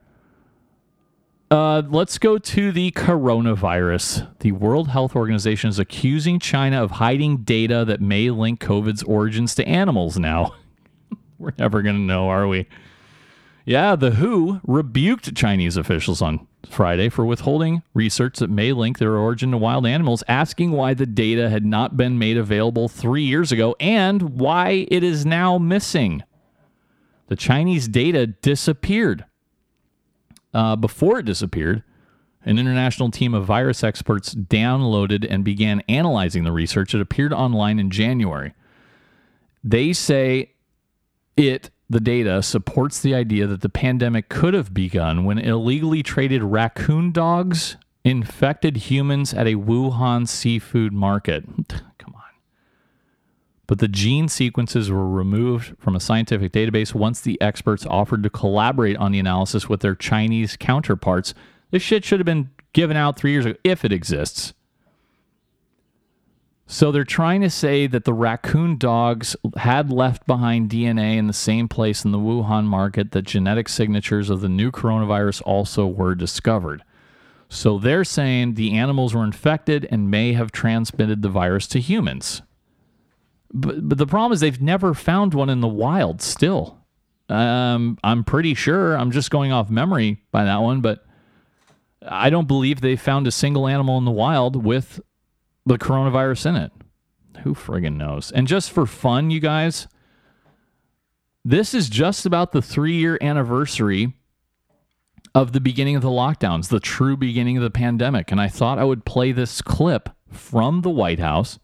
[1.50, 4.28] Uh, let's go to the coronavirus.
[4.38, 9.56] The World Health Organization is accusing China of hiding data that may link COVID's origins
[9.56, 10.54] to animals now.
[11.40, 12.68] We're never going to know, are we?
[13.64, 19.16] Yeah, the WHO rebuked Chinese officials on Friday for withholding research that may link their
[19.16, 23.52] origin to wild animals, asking why the data had not been made available three years
[23.52, 26.22] ago and why it is now missing.
[27.28, 29.24] The Chinese data disappeared
[30.52, 31.82] uh, before it disappeared,
[32.44, 36.94] an international team of virus experts downloaded and began analyzing the research.
[36.94, 38.54] It appeared online in January.
[39.62, 40.54] They say
[41.36, 46.40] it, the data, supports the idea that the pandemic could have begun when illegally traded
[46.40, 51.44] raccoon dogs infected humans at a Wuhan seafood market.
[51.98, 52.22] Come on.
[53.66, 58.30] But the gene sequences were removed from a scientific database once the experts offered to
[58.30, 61.34] collaborate on the analysis with their Chinese counterparts.
[61.72, 64.54] This shit should have been given out three years ago, if it exists.
[66.72, 71.32] So they're trying to say that the raccoon dogs had left behind DNA in the
[71.32, 76.14] same place in the Wuhan market that genetic signatures of the new coronavirus also were
[76.14, 76.84] discovered.
[77.48, 82.42] So they're saying the animals were infected and may have transmitted the virus to humans.
[83.52, 86.78] But, but the problem is they've never found one in the wild still.
[87.28, 91.04] Um, I'm pretty sure, I'm just going off memory by that one, but
[92.00, 95.00] I don't believe they found a single animal in the wild with
[95.66, 96.72] the coronavirus in it.
[97.42, 98.30] Who friggin' knows?
[98.30, 99.86] And just for fun, you guys,
[101.44, 104.14] this is just about the three year anniversary
[105.34, 108.30] of the beginning of the lockdowns, the true beginning of the pandemic.
[108.30, 111.58] And I thought I would play this clip from the White House.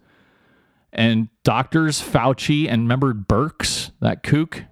[0.93, 4.64] And doctors Fauci and remember Birx, that kook,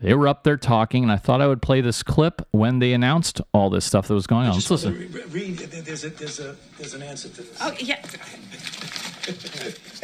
[0.00, 1.02] they were up there talking.
[1.02, 4.14] And I thought I would play this clip when they announced all this stuff that
[4.14, 4.54] was going on.
[4.54, 4.94] Let's listen.
[5.30, 7.58] Read, there's, a, there's, a, there's an answer to this.
[7.60, 8.00] Oh, yeah.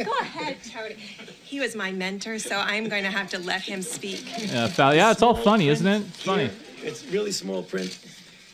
[0.05, 0.97] Go ahead, Tony.
[1.45, 4.25] He was my mentor, so I'm going to have to let him speak.
[4.53, 6.03] Yeah, yeah, it's all funny, isn't it?
[6.03, 6.45] It's funny.
[6.45, 6.53] Here,
[6.83, 7.99] it's really small print.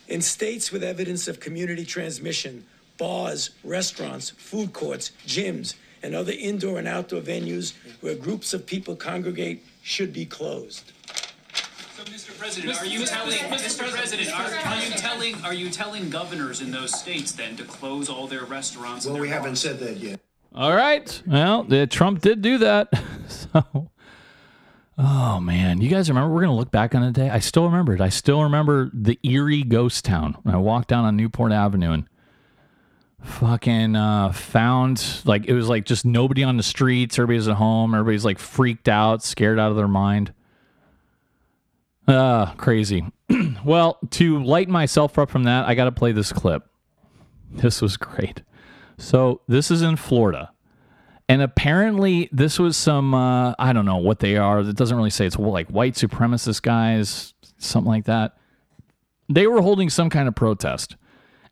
[0.08, 2.66] In states with evidence of community transmission,
[2.98, 8.94] bars, restaurants, food courts, gyms, and other indoor and outdoor venues where groups of people
[8.94, 10.92] congregate should be closed.
[12.10, 12.36] Mr.
[12.36, 13.88] President, are you telling Mr.
[13.88, 18.08] President, are, are you telling are you telling governors in those states then to close
[18.08, 19.06] all their restaurants?
[19.06, 19.60] Well, and we their haven't bars?
[19.60, 20.20] said that yet.
[20.52, 21.22] All right.
[21.24, 22.88] Well, the, Trump did do that.
[23.28, 23.90] so,
[24.98, 26.34] oh man, you guys remember?
[26.34, 27.30] We're gonna look back on the day.
[27.30, 28.00] I still remember it.
[28.00, 30.36] I still remember the eerie ghost town.
[30.42, 32.08] When I walked down on Newport Avenue and
[33.22, 37.20] fucking uh, found like it was like just nobody on the streets.
[37.20, 37.94] Everybody's at home.
[37.94, 40.32] Everybody's like freaked out, scared out of their mind.
[42.10, 43.04] Uh, crazy.
[43.64, 46.68] well, to lighten myself up from that, I got to play this clip.
[47.50, 48.42] This was great.
[48.98, 50.50] So, this is in Florida.
[51.28, 54.60] And apparently, this was some, uh, I don't know what they are.
[54.60, 58.36] It doesn't really say it's like white supremacist guys, something like that.
[59.28, 60.96] They were holding some kind of protest.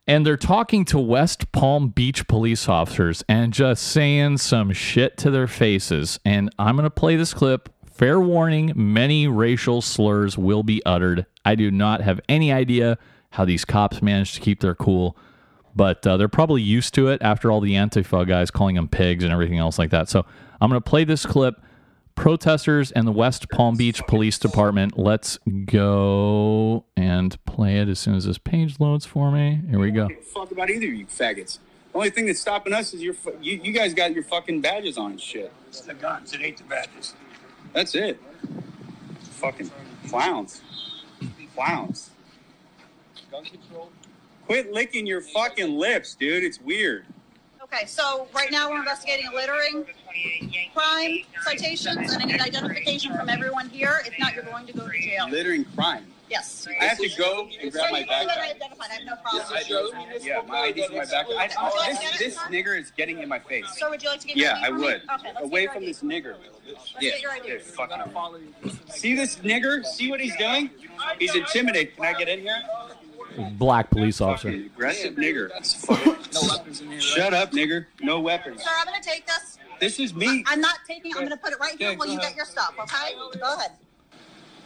[0.08, 5.30] And they're talking to West Palm Beach police officers and just saying some shit to
[5.30, 6.18] their faces.
[6.24, 7.68] And I'm going to play this clip.
[7.98, 11.26] Fair warning many racial slurs will be uttered.
[11.44, 12.96] I do not have any idea
[13.30, 15.16] how these cops managed to keep their cool,
[15.74, 19.24] but uh, they're probably used to it after all the Antifa guys calling them pigs
[19.24, 20.08] and everything else like that.
[20.08, 20.24] So
[20.60, 21.60] I'm going to play this clip.
[22.14, 24.96] Protesters and the West Palm Beach Police Department.
[24.96, 29.60] Let's go and play it as soon as this page loads for me.
[29.68, 30.08] Here we go.
[30.22, 31.58] fuck about either of you faggots.
[31.92, 34.98] The only thing that's stopping us is your you, you guys got your fucking badges
[34.98, 35.52] on and shit.
[35.66, 36.32] It's the guns.
[36.32, 37.14] It ain't the badges.
[37.72, 38.20] That's it.
[39.20, 39.70] Fucking
[40.08, 40.62] clowns.
[41.54, 42.10] Clowns.
[43.30, 43.90] Gun control.
[44.46, 46.44] Quit licking your fucking lips, dude.
[46.44, 47.04] It's weird.
[47.62, 49.84] Okay, so right now we're investigating a littering
[50.74, 54.00] crime citations, and I need identification from everyone here.
[54.06, 55.28] If not, you're going to go to jail.
[55.28, 56.06] Littering crime.
[56.30, 56.66] Yes.
[56.80, 58.50] I have to go and grab my So you can backpack.
[58.50, 58.88] identified.
[58.90, 59.62] I have no problem.
[59.66, 60.26] Do.
[60.26, 61.36] Yeah, my ID's in my backpack.
[61.36, 63.64] I, oh, this, this nigger is getting in my face.
[63.78, 65.02] So would you like to get Yeah, ID I would.
[65.14, 66.36] Okay, Away from this nigger.
[66.66, 67.10] Let's Yeah.
[67.12, 67.48] get your ID.
[67.48, 68.84] yeah.
[68.90, 69.84] See this nigger?
[69.84, 70.70] See what he's doing?
[71.18, 71.96] He's intimidated.
[71.96, 72.62] Can I get in here?
[73.52, 74.48] Black police officer.
[74.48, 75.48] Aggressive nigger.
[76.34, 77.00] no weapons in here.
[77.00, 77.86] Shut up, nigger.
[78.00, 78.62] No weapons.
[78.62, 79.58] Sir, I'm going to take this.
[79.80, 80.42] This is me.
[80.48, 81.12] I'm not taking.
[81.12, 82.30] I'm going to put it right here Okay, while you ahead.
[82.30, 82.74] get your stuff.
[82.80, 83.14] Okay?
[83.38, 83.72] Go ahead.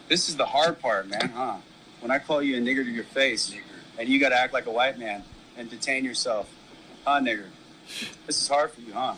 [0.09, 1.57] This is the hard part, man, huh?
[2.01, 3.55] When I call you a nigger to your face,
[3.99, 5.23] and you got to act like a white man
[5.57, 6.51] and detain yourself,
[7.05, 7.47] huh, nigger?
[8.27, 9.15] This is hard for you, huh?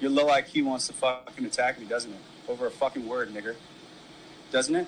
[0.00, 2.20] Your low IQ wants to fucking attack me, doesn't it?
[2.48, 3.54] Over a fucking word, nigger.
[4.50, 4.86] Doesn't it?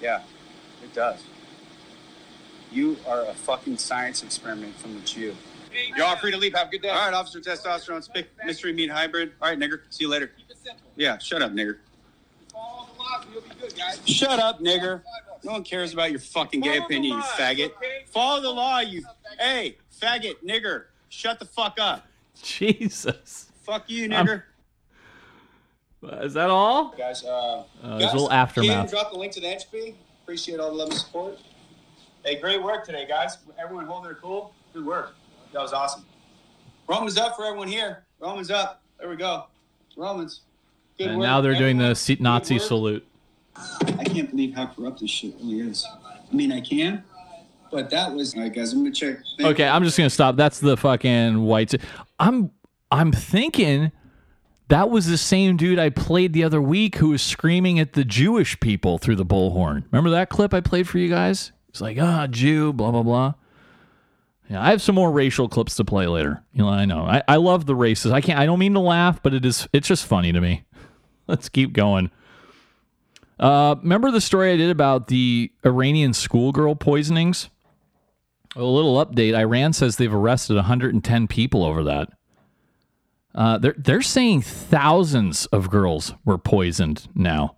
[0.00, 0.22] Yeah,
[0.82, 1.22] it does.
[2.72, 5.36] You are a fucking science experiment from the Jew.
[5.96, 6.54] You're all free to leave.
[6.54, 6.88] Have a good day.
[6.88, 9.32] All right, Officer Testosterone, spick, mystery meat hybrid.
[9.40, 9.80] All right, nigger.
[9.90, 10.30] See you later.
[10.96, 11.78] Yeah, shut up, nigger.
[14.06, 15.02] Shut up, nigger.
[15.42, 17.70] No one cares about your fucking gay opinion, you faggot.
[18.06, 19.04] Follow the law, you.
[19.38, 20.84] Hey, faggot, nigger.
[21.08, 22.06] Shut the fuck up.
[22.42, 23.50] Jesus.
[23.62, 24.42] Fuck you, nigger.
[26.22, 26.94] Is that all?
[26.98, 28.90] Guys, uh, Uh, there's a little aftermath.
[28.90, 29.96] drop the link to the entropy.
[30.22, 31.38] Appreciate all the love and support.
[32.24, 33.38] Hey, great work today, guys.
[33.58, 34.54] Everyone holding their cool.
[34.72, 35.14] Good work.
[35.52, 36.04] That was awesome.
[36.88, 38.04] Romans up for everyone here.
[38.20, 38.82] Romans up.
[38.98, 39.44] There we go.
[39.96, 40.40] Romans.
[40.98, 41.26] Good And work.
[41.26, 43.06] now they're doing the Everyone, se- good Nazi salute.
[43.56, 45.86] I can't believe how corrupt this shit really is.
[46.30, 47.04] I mean, I can,
[47.70, 48.34] but that was.
[48.34, 49.18] All right, guys, I'm gonna check.
[49.38, 50.36] Thank Okay, I'm just gonna stop.
[50.36, 51.74] That's the fucking white.
[52.18, 52.50] I'm
[52.90, 53.92] I'm thinking
[54.68, 58.04] that was the same dude I played the other week who was screaming at the
[58.04, 59.84] Jewish people through the bullhorn.
[59.90, 61.52] Remember that clip I played for you guys?
[61.68, 63.34] It's like ah Jew, blah blah blah.
[64.48, 66.42] Yeah, I have some more racial clips to play later.
[66.52, 67.04] You know, I know.
[67.04, 68.12] I, I love the races.
[68.12, 68.38] I can't.
[68.38, 69.66] I don't mean to laugh, but it is.
[69.72, 70.64] It's just funny to me.
[71.26, 72.10] Let's keep going.
[73.38, 77.50] Uh, remember the story I did about the Iranian schoolgirl poisonings?
[78.56, 79.36] A little update.
[79.36, 82.10] Iran says they've arrested 110 people over that.
[83.34, 87.56] Uh, they're they're saying thousands of girls were poisoned now.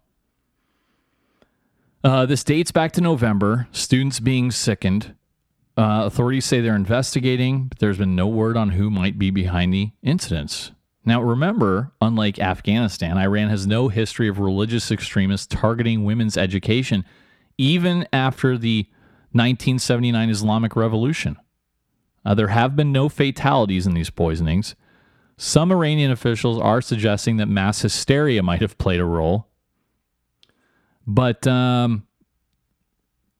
[2.02, 3.68] Uh, this dates back to November.
[3.72, 5.14] Students being sickened.
[5.76, 9.74] Uh, authorities say they're investigating, but there's been no word on who might be behind
[9.74, 10.72] the incidents.
[11.06, 17.04] Now, remember, unlike Afghanistan, Iran has no history of religious extremists targeting women's education,
[17.56, 18.88] even after the
[19.30, 21.36] 1979 Islamic Revolution.
[22.24, 24.74] Uh, there have been no fatalities in these poisonings.
[25.36, 29.46] Some Iranian officials are suggesting that mass hysteria might have played a role.
[31.06, 32.04] But um,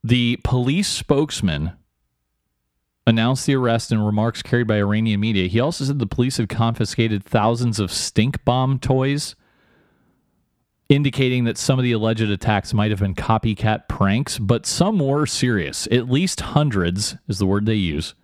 [0.05, 1.73] the police spokesman
[3.07, 5.47] announced the arrest in remarks carried by Iranian media.
[5.47, 9.35] He also said the police have confiscated thousands of stink bomb toys.
[10.89, 15.25] indicating that some of the alleged attacks might have been copycat pranks, but some were
[15.25, 15.87] serious.
[15.91, 18.15] At least hundreds, is the word they use,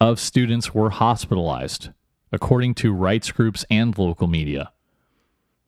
[0.00, 1.90] of students were hospitalized,
[2.32, 4.72] according to rights groups and local media.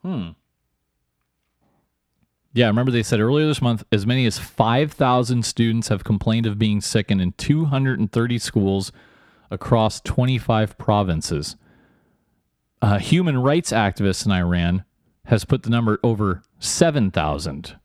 [0.03, 0.31] Hmm.
[2.53, 6.59] Yeah, remember they said earlier this month as many as 5,000 students have complained of
[6.59, 8.91] being sick and in 230 schools
[9.51, 11.57] across 25 provinces.
[13.01, 14.85] Human rights activist in Iran
[15.27, 17.77] has put the number over 7,000.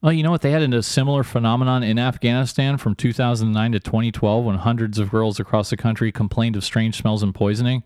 [0.00, 0.42] Well, you know what?
[0.42, 5.40] They had a similar phenomenon in Afghanistan from 2009 to 2012 when hundreds of girls
[5.40, 7.82] across the country complained of strange smells and poisoning.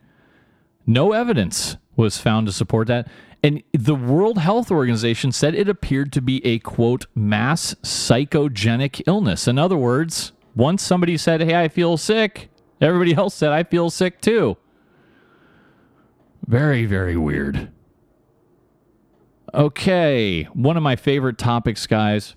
[0.85, 3.09] No evidence was found to support that.
[3.43, 9.47] And the World Health Organization said it appeared to be a quote, mass psychogenic illness.
[9.47, 12.51] In other words, once somebody said, Hey, I feel sick,
[12.81, 14.57] everybody else said, I feel sick too.
[16.47, 17.71] Very, very weird.
[19.55, 22.35] Okay, one of my favorite topics, guys.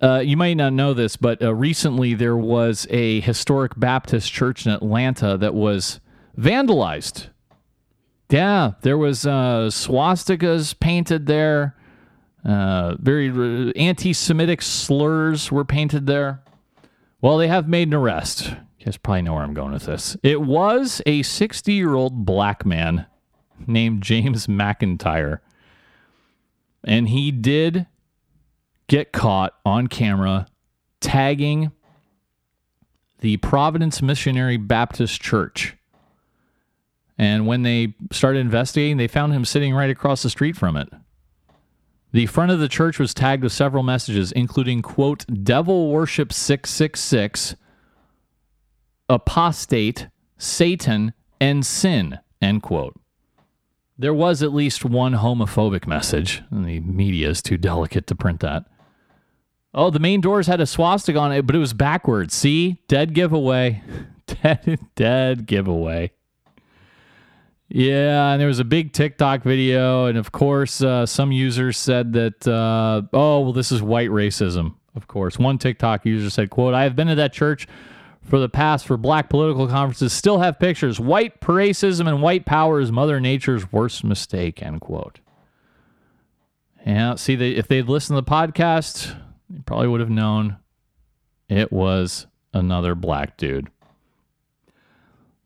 [0.00, 4.66] Uh, you might not know this, but uh, recently there was a historic Baptist church
[4.66, 6.00] in Atlanta that was
[6.38, 7.30] vandalized.
[8.34, 11.76] Yeah, there was uh, swastikas painted there.
[12.44, 16.42] Uh, very uh, anti-Semitic slurs were painted there.
[17.20, 18.50] Well, they have made an arrest.
[18.80, 20.16] You guys probably know where I'm going with this.
[20.24, 23.06] It was a 60-year-old black man
[23.68, 25.38] named James McIntyre,
[26.82, 27.86] and he did
[28.88, 30.48] get caught on camera
[31.00, 31.70] tagging
[33.20, 35.76] the Providence Missionary Baptist Church.
[37.16, 40.88] And when they started investigating, they found him sitting right across the street from it.
[42.12, 47.56] The front of the church was tagged with several messages, including, quote, Devil Worship 666,
[49.08, 50.08] Apostate,
[50.38, 52.98] Satan, and Sin, end quote.
[53.98, 58.40] There was at least one homophobic message, and the media is too delicate to print
[58.40, 58.64] that.
[59.72, 62.34] Oh, the main doors had a swastika on it, but it was backwards.
[62.34, 62.80] See?
[62.86, 63.82] Dead giveaway.
[64.26, 66.12] dead, dead giveaway.
[67.68, 72.12] Yeah, and there was a big TikTok video, and of course, uh, some users said
[72.12, 74.74] that, uh, oh, well, this is white racism.
[74.94, 77.66] Of course, one TikTok user said, "quote I have been to that church
[78.22, 80.12] for the past for black political conferences.
[80.12, 81.00] Still have pictures.
[81.00, 85.18] White racism and white power is Mother Nature's worst mistake." End quote.
[86.86, 89.18] Yeah, see, they, if they'd listened to the podcast,
[89.48, 90.58] they probably would have known
[91.48, 93.68] it was another black dude.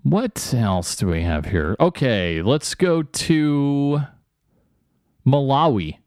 [0.08, 1.76] What else do we have here?
[1.78, 4.00] Okay, let's go to
[5.26, 5.98] Malawi,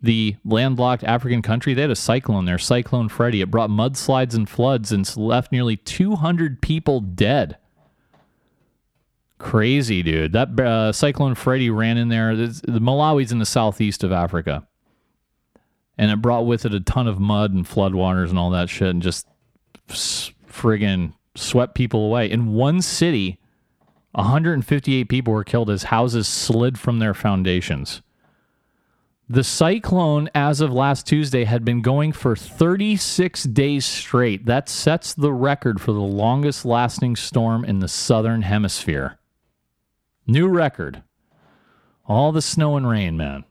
[0.00, 1.74] the landlocked African country.
[1.74, 3.40] They had a cyclone there, Cyclone Freddy.
[3.40, 7.56] It brought mudslides and floods and left nearly 200 people dead.
[9.38, 10.32] Crazy, dude.
[10.32, 12.36] That uh, Cyclone Freddy ran in there.
[12.36, 14.64] The Malawi's in the southeast of Africa.
[15.98, 18.90] And it brought with it a ton of mud and floodwaters and all that shit
[18.90, 19.26] and just
[20.48, 22.30] friggin' swept people away.
[22.30, 23.38] In one city,
[24.12, 28.02] 158 people were killed as houses slid from their foundations.
[29.28, 34.46] The cyclone, as of last Tuesday, had been going for 36 days straight.
[34.46, 39.20] That sets the record for the longest lasting storm in the southern hemisphere.
[40.26, 41.04] New record.
[42.06, 43.44] All the snow and rain, man.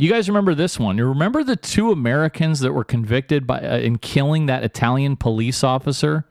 [0.00, 0.96] You guys remember this one?
[0.96, 5.62] You remember the two Americans that were convicted by uh, in killing that Italian police
[5.62, 6.26] officer?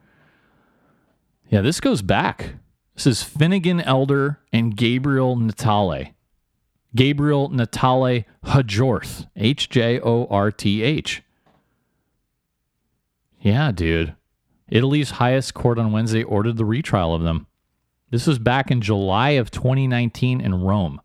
[1.48, 2.54] Yeah, this goes back.
[2.96, 6.14] This is Finnegan Elder and Gabriel Natale.
[6.96, 11.22] Gabriel Natale Hjorth, H J O R T H.
[13.38, 14.16] Yeah, dude.
[14.68, 17.46] Italy's highest court on Wednesday ordered the retrial of them.
[18.10, 21.00] This was back in July of 2019 in Rome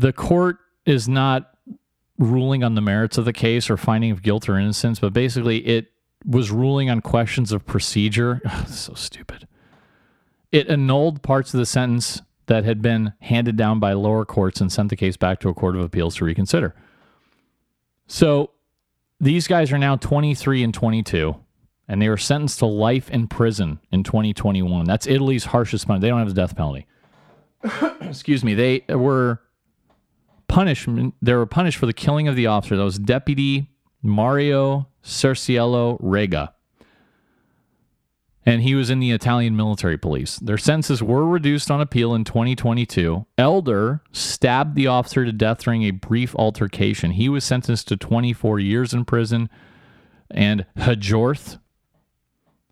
[0.00, 0.56] the court
[0.86, 1.54] is not
[2.18, 5.58] ruling on the merits of the case or finding of guilt or innocence, but basically
[5.66, 5.92] it
[6.24, 8.40] was ruling on questions of procedure.
[8.66, 9.46] so stupid.
[10.52, 14.72] It annulled parts of the sentence that had been handed down by lower courts and
[14.72, 16.74] sent the case back to a court of appeals to reconsider.
[18.06, 18.52] So
[19.20, 21.36] these guys are now 23 and 22,
[21.88, 24.86] and they were sentenced to life in prison in 2021.
[24.86, 26.00] That's Italy's harshest punishment.
[26.00, 26.86] They don't have the death penalty.
[28.00, 28.54] Excuse me.
[28.54, 29.40] They were
[30.50, 31.14] punishment.
[31.22, 32.76] They were punished for the killing of the officer.
[32.76, 33.70] That was Deputy
[34.02, 36.54] Mario Cerciello Rega.
[38.44, 40.38] And he was in the Italian military police.
[40.38, 43.26] Their sentences were reduced on appeal in 2022.
[43.38, 47.12] Elder stabbed the officer to death during a brief altercation.
[47.12, 49.50] He was sentenced to 24 years in prison.
[50.30, 51.60] And Hjorth,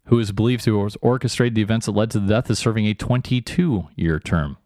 [0.06, 2.86] who is believed to have orchestrated the events that led to the death, is serving
[2.86, 4.56] a 22 year term.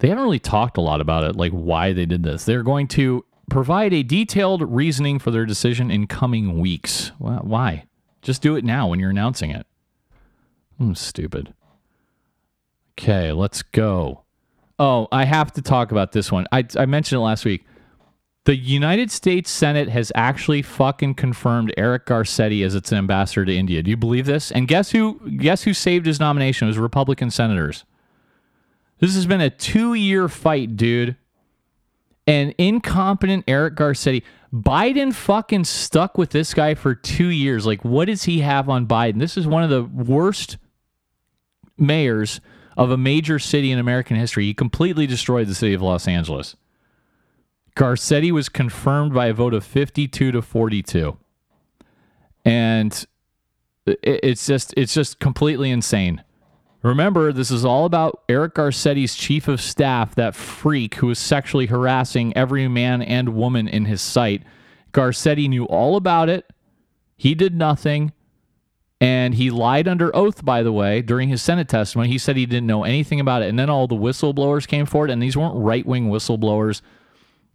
[0.00, 2.44] They haven't really talked a lot about it, like why they did this.
[2.44, 7.08] They're going to provide a detailed reasoning for their decision in coming weeks.
[7.18, 7.84] Wh- Why?
[8.22, 9.66] Just do it now when you're announcing it.
[10.78, 11.54] Hmm, stupid.
[12.98, 14.24] Okay, let's go.
[14.78, 16.46] Oh, I have to talk about this one.
[16.52, 17.64] I, I mentioned it last week.
[18.44, 23.82] The United States Senate has actually fucking confirmed Eric Garcetti as its ambassador to India.
[23.82, 24.50] Do you believe this?
[24.50, 26.66] And guess who guess who saved his nomination?
[26.66, 27.84] It was Republican senators.
[29.00, 31.16] This has been a two-year fight, dude.
[32.26, 34.22] And incompetent Eric Garcetti.
[34.52, 37.66] Biden fucking stuck with this guy for two years.
[37.66, 39.18] Like, what does he have on Biden?
[39.18, 40.58] This is one of the worst
[41.78, 42.40] mayors
[42.76, 44.44] of a major city in American history.
[44.44, 46.56] He completely destroyed the city of Los Angeles.
[47.76, 51.16] Garcetti was confirmed by a vote of 52 to 42.
[52.44, 53.06] And
[53.86, 56.22] it's just it's just completely insane.
[56.82, 61.66] Remember, this is all about Eric Garcetti's chief of staff, that freak who was sexually
[61.66, 64.42] harassing every man and woman in his sight.
[64.92, 66.50] Garcetti knew all about it.
[67.16, 68.12] He did nothing.
[69.02, 72.08] And he lied under oath, by the way, during his Senate testimony.
[72.10, 73.48] He said he didn't know anything about it.
[73.48, 76.82] And then all the whistleblowers came forward, and these weren't right wing whistleblowers.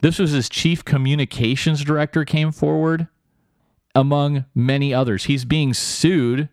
[0.01, 3.07] This was his chief communications director came forward,
[3.93, 5.25] among many others.
[5.25, 6.49] He's being sued,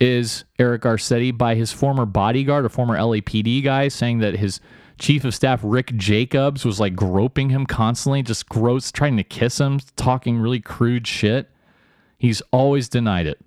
[0.00, 4.60] is Eric Garcetti, by his former bodyguard, a former LAPD guy, saying that his
[4.98, 9.58] chief of staff, Rick Jacobs, was like groping him constantly, just gross, trying to kiss
[9.58, 11.50] him, talking really crude shit.
[12.16, 13.38] He's always denied it.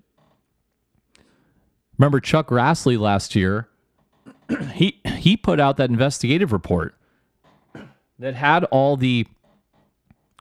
[1.98, 3.68] Remember Chuck Grassley last year?
[4.72, 6.94] he he put out that investigative report
[8.18, 9.26] that had all the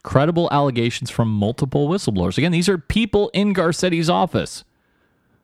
[0.03, 2.37] credible allegations from multiple whistleblowers.
[2.37, 4.63] Again, these are people in Garcetti's office.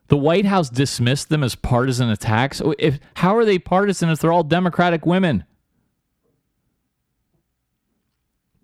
[0.08, 2.60] The White House dismissed them as partisan attacks.
[2.60, 5.44] Oh, if how are they partisan if they're all Democratic women?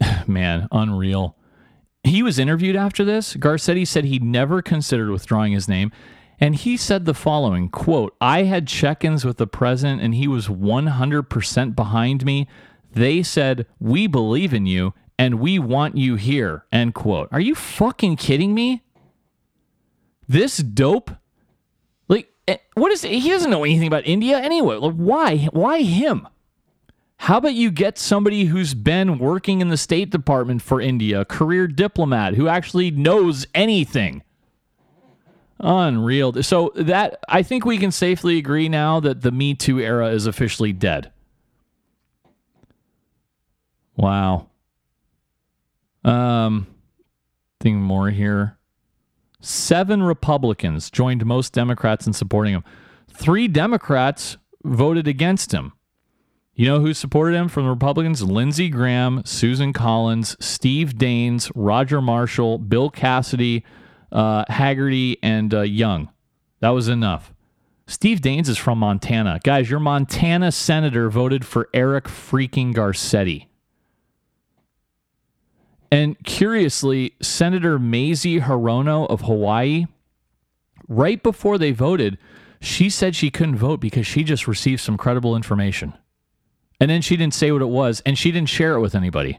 [0.26, 1.36] Man, unreal.
[2.02, 3.34] He was interviewed after this.
[3.34, 5.92] Garcetti said he never considered withdrawing his name.
[6.40, 10.26] And he said the following quote, I had check ins with the president and he
[10.26, 12.48] was 100% behind me.
[12.92, 16.64] They said, We believe in you and we want you here.
[16.72, 17.28] End quote.
[17.32, 18.82] Are you fucking kidding me?
[20.26, 21.10] This dope?
[22.46, 24.76] Eh, what is he doesn't know anything about India anyway.
[24.76, 25.48] Like, why?
[25.52, 26.28] Why him?
[27.16, 31.24] How about you get somebody who's been working in the State Department for India, a
[31.24, 34.22] career diplomat who actually knows anything?
[35.58, 36.42] Unreal.
[36.42, 40.26] So that I think we can safely agree now that the Me Too era is
[40.26, 41.12] officially dead.
[43.96, 44.48] Wow.
[46.04, 46.66] Um,
[47.60, 48.58] thing more here.
[49.44, 52.64] Seven Republicans joined most Democrats in supporting him.
[53.12, 55.72] Three Democrats voted against him.
[56.54, 58.22] You know who supported him from the Republicans?
[58.22, 63.64] Lindsey Graham, Susan Collins, Steve Daines, Roger Marshall, Bill Cassidy,
[64.10, 66.10] uh, Hagerty, and uh, Young.
[66.60, 67.34] That was enough.
[67.86, 69.40] Steve Daines is from Montana.
[69.44, 73.48] Guys, your Montana senator voted for Eric freaking Garcetti.
[75.94, 79.86] And curiously, Senator Mazie Hirono of Hawaii,
[80.88, 82.18] right before they voted,
[82.60, 85.94] she said she couldn't vote because she just received some credible information.
[86.80, 89.38] And then she didn't say what it was, and she didn't share it with anybody.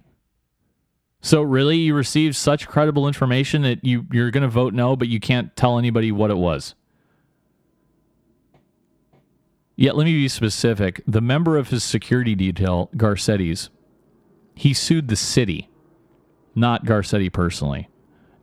[1.20, 5.10] So really, you received such credible information that you you're going to vote no, but
[5.10, 6.74] you can't tell anybody what it was.
[9.76, 11.02] Yet, let me be specific.
[11.06, 13.70] The member of his security detail, Garcetti's,
[14.54, 15.68] he sued the city,
[16.56, 17.90] not Garcetti personally.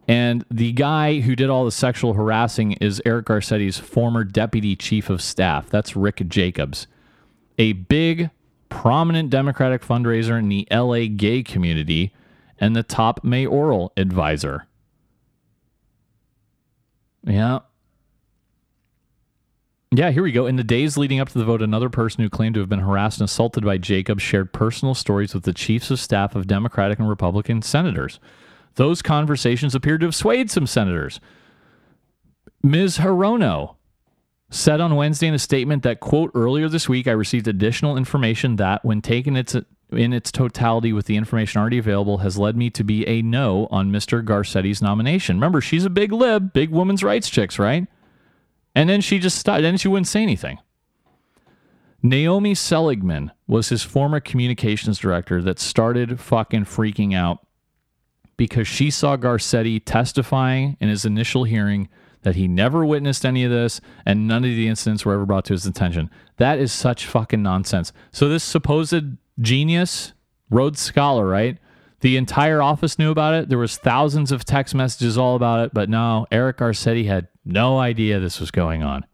[0.08, 5.08] And the guy who did all the sexual harassing is Eric Garcetti's former deputy chief
[5.08, 5.70] of staff.
[5.70, 6.86] That's Rick Jacobs,
[7.58, 8.30] a big,
[8.68, 12.12] prominent Democratic fundraiser in the LA gay community
[12.58, 14.66] and the top mayoral advisor.
[17.24, 17.60] Yeah.
[19.94, 20.46] Yeah, here we go.
[20.46, 22.78] In the days leading up to the vote, another person who claimed to have been
[22.78, 26.98] harassed and assaulted by Jacobs shared personal stories with the chiefs of staff of Democratic
[26.98, 28.18] and Republican senators.
[28.76, 31.20] Those conversations appeared to have swayed some senators.
[32.62, 32.98] Ms.
[32.98, 33.76] Hirono
[34.48, 38.56] said on Wednesday in a statement that, quote, earlier this week, I received additional information
[38.56, 39.54] that, when taken its,
[39.90, 43.68] in its totality with the information already available, has led me to be a no
[43.70, 44.24] on Mr.
[44.24, 45.36] Garcetti's nomination.
[45.36, 47.86] Remember, she's a big lib, big women's rights chicks, right?
[48.74, 49.62] And then she just stopped.
[49.62, 50.58] Then she wouldn't say anything.
[52.02, 57.46] Naomi Seligman was his former communications director that started fucking freaking out
[58.36, 61.88] because she saw Garcetti testifying in his initial hearing
[62.22, 65.44] that he never witnessed any of this and none of the incidents were ever brought
[65.44, 66.10] to his attention.
[66.38, 67.92] That is such fucking nonsense.
[68.10, 70.12] So this supposed genius,
[70.50, 71.58] Rhodes Scholar, right?
[72.02, 73.48] The entire office knew about it.
[73.48, 77.78] There was thousands of text messages all about it, but no, Eric Garcetti had no
[77.78, 79.06] idea this was going on.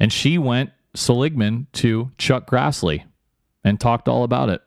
[0.00, 3.04] And she went Seligman to Chuck Grassley
[3.62, 4.62] and talked all about it.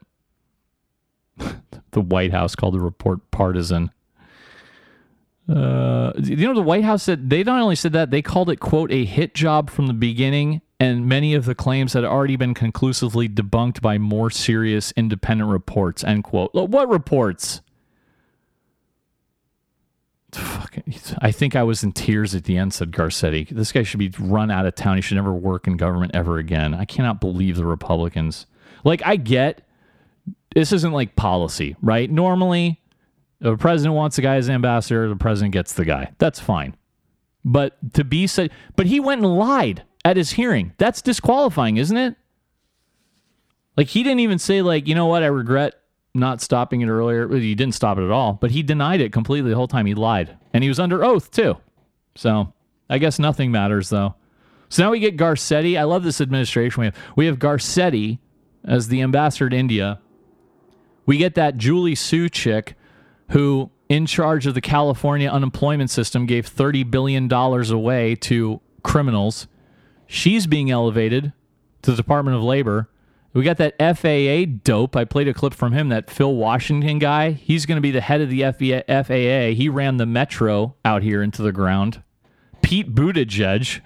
[1.91, 3.89] the White House called the report partisan.
[5.47, 8.57] Uh, you know, the White House said they not only said that, they called it,
[8.57, 12.53] quote, a hit job from the beginning, and many of the claims had already been
[12.53, 16.53] conclusively debunked by more serious independent reports, end quote.
[16.53, 17.61] What reports?
[21.22, 23.49] I think I was in tears at the end, said Garcetti.
[23.49, 24.95] This guy should be run out of town.
[24.95, 26.73] He should never work in government ever again.
[26.73, 28.45] I cannot believe the Republicans.
[28.84, 29.65] Like, I get
[30.56, 32.10] this isn't like policy, right?
[32.10, 32.80] Normally,
[33.41, 36.11] a president wants a guy as ambassador, the president gets the guy.
[36.18, 36.76] That's fine.
[37.43, 40.73] But to be said, but he went and lied at his hearing.
[40.77, 42.15] That's disqualifying, isn't it?
[43.77, 45.76] Like he didn't even say like, you know what, I regret
[46.13, 47.27] not stopping it earlier.
[47.30, 49.85] He didn't stop it at all, but he denied it completely the whole time.
[49.85, 51.57] He lied, and he was under oath too.
[52.15, 52.53] So
[52.89, 54.15] I guess nothing matters though.
[54.69, 55.80] So now we get Garcetti.
[55.80, 56.81] I love this administration.
[56.81, 58.19] We have we have Garcetti
[58.65, 59.99] as the ambassador to India.
[61.05, 62.76] We get that Julie Su chick
[63.30, 69.47] who, in charge of the California unemployment system, gave $30 billion away to criminals.
[70.11, 71.34] She's being elevated
[71.84, 72.90] to the Department of Labor.
[73.31, 74.95] We got that FAA dope.
[74.95, 77.30] I played a clip from him, that Phil Washington guy.
[77.30, 78.41] He's going to be the head of the
[78.88, 79.56] FAA.
[79.56, 82.02] He ran the metro out here into the ground.
[82.64, 83.81] Pete Buttigieg.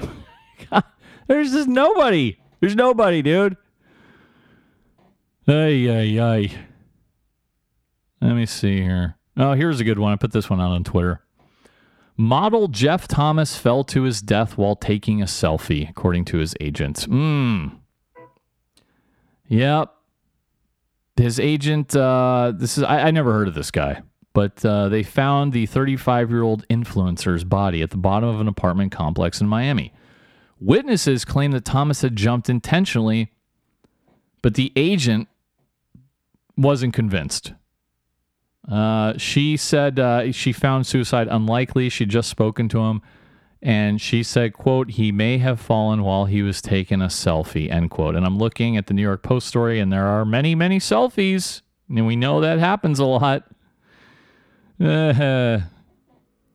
[1.28, 2.38] There's just nobody.
[2.62, 3.58] There's nobody, dude.
[5.46, 6.52] Ay, ay, ay.
[8.22, 9.18] Let me see here.
[9.36, 10.14] Oh, here's a good one.
[10.14, 11.23] I put this one out on Twitter.
[12.16, 17.04] Model Jeff Thomas fell to his death while taking a selfie, according to his agent.
[17.04, 17.68] Hmm.
[19.48, 19.94] Yep.
[21.16, 24.02] His agent, uh, this is, I, I never heard of this guy,
[24.34, 28.48] but uh, they found the 35 year old influencer's body at the bottom of an
[28.48, 29.94] apartment complex in Miami.
[30.60, 33.32] Witnesses claim that Thomas had jumped intentionally,
[34.42, 35.28] but the agent
[36.56, 37.54] wasn't convinced.
[38.70, 41.90] Uh, she said uh, she found suicide unlikely.
[41.90, 43.02] She'd just spoken to him,
[43.62, 47.92] and she said, "quote He may have fallen while he was taking a selfie." End
[47.92, 48.16] quote.
[48.16, 51.62] And I'm looking at the New York Post story, and there are many, many selfies,
[51.90, 53.44] and we know that happens a lot.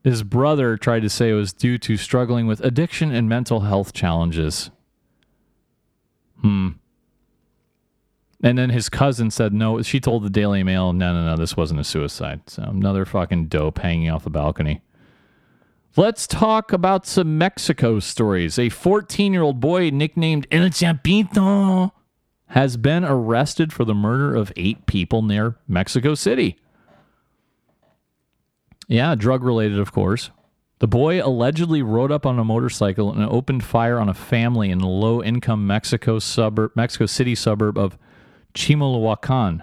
[0.04, 3.92] His brother tried to say it was due to struggling with addiction and mental health
[3.92, 4.70] challenges.
[6.40, 6.68] Hmm.
[8.42, 9.82] And then his cousin said no.
[9.82, 12.42] She told the Daily Mail, no, no, no, this wasn't a suicide.
[12.46, 14.80] So another fucking dope hanging off the balcony.
[15.96, 18.58] Let's talk about some Mexico stories.
[18.58, 21.90] A 14 year old boy nicknamed El Chapito
[22.48, 26.56] has been arrested for the murder of eight people near Mexico City.
[28.86, 30.30] Yeah, drug related, of course.
[30.78, 34.78] The boy allegedly rode up on a motorcycle and opened fire on a family in
[34.78, 37.98] the low income Mexico suburb Mexico City suburb of
[38.58, 39.62] Chimalhuacan.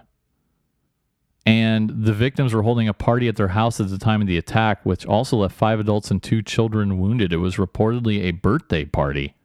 [1.45, 4.37] And the victims were holding a party at their house at the time of the
[4.37, 7.31] attack, which also left five adults and two children wounded.
[7.31, 9.35] It was reportedly a birthday party.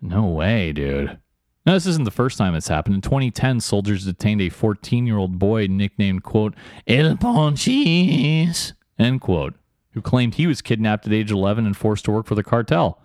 [0.00, 1.18] No way, dude.
[1.66, 2.94] Now, this isn't the first time it's happened.
[2.94, 6.54] In 2010, soldiers detained a 14 year old boy nicknamed, quote,
[6.86, 9.54] El Ponchis, end quote,
[9.90, 13.02] who claimed he was kidnapped at age 11 and forced to work for the cartel.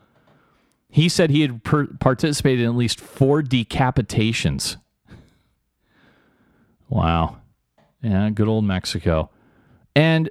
[0.89, 4.77] He said he had per- participated in at least four decapitations.
[6.91, 7.37] Wow.
[8.03, 9.29] Yeah, good old Mexico.
[9.95, 10.29] And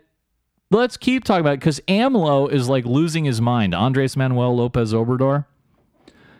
[0.70, 3.74] let's keep talking about it because AMLO is like losing his mind.
[3.74, 5.46] Andres Manuel Lopez Obrador.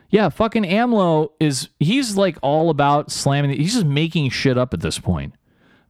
[0.09, 4.81] Yeah, fucking AMLO is, he's like all about slamming, he's just making shit up at
[4.81, 5.33] this point.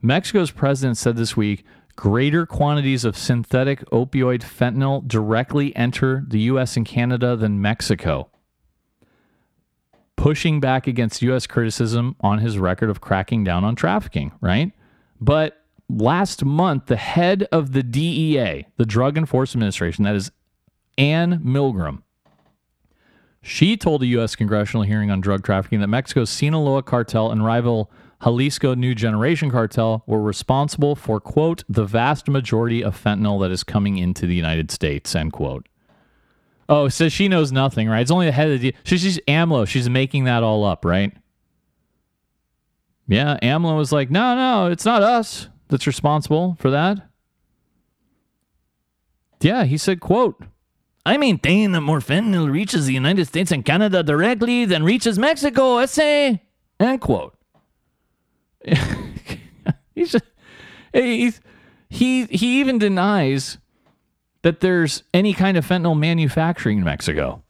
[0.00, 1.64] Mexico's president said this week
[1.94, 6.76] greater quantities of synthetic opioid fentanyl directly enter the U.S.
[6.76, 8.30] and Canada than Mexico,
[10.16, 11.46] pushing back against U.S.
[11.46, 14.72] criticism on his record of cracking down on trafficking, right?
[15.20, 20.30] But last month, the head of the DEA, the Drug Enforcement Administration, that is
[20.98, 22.02] Anne Milgram,
[23.42, 24.36] she told a U.S.
[24.36, 27.90] congressional hearing on drug trafficking that Mexico's Sinaloa cartel and rival
[28.22, 33.64] Jalisco New Generation cartel were responsible for, quote, the vast majority of fentanyl that is
[33.64, 35.66] coming into the United States, end quote.
[36.68, 38.00] Oh, so she knows nothing, right?
[38.00, 38.74] It's only the head of the.
[38.84, 39.66] She's, she's AMLO.
[39.66, 41.12] She's making that all up, right?
[43.08, 46.98] Yeah, AMLO was like, no, no, it's not us that's responsible for that.
[49.40, 50.42] Yeah, he said, quote,
[51.04, 55.78] I maintain that more fentanyl reaches the United States and Canada directly than reaches Mexico,
[55.78, 56.42] I say,
[56.78, 57.36] end quote.
[59.94, 60.14] he's,
[60.92, 61.40] he's,
[61.88, 63.58] he, he even denies
[64.42, 67.42] that there's any kind of fentanyl manufacturing in Mexico.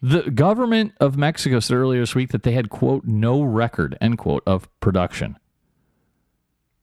[0.00, 4.18] The government of Mexico said earlier this week that they had, quote, no record, end
[4.18, 5.38] quote, of production.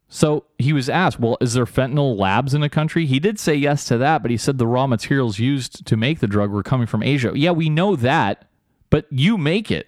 [0.07, 3.05] So he was asked, well, is there fentanyl labs in the country?
[3.05, 6.19] He did say yes to that, but he said the raw materials used to make
[6.19, 7.31] the drug were coming from Asia.
[7.35, 8.49] Yeah, we know that,
[8.89, 9.87] but you make it.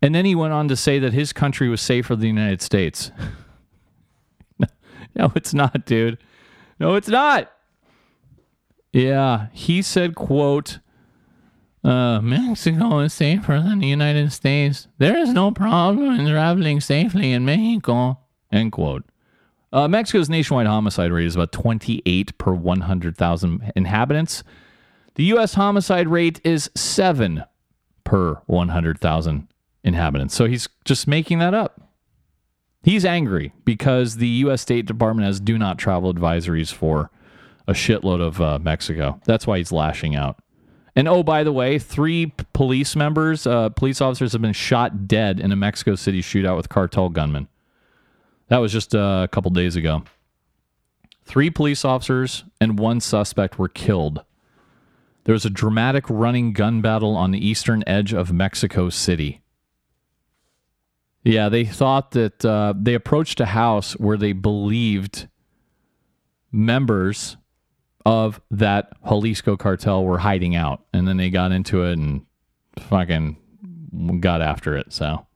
[0.00, 2.60] And then he went on to say that his country was safer than the United
[2.60, 3.12] States.
[5.14, 6.18] no, it's not, dude.
[6.80, 7.52] No, it's not.
[8.92, 10.78] Yeah, he said, quote,
[11.82, 14.86] uh, Mexico is safer than the United States.
[14.98, 18.18] There is no problem in traveling safely in Mexico.
[18.52, 19.04] End quote.
[19.72, 24.44] Uh, Mexico's nationwide homicide rate is about 28 per 100,000 inhabitants.
[25.14, 25.54] The U.S.
[25.54, 27.44] homicide rate is 7
[28.04, 29.48] per 100,000
[29.82, 30.34] inhabitants.
[30.34, 31.80] So he's just making that up.
[32.82, 34.60] He's angry because the U.S.
[34.60, 37.10] State Department has do not travel advisories for
[37.66, 39.20] a shitload of uh, Mexico.
[39.24, 40.40] That's why he's lashing out.
[40.94, 45.40] And oh, by the way, three police members, uh, police officers have been shot dead
[45.40, 47.48] in a Mexico City shootout with cartel gunmen.
[48.48, 50.04] That was just uh, a couple days ago.
[51.24, 54.24] Three police officers and one suspect were killed.
[55.24, 59.40] There was a dramatic running gun battle on the eastern edge of Mexico City.
[61.24, 65.28] Yeah, they thought that uh, they approached a house where they believed
[66.50, 67.36] members
[68.04, 70.84] of that Jalisco cartel were hiding out.
[70.92, 72.26] And then they got into it and
[72.78, 73.36] fucking
[74.20, 74.92] got after it.
[74.92, 75.26] So,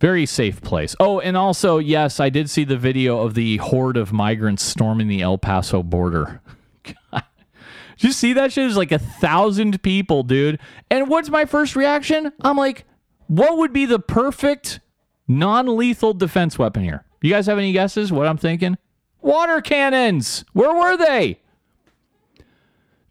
[0.00, 0.94] very safe place.
[1.00, 5.08] Oh, and also, yes, I did see the video of the horde of migrants storming
[5.08, 6.40] the El Paso border.
[6.82, 7.22] God.
[7.96, 8.70] Did you see that shit?
[8.70, 10.58] It like a thousand people, dude.
[10.90, 12.32] And what's my first reaction?
[12.42, 12.84] I'm like,
[13.28, 14.80] what would be the perfect
[15.28, 17.04] non lethal defense weapon here?
[17.22, 18.76] You guys have any guesses what I'm thinking?
[19.22, 20.44] Water cannons.
[20.52, 21.40] Where were they?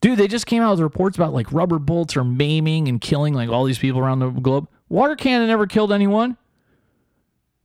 [0.03, 3.33] Dude, they just came out with reports about like rubber bullets are maiming and killing
[3.33, 4.67] like all these people around the globe.
[4.89, 6.35] Water cannon never killed anyone.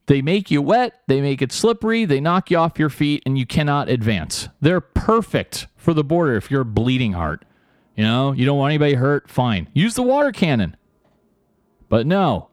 [0.07, 3.37] They make you wet, they make it slippery, they knock you off your feet, and
[3.37, 4.49] you cannot advance.
[4.61, 7.45] They're perfect for the border if you're a bleeding heart.
[7.97, 9.69] You know, you don't want anybody hurt, fine.
[9.73, 10.77] Use the water cannon.
[11.89, 12.51] But no.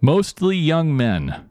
[0.00, 1.48] Mostly young men.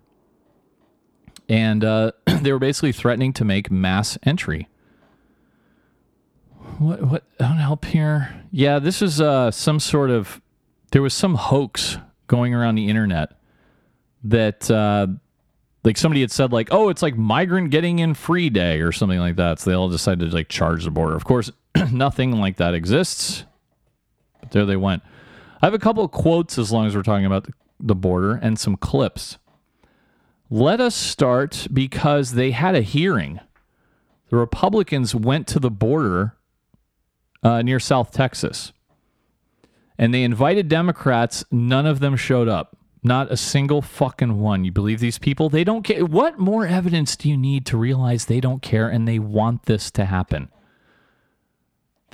[1.48, 4.68] And uh, they were basically threatening to make mass entry
[6.80, 8.44] what what help here.
[8.52, 10.42] Yeah, this is uh some sort of
[10.92, 11.98] there was some hoax
[12.28, 13.34] going around the internet
[14.24, 15.08] that uh
[15.84, 19.20] like somebody had said like, "Oh, it's like migrant getting in free day" or something
[19.20, 19.60] like that.
[19.60, 21.16] So they all decided to like charge the border.
[21.16, 21.52] Of course,
[21.92, 23.46] nothing like that exists.
[24.40, 25.04] But there they went.
[25.62, 27.48] I have a couple of quotes as long as we're talking about
[27.80, 29.38] the border and some clips.
[30.50, 33.40] Let us start because they had a hearing.
[34.30, 36.36] The Republicans went to the border
[37.44, 38.74] uh, near South Texas.
[39.98, 41.44] And they invited Democrats.
[41.52, 42.78] None of them showed up.
[43.04, 44.64] Not a single fucking one.
[44.64, 45.50] You believe these people?
[45.50, 46.06] They don't care.
[46.06, 49.92] What more evidence do you need to realize they don't care and they want this
[49.92, 50.50] to happen?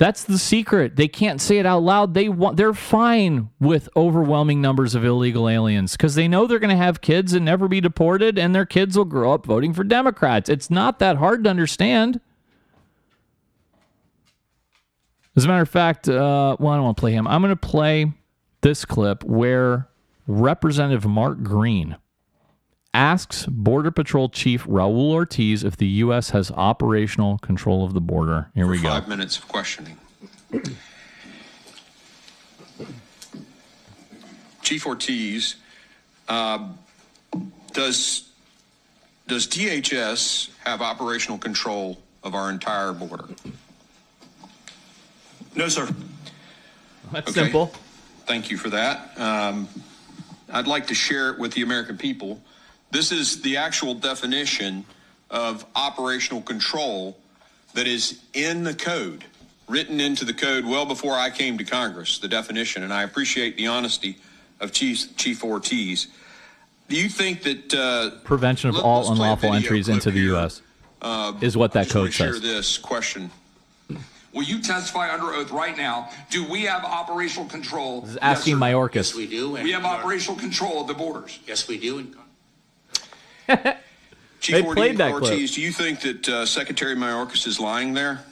[0.00, 0.96] That's the secret.
[0.96, 2.14] They can't say it out loud.
[2.14, 6.70] They want they're fine with overwhelming numbers of illegal aliens cuz they know they're going
[6.70, 9.84] to have kids and never be deported and their kids will grow up voting for
[9.84, 10.48] Democrats.
[10.48, 12.20] It's not that hard to understand.
[15.36, 17.26] As a matter of fact, uh, well, I don't want to play him.
[17.28, 18.12] I'm going to play
[18.62, 19.88] this clip where
[20.26, 21.96] Representative Mark Green
[22.92, 26.30] asks Border Patrol Chief Raul Ortiz if the U.S.
[26.30, 28.50] has operational control of the border.
[28.54, 28.88] Here we go.
[28.88, 29.96] Five minutes of questioning.
[34.62, 35.56] Chief Ortiz,
[36.28, 36.68] uh,
[37.72, 38.28] does
[39.26, 43.28] does DHS have operational control of our entire border?
[45.54, 45.88] No, sir.
[47.12, 47.42] That's Okay.
[47.44, 47.72] simple.
[48.26, 49.18] Thank you for that.
[49.18, 49.68] Um,
[50.52, 52.40] I'd like to share it with the American people.
[52.90, 54.84] This is the actual definition
[55.30, 57.16] of operational control
[57.74, 59.24] that is in the code,
[59.68, 63.56] written into the code well before I came to Congress, the definition, and I appreciate
[63.56, 64.18] the honesty
[64.60, 66.08] of Chief, Chief Ortiz.
[66.88, 69.94] Do you think that uh, Prevention of Let- all let's play a unlawful entries clip
[69.96, 70.20] into the.
[70.20, 70.62] U.S.
[71.02, 72.42] uh, is what that I just wanna code share says.
[72.42, 73.30] this question?
[74.32, 76.08] Will you testify under oath right now?
[76.30, 78.02] Do we have operational control?
[78.02, 79.14] This is asking Mayorkas.
[79.14, 79.52] we do.
[79.52, 81.38] We have operational control of the borders.
[81.46, 82.06] Yes, we do.
[84.40, 85.50] Chief They Ortiz, played that clip.
[85.50, 88.24] Do you think that uh, Secretary Mayorkas is lying there?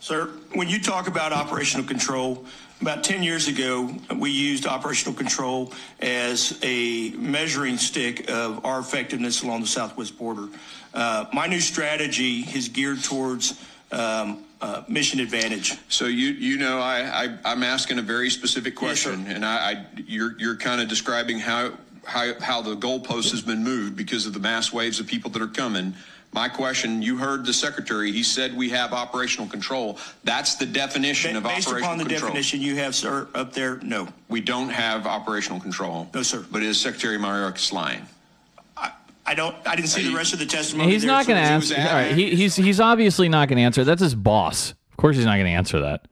[0.00, 2.44] Sir, when you talk about operational control,
[2.80, 9.42] about 10 years ago, we used operational control as a measuring stick of our effectiveness
[9.42, 10.48] along the southwest border.
[10.92, 13.62] Uh, my new strategy is geared towards
[13.92, 15.76] um, uh, mission advantage.
[15.88, 19.86] So you you know I, I I'm asking a very specific question, and I, I
[20.06, 21.72] you're you're kind of describing how
[22.04, 25.42] how how the goalpost has been moved because of the mass waves of people that
[25.42, 25.94] are coming.
[26.32, 28.10] My question: You heard the secretary.
[28.10, 29.98] He said we have operational control.
[30.24, 32.30] That's the definition of Based upon the control.
[32.30, 34.08] definition you have, sir, up there, no.
[34.28, 36.08] We don't have operational control.
[36.14, 36.44] No, sir.
[36.50, 38.06] But is Secretary Mayorkas lying?
[39.24, 39.54] I don't.
[39.66, 40.90] I didn't see the rest of the testimony.
[40.90, 41.76] He's not going to answer.
[41.78, 43.84] All right, he, he's he's obviously not going to answer.
[43.84, 44.74] That's his boss.
[44.90, 46.08] Of course, he's not going to answer that.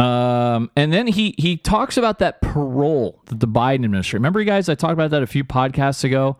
[0.00, 4.18] Um, and then he he talks about that parole that the Biden administration.
[4.18, 6.36] Remember, you guys, I talked about that a few podcasts ago.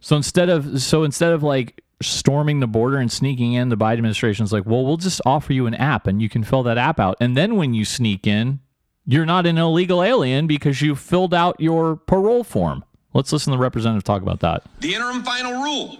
[0.00, 3.94] So instead of so instead of like storming the border and sneaking in, the Biden
[3.94, 6.78] administration is like, well, we'll just offer you an app and you can fill that
[6.78, 8.60] app out, and then when you sneak in,
[9.06, 12.84] you're not an illegal alien because you filled out your parole form.
[13.14, 14.62] Let's listen to the representative talk about that.
[14.80, 15.98] The interim final rule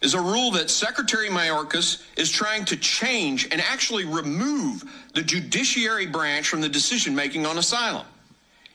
[0.00, 4.84] is a rule that Secretary Mayorkas is trying to change and actually remove
[5.14, 8.06] the judiciary branch from the decision making on asylum.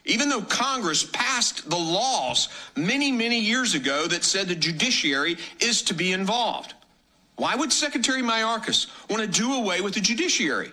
[0.06, 5.82] Even though Congress passed the laws many, many years ago that said the judiciary is
[5.84, 6.74] to be involved.
[7.36, 10.72] Why would Secretary Mayorkas want to do away with the judiciary?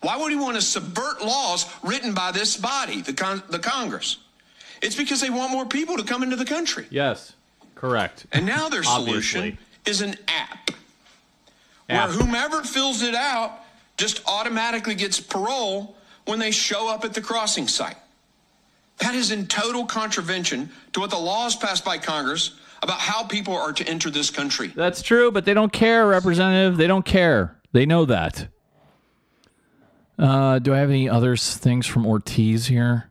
[0.00, 4.18] Why would he want to subvert laws written by this body, the, con- the Congress?
[4.82, 6.86] It's because they want more people to come into the country.
[6.90, 7.32] Yes,
[7.74, 8.26] correct.
[8.32, 9.56] And now their solution
[9.86, 10.70] is an app,
[11.88, 12.08] App.
[12.08, 13.60] where whomever fills it out
[13.96, 15.96] just automatically gets parole
[16.26, 17.96] when they show up at the crossing site.
[18.98, 22.52] That is in total contravention to what the laws passed by Congress
[22.82, 24.68] about how people are to enter this country.
[24.74, 26.76] That's true, but they don't care, Representative.
[26.76, 27.56] They don't care.
[27.72, 28.48] They know that.
[30.18, 33.08] Uh, do I have any other things from Ortiz here?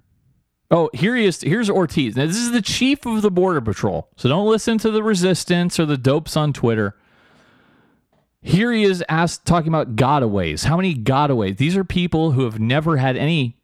[0.71, 1.41] Oh, here he is.
[1.41, 2.15] Here's Ortiz.
[2.15, 4.07] Now, this is the chief of the Border Patrol.
[4.15, 6.95] So don't listen to the resistance or the dopes on Twitter.
[8.41, 10.63] Here he is asked talking about gotaways.
[10.63, 11.57] How many gotaways?
[11.57, 13.57] These are people who have never had any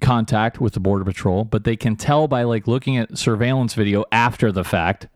[0.00, 4.04] contact with the Border Patrol, but they can tell by like looking at surveillance video
[4.10, 5.08] after the fact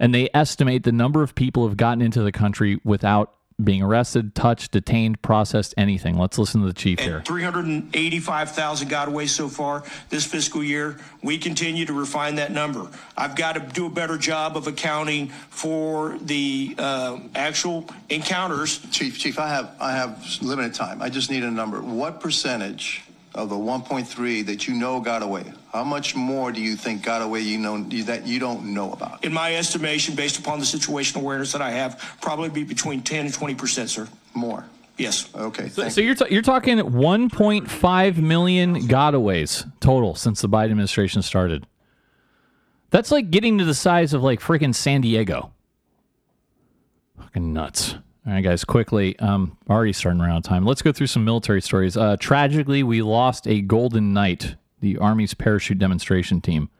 [0.00, 3.34] and they estimate the number of people have gotten into the country without
[3.64, 6.18] being arrested, touched, detained, processed, anything.
[6.18, 7.22] Let's listen to the chief here.
[7.24, 10.98] 385,000 got away so far this fiscal year.
[11.22, 12.88] We continue to refine that number.
[13.16, 18.78] I've got to do a better job of accounting for the uh, actual encounters.
[18.90, 21.02] Chief, Chief, I have, I have limited time.
[21.02, 21.80] I just need a number.
[21.80, 23.02] What percentage
[23.42, 27.22] of the 1.3 that you know got away, how much more do you think got
[27.22, 29.24] away you know that you don't know about?
[29.24, 33.26] In my estimation, based upon the situational awareness that I have, probably be between 10
[33.26, 34.08] and 20 percent, sir.
[34.34, 34.64] More.
[34.96, 35.34] Yes.
[35.34, 35.68] Okay.
[35.70, 41.66] So, so you're, ta- you're talking 1.5 million gotaways total since the Biden administration started.
[42.90, 45.52] That's like getting to the size of like freaking San Diego.
[47.18, 47.94] Fucking nuts.
[48.30, 49.18] All right, guys, quickly.
[49.18, 50.64] Um, already starting around time.
[50.64, 51.96] Let's go through some military stories.
[51.96, 56.70] Uh, tragically, we lost a Golden Knight, the Army's parachute demonstration team.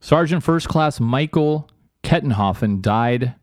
[0.00, 1.70] Sergeant First Class Michael
[2.02, 3.36] Kettenhoffen died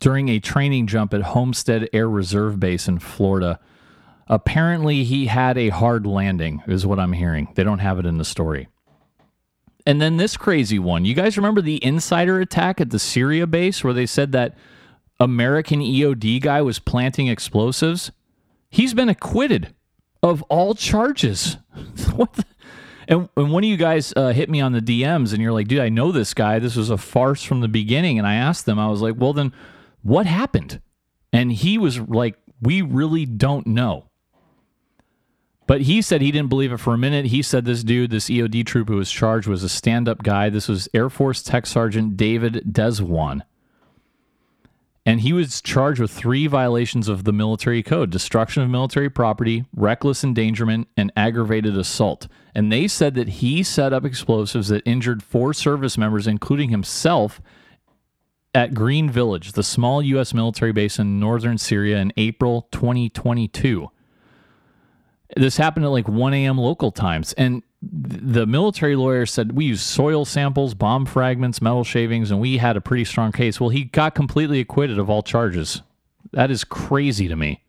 [0.00, 3.60] during a training jump at Homestead Air Reserve Base in Florida.
[4.26, 7.52] Apparently, he had a hard landing, is what I'm hearing.
[7.56, 8.68] They don't have it in the story.
[9.84, 11.04] And then this crazy one.
[11.04, 14.56] You guys remember the insider attack at the Syria base where they said that
[15.20, 18.10] American EOD guy was planting explosives?
[18.70, 19.74] He's been acquitted
[20.22, 21.58] of all charges.
[22.14, 22.44] what the?
[23.06, 25.68] And, and one of you guys uh, hit me on the DMs and you're like,
[25.68, 26.58] dude, I know this guy.
[26.58, 28.18] This was a farce from the beginning.
[28.18, 29.52] And I asked them, I was like, well, then
[30.02, 30.80] what happened?
[31.32, 34.08] And he was like, we really don't know.
[35.66, 37.26] But he said he didn't believe it for a minute.
[37.26, 40.50] He said this dude, this EOD troop who was charged, was a stand up guy.
[40.50, 43.42] This was Air Force Tech Sergeant David Deswan.
[45.06, 49.66] And he was charged with three violations of the military code destruction of military property,
[49.76, 52.26] reckless endangerment, and aggravated assault.
[52.54, 57.40] And they said that he set up explosives that injured four service members, including himself,
[58.54, 60.32] at Green Village, the small U.S.
[60.32, 63.90] military base in northern Syria, in April 2022.
[65.36, 66.56] This happened at like 1 a.m.
[66.56, 67.32] local times.
[67.32, 67.62] And
[67.92, 72.76] the military lawyer said we used soil samples, bomb fragments, metal shavings, and we had
[72.76, 73.60] a pretty strong case.
[73.60, 75.82] Well, he got completely acquitted of all charges.
[76.32, 77.62] That is crazy to me.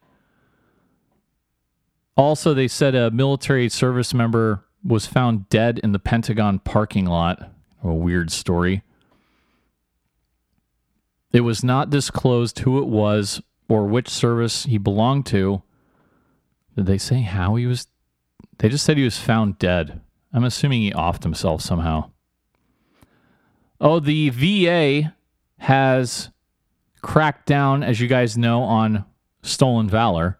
[2.17, 7.51] Also, they said a military service member was found dead in the Pentagon parking lot.
[7.83, 8.83] A weird story.
[11.33, 15.61] It was not disclosed who it was or which service he belonged to.
[16.75, 17.87] Did they say how he was?
[18.57, 19.99] They just said he was found dead.
[20.35, 22.11] I'm assuming he offed himself somehow.
[23.79, 25.15] Oh, the VA
[25.59, 26.29] has
[27.01, 29.05] cracked down, as you guys know, on
[29.41, 30.37] stolen valor.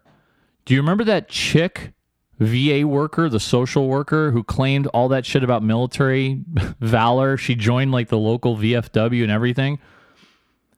[0.66, 1.94] Do you remember that chick
[2.38, 6.42] VA worker, the social worker who claimed all that shit about military
[6.80, 7.38] valor?
[7.38, 9.78] She joined like the local VFW and everything.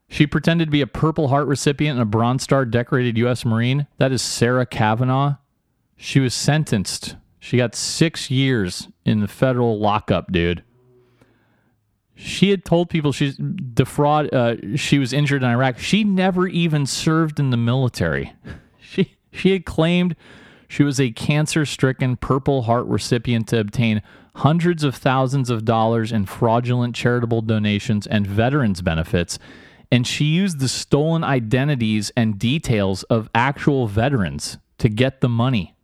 [0.09, 3.45] She pretended to be a Purple Heart recipient and a Bronze Star decorated U.S.
[3.45, 3.89] Marine.
[3.97, 5.39] That is Sarah Cavanaugh.
[5.97, 7.17] She was sentenced.
[7.41, 10.63] She got six years in the federal lockup, dude.
[12.15, 14.35] She had told people she's defraud.
[14.35, 15.79] Uh, she was injured in Iraq.
[15.79, 18.33] She never even served in the military.
[18.81, 20.17] She she had claimed
[20.67, 24.01] she was a cancer-stricken Purple Heart recipient to obtain
[24.37, 29.39] hundreds of thousands of dollars in fraudulent charitable donations and veterans benefits,
[29.93, 35.75] and she used the stolen identities and details of actual veterans to get the money.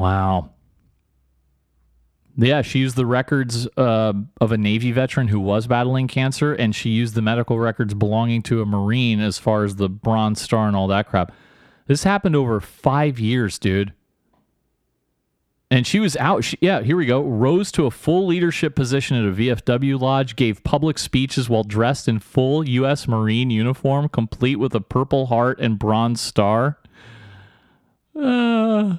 [0.00, 0.48] Wow.
[2.34, 6.74] Yeah, she used the records uh, of a Navy veteran who was battling cancer, and
[6.74, 10.66] she used the medical records belonging to a Marine as far as the Bronze Star
[10.66, 11.32] and all that crap.
[11.86, 13.92] This happened over five years, dude.
[15.70, 16.44] And she was out.
[16.44, 17.20] She, yeah, here we go.
[17.20, 22.08] Rose to a full leadership position at a VFW lodge, gave public speeches while dressed
[22.08, 23.06] in full U.S.
[23.06, 26.78] Marine uniform, complete with a Purple Heart and Bronze Star.
[28.18, 28.96] Uh,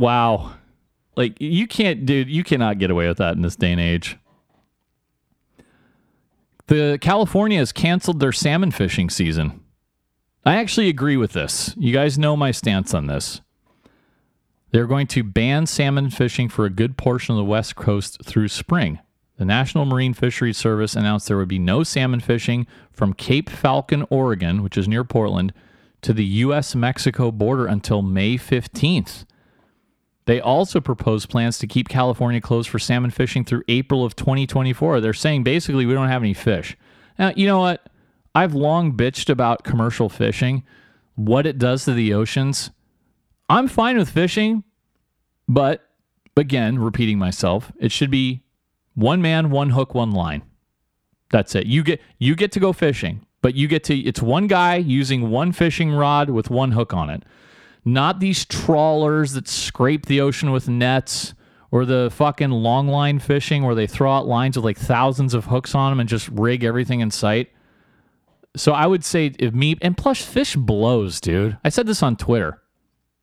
[0.00, 0.54] wow.
[1.16, 2.28] Like you can't, dude.
[2.28, 4.16] You cannot get away with that in this day and age.
[6.66, 9.60] The California has canceled their salmon fishing season.
[10.44, 11.74] I actually agree with this.
[11.76, 13.40] You guys know my stance on this.
[14.70, 18.48] They're going to ban salmon fishing for a good portion of the West Coast through
[18.48, 19.00] spring.
[19.36, 24.06] The National Marine Fisheries Service announced there would be no salmon fishing from Cape Falcon,
[24.10, 25.52] Oregon, which is near Portland,
[26.02, 26.74] to the U.S.
[26.74, 29.24] Mexico border until May 15th.
[30.30, 35.00] They also proposed plans to keep California closed for salmon fishing through April of 2024.
[35.00, 36.76] They're saying basically we don't have any fish.
[37.18, 37.88] Now, you know what?
[38.32, 40.62] I've long bitched about commercial fishing,
[41.16, 42.70] what it does to the oceans.
[43.48, 44.62] I'm fine with fishing,
[45.48, 45.84] but
[46.36, 48.44] again, repeating myself, it should be
[48.94, 50.42] one man, one hook, one line.
[51.32, 51.66] That's it.
[51.66, 55.28] You get you get to go fishing, but you get to it's one guy using
[55.28, 57.24] one fishing rod with one hook on it.
[57.84, 61.34] Not these trawlers that scrape the ocean with nets
[61.70, 65.46] or the fucking long line fishing where they throw out lines with like thousands of
[65.46, 67.50] hooks on them and just rig everything in sight.
[68.56, 71.56] So I would say if me and plus fish blows, dude.
[71.64, 72.60] I said this on Twitter.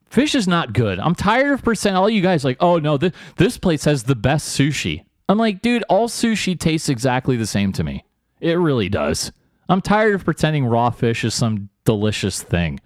[0.05, 0.99] Fish is not good.
[0.99, 4.15] I'm tired of percent all you guys like, oh no, this this place has the
[4.15, 5.03] best sushi.
[5.27, 8.05] I'm like, dude, all sushi tastes exactly the same to me.
[8.39, 9.33] It really does.
[9.67, 12.79] I'm tired of pretending raw fish is some delicious thing.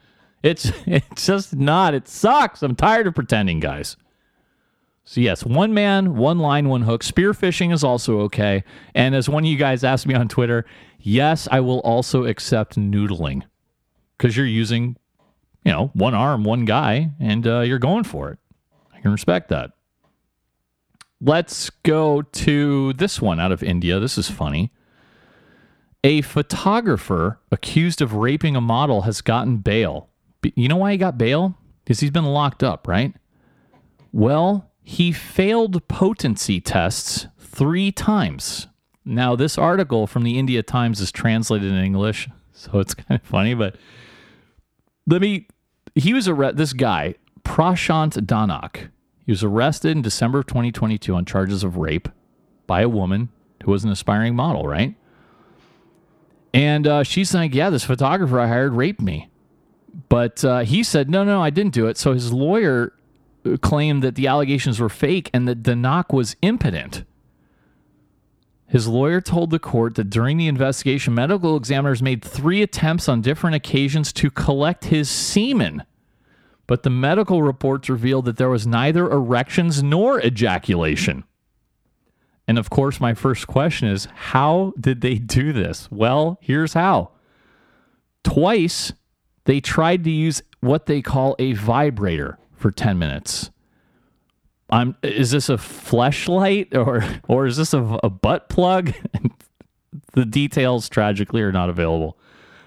[0.44, 1.94] It's it's just not.
[1.94, 2.64] It sucks.
[2.64, 3.98] I'm tired of pretending, guys.
[5.04, 7.04] So yes, one man, one line, one hook.
[7.04, 8.64] Spear Spearfishing is also okay.
[8.94, 10.66] And as one of you guys asked me on Twitter,
[11.00, 13.44] yes, I will also accept noodling
[14.18, 14.96] because you're using,
[15.66, 18.40] you know, one arm, one guy, and uh, you're going for it.
[18.94, 19.72] I can respect that.
[21.20, 24.00] Let's go to this one out of India.
[24.00, 24.72] This is funny.
[26.04, 30.10] A photographer accused of raping a model has gotten bail.
[30.44, 31.58] You know why he got bail?
[31.84, 33.14] Because he's been locked up, right?
[34.12, 38.68] Well, he failed potency tests three times.
[39.06, 43.26] Now, this article from the India Times is translated in English, so it's kind of
[43.26, 43.76] funny, but
[45.08, 45.48] let me.
[45.96, 48.90] He was arrested, this guy, Prashant Danak.
[49.26, 52.08] He was arrested in December of 2022 on charges of rape
[52.66, 53.30] by a woman
[53.64, 54.96] who was an aspiring model, right?
[56.54, 59.31] And uh, she's like, Yeah, this photographer I hired raped me.
[60.10, 61.98] But uh, he said, No, no, I didn't do it.
[61.98, 62.94] So his lawyer
[63.46, 67.04] uh, claimed that the allegations were fake and that Danak was impotent.
[68.68, 73.20] His lawyer told the court that during the investigation, medical examiners made three attempts on
[73.20, 75.84] different occasions to collect his semen.
[76.68, 81.26] But the medical reports revealed that there was neither erections nor ejaculation.
[82.48, 85.92] And of course, my first question is how did they do this?
[85.92, 87.12] Well, here's how.
[88.24, 88.94] Twice,
[89.46, 93.50] they tried to use what they call a vibrator for 10 minutes.
[94.70, 98.94] I'm, is this a fleshlight or or is this a, a butt plug?
[100.14, 102.18] the details tragically are not available.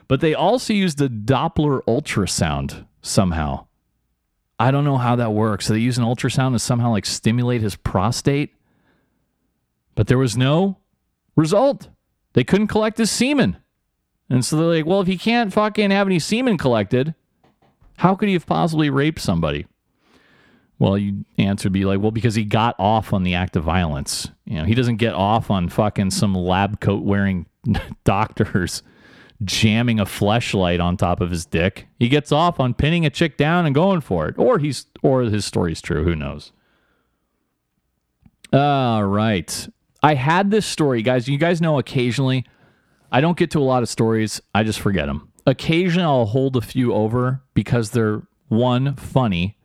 [0.07, 3.67] But they also used a Doppler ultrasound somehow.
[4.59, 5.67] I don't know how that works.
[5.67, 8.55] So they use an ultrasound to somehow like stimulate his prostate.
[9.95, 10.79] But there was no
[11.37, 11.89] result.
[12.35, 13.57] They couldn't collect his semen.
[14.31, 17.15] And so they're like, well, if he can't fucking have any semen collected,
[17.99, 19.67] how could he have possibly raped somebody?
[20.79, 23.65] Well, you answer would be like, well, because he got off on the act of
[23.65, 24.29] violence.
[24.45, 27.47] You know, he doesn't get off on fucking some lab coat wearing
[28.05, 28.83] doctors
[29.45, 31.87] jamming a fleshlight on top of his dick.
[31.99, 34.37] He gets off on pinning a chick down and going for it.
[34.39, 36.53] Or he's or his story's true, who knows.
[38.53, 39.69] All right.
[40.03, 41.29] I had this story, guys.
[41.29, 42.45] You guys know occasionally
[43.15, 44.43] I don't get to a lot of stories.
[44.57, 45.29] I just forget them.
[45.47, 49.57] Occasionally I'll hold a few over because they're one funny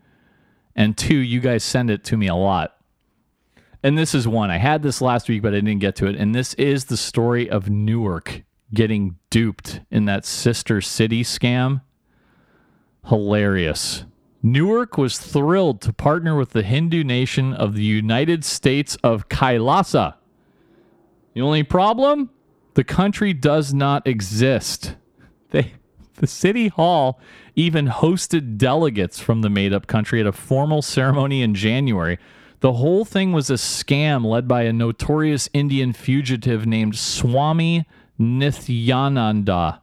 [0.75, 2.75] and two you guys send it to me a lot.
[3.81, 4.51] And this is one.
[4.51, 6.95] I had this last week but I didn't get to it and this is the
[6.95, 11.81] story of Newark getting duped in that sister city scam.
[13.07, 14.05] Hilarious.
[14.43, 20.13] Newark was thrilled to partner with the Hindu nation of the United States of Kailasa.
[21.33, 22.29] The only problem?
[22.79, 24.95] The country does not exist.
[25.49, 25.73] They,
[26.15, 27.19] the city hall
[27.53, 32.19] even hosted delegates from the made up country at a formal ceremony in January.
[32.61, 37.85] The whole thing was a scam led by a notorious Indian fugitive named Swami
[38.17, 39.81] Nithyananda.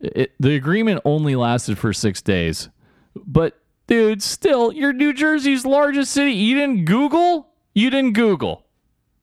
[0.00, 2.70] It, the agreement only lasted for six days.
[3.14, 6.32] But, dude, still, you're New Jersey's largest city.
[6.32, 7.48] You didn't Google?
[7.74, 8.64] You didn't Google.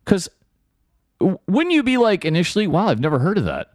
[0.06, 0.30] Because
[1.48, 3.68] wouldn't you be like initially, wow, I've never heard of that?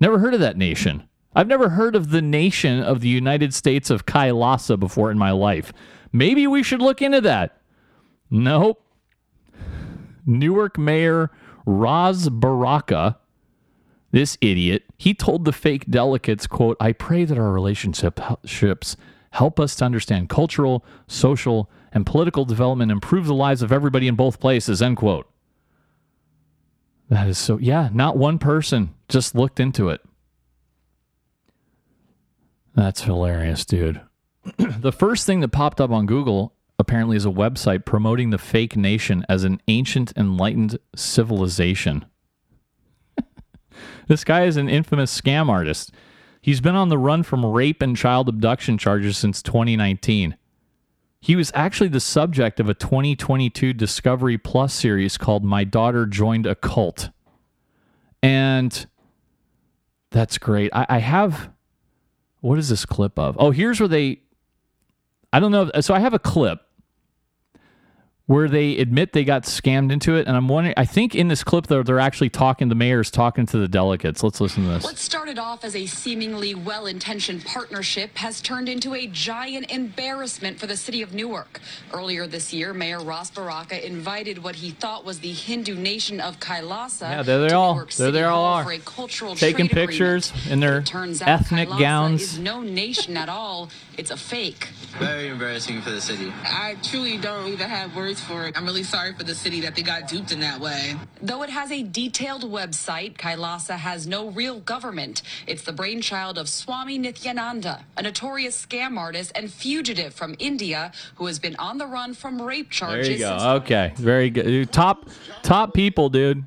[0.00, 1.08] Never heard of that nation.
[1.34, 5.30] I've never heard of the nation of the United States of Kailasa before in my
[5.30, 5.72] life.
[6.12, 7.60] Maybe we should look into that.
[8.30, 8.84] Nope.
[10.26, 11.30] Newark Mayor
[11.64, 13.18] Ras Baraka
[14.12, 18.96] this idiot, he told the fake delegates, quote, I pray that our relationships
[19.30, 24.14] help us to understand cultural, social, and political development, improve the lives of everybody in
[24.14, 25.31] both places, end quote.
[27.12, 30.00] That is so, yeah, not one person just looked into it.
[32.74, 34.00] That's hilarious, dude.
[34.56, 38.78] the first thing that popped up on Google apparently is a website promoting the fake
[38.78, 42.06] nation as an ancient enlightened civilization.
[44.08, 45.92] This guy is an infamous scam artist.
[46.40, 50.36] He's been on the run from rape and child abduction charges since 2019.
[51.22, 56.46] He was actually the subject of a 2022 Discovery Plus series called My Daughter Joined
[56.46, 57.10] a Cult.
[58.24, 58.84] And
[60.10, 60.72] that's great.
[60.74, 61.50] I, I have.
[62.40, 63.36] What is this clip of?
[63.38, 64.22] Oh, here's where they.
[65.32, 65.70] I don't know.
[65.80, 66.58] So I have a clip
[68.32, 70.26] where they admit they got scammed into it.
[70.26, 73.44] And I'm wondering, I think in this clip, though, they're actually talking, the mayor's talking
[73.44, 74.22] to the delegates.
[74.22, 74.84] Let's listen to this.
[74.84, 80.58] What started off as a seemingly well intentioned partnership has turned into a giant embarrassment
[80.58, 81.60] for the city of Newark.
[81.92, 86.40] Earlier this year, Mayor Ras Baraka invited what he thought was the Hindu nation of
[86.40, 87.02] Kailasa.
[87.02, 87.84] Yeah, there they all.
[87.98, 88.64] There they all are.
[89.36, 90.52] Taking pictures agreement.
[90.52, 92.22] in their ethnic Kailasa gowns.
[92.22, 93.68] is no nation at all.
[93.98, 94.68] It's a fake.
[94.98, 96.32] Very embarrassing for the city.
[96.44, 98.56] I truly don't even have words for it.
[98.56, 100.96] I'm really sorry for the city that they got duped in that way.
[101.20, 105.22] Though it has a detailed website, Kailasa has no real government.
[105.46, 111.26] It's the brainchild of Swami Nithyananda, a notorious scam artist and fugitive from India who
[111.26, 113.08] has been on the run from rape charges.
[113.08, 113.42] There charges.
[113.42, 113.54] you go.
[113.56, 114.44] Okay, very good.
[114.44, 115.08] Dude, Top,
[115.42, 116.44] top people, dude.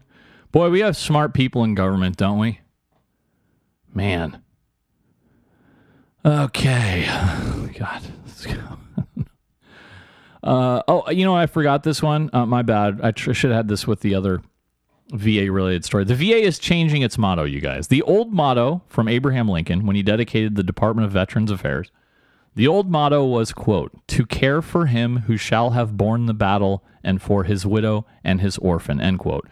[0.51, 2.59] Boy, we have smart people in government, don't we?
[3.93, 4.41] Man.
[6.25, 7.05] Okay.
[7.77, 8.01] God.
[10.43, 12.29] Uh, oh, you know, I forgot this one.
[12.31, 12.99] Uh, my bad.
[13.01, 14.43] I tr- should have had this with the other
[15.11, 16.03] VA related story.
[16.03, 17.87] The VA is changing its motto, you guys.
[17.87, 21.91] The old motto from Abraham Lincoln when he dedicated the Department of Veterans Affairs.
[22.53, 26.83] The old motto was, quote, to care for him who shall have borne the battle
[27.03, 29.49] and for his widow and his orphan, end quote.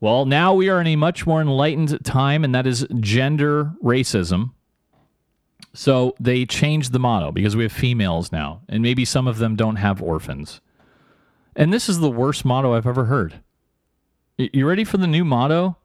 [0.00, 4.52] Well, now we are in a much more enlightened time, and that is gender racism.
[5.74, 9.56] So they changed the motto because we have females now, and maybe some of them
[9.56, 10.60] don't have orphans.
[11.56, 13.40] And this is the worst motto I've ever heard.
[14.38, 15.76] You ready for the new motto?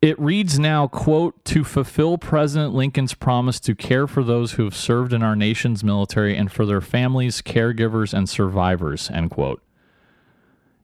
[0.00, 4.74] It reads now, quote, to fulfill President Lincoln's promise to care for those who have
[4.74, 9.62] served in our nation's military and for their families, caregivers, and survivors, end quote.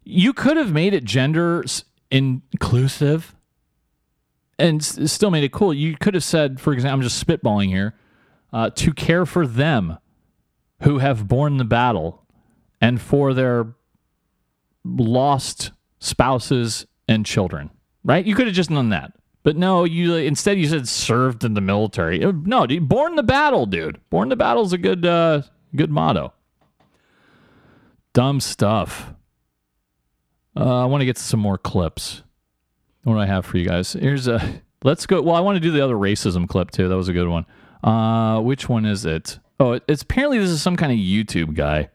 [0.05, 1.65] You could have made it gender
[2.11, 3.35] inclusive
[4.59, 5.73] and still made it cool.
[5.73, 7.95] You could have said, for example, I'm just spitballing here,
[8.53, 9.99] uh, to care for them
[10.83, 12.25] who have borne the battle
[12.81, 13.75] and for their
[14.85, 17.71] lost spouses and children.
[18.05, 18.25] Right?
[18.25, 19.13] You could have just done that.
[19.43, 22.23] But no, you instead you said served in the military.
[22.25, 24.01] Uh, No, dude, born the battle, dude.
[24.11, 25.43] Born the battle is a good uh
[25.75, 26.33] good motto.
[28.13, 29.15] Dumb stuff.
[30.57, 32.23] Uh, I want to get some more clips.
[33.09, 33.95] What do I have for you guys?
[33.95, 34.61] Here's a.
[34.85, 35.23] Let's go.
[35.23, 36.89] Well, I want to do the other racism clip too.
[36.89, 37.47] That was a good one.
[37.83, 39.39] Uh, which one is it?
[39.59, 41.89] Oh, it- it's apparently this is some kind of YouTube guy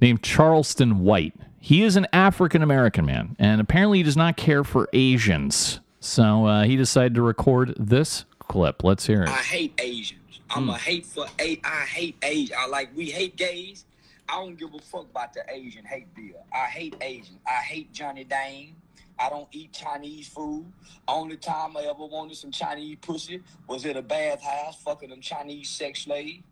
[0.00, 1.34] named Charleston White.
[1.60, 5.80] He is an African American man, and apparently he does not care for Asians.
[6.00, 8.84] So uh, he decided to record this clip.
[8.84, 9.28] Let's hear it.
[9.30, 10.40] I hate Asians.
[10.50, 11.58] I'm a hate for a.
[11.64, 12.52] I hate Asians.
[12.58, 13.86] I like we hate gays.
[14.28, 16.44] I don't give a fuck about the Asian hate bill.
[16.52, 17.38] I hate Asians.
[17.46, 18.74] I hate Johnny Dane.
[19.18, 20.66] I don't eat Chinese food.
[21.06, 25.70] Only time I ever wanted some Chinese pussy was at a bathhouse fucking them Chinese
[25.70, 26.42] sex slaves.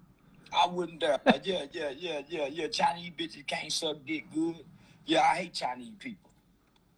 [0.52, 1.18] I wouldn't dare.
[1.24, 2.68] Like, yeah, yeah, yeah, yeah, yeah.
[2.68, 4.56] Chinese bitches can't suck dick good.
[5.06, 6.30] Yeah, I hate Chinese people.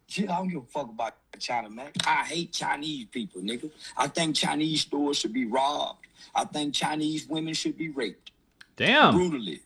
[0.07, 1.91] Shit, I don't give a fuck about China, man.
[2.05, 3.71] I hate Chinese people, nigga.
[3.97, 6.05] I think Chinese stores should be robbed.
[6.33, 8.31] I think Chinese women should be raped.
[8.75, 9.15] Damn.
[9.15, 9.61] Brutally.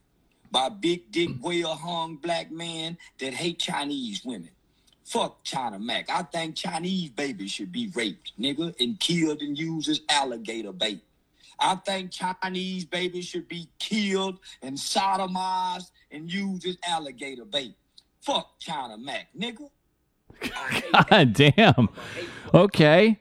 [0.51, 4.49] By big dick, well hung black men that hate Chinese women.
[5.09, 6.07] Fuck China Mac.
[6.11, 11.01] I think Chinese babies should be raped, nigga, and killed and used as alligator bait.
[11.59, 17.73] I think Chinese babies should be killed and sodomized and used as alligator bait.
[18.21, 19.71] Fuck China Mac, nigga.
[21.09, 21.89] God damn.
[22.53, 23.17] Okay.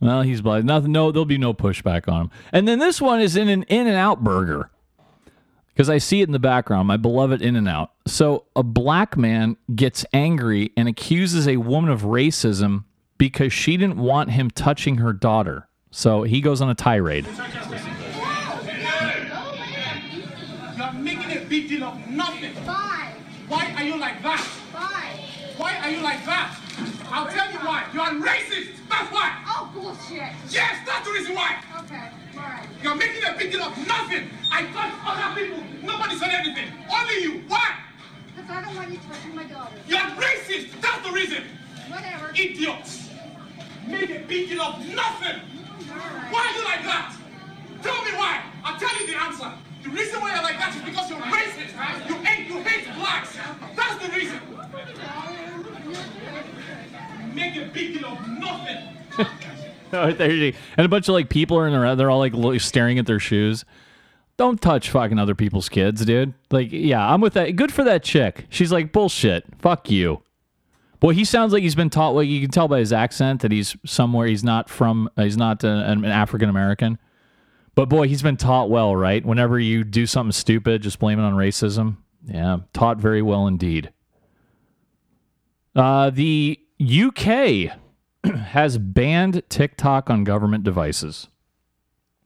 [0.00, 0.64] Well, he's black.
[0.64, 0.92] Nothing.
[0.92, 2.30] No, there'll be no pushback on him.
[2.50, 4.70] And then this one is in an In-N-Out burger
[5.72, 6.88] because I see it in the background.
[6.88, 7.90] My beloved In-N-Out.
[8.06, 12.84] So a black man gets angry and accuses a woman of racism
[13.18, 15.68] because she didn't want him touching her daughter.
[15.90, 17.26] So he goes on a tirade.
[20.76, 22.54] You're making a big deal of nothing.
[22.64, 23.14] Why?
[23.48, 24.40] Why are you like that?
[24.72, 25.26] Why?
[25.56, 26.56] Why are you like that?
[27.10, 27.84] I'll tell you why.
[27.92, 28.68] You are racist.
[28.88, 29.42] That's why.
[29.46, 30.32] Oh, bullshit.
[30.48, 31.56] Yes, that's the reason why.
[31.80, 32.29] Okay, all right.
[32.82, 34.30] You're making a big deal of nothing.
[34.50, 35.62] I touch other people.
[35.82, 36.72] Nobody said anything.
[36.90, 37.44] Only you.
[37.46, 37.76] Why?
[38.34, 39.74] Because I don't want you touching my daughter.
[39.86, 40.80] You're racist.
[40.80, 41.44] That's the reason.
[41.88, 42.30] Whatever.
[42.34, 43.10] Idiots.
[43.86, 45.40] Make a big deal of nothing.
[46.30, 47.16] Why are you like that?
[47.82, 48.42] Tell me why.
[48.64, 49.52] I'll tell you the answer.
[49.82, 52.08] The reason why you're like that is because you're racist.
[52.08, 53.36] You hate, you hate blacks.
[53.76, 54.40] That's the reason.
[57.34, 58.96] Make a big deal of nothing.
[59.92, 60.54] And
[60.86, 61.96] a bunch of like people are in there.
[61.96, 63.64] They're all like staring at their shoes.
[64.36, 66.32] Don't touch fucking other people's kids, dude.
[66.50, 67.56] Like, yeah, I'm with that.
[67.56, 68.46] Good for that chick.
[68.48, 69.44] She's like, bullshit.
[69.58, 70.22] Fuck you.
[70.98, 72.10] Boy, he sounds like he's been taught.
[72.10, 74.26] Like you can tell by his accent that he's somewhere.
[74.26, 75.10] He's not from.
[75.16, 76.98] uh, He's not uh, an, an African American.
[77.74, 79.24] But boy, he's been taught well, right?
[79.24, 81.96] Whenever you do something stupid, just blame it on racism.
[82.26, 83.92] Yeah, taught very well indeed.
[85.74, 87.76] Uh, the UK
[88.34, 91.28] has banned TikTok on government devices.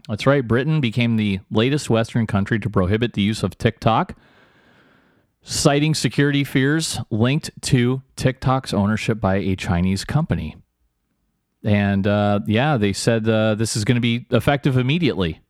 [0.08, 0.46] That's right.
[0.46, 4.16] Britain became the latest Western country to prohibit the use of TikTok,
[5.42, 10.56] citing security fears linked to TikTok's ownership by a Chinese company.
[11.64, 15.40] And uh, yeah, they said uh, this is going to be effective immediately.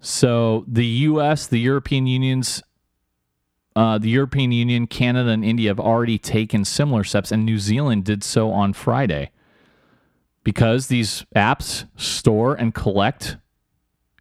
[0.00, 2.62] So the U.S., the European Union's,
[3.76, 8.04] uh, the European Union, Canada, and India have already taken similar steps, and New Zealand
[8.04, 9.30] did so on Friday.
[10.42, 13.36] Because these apps store and collect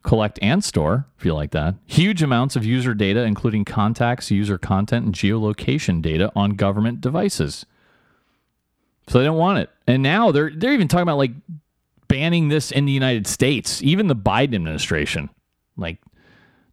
[0.04, 4.58] collect and store if you like that huge amounts of user data including contacts user
[4.58, 7.66] content and geolocation data on government devices.
[9.10, 9.70] So they don't want it.
[9.86, 11.32] And now they're they're even talking about like
[12.08, 15.30] banning this in the united states even the biden administration.
[15.76, 15.98] Like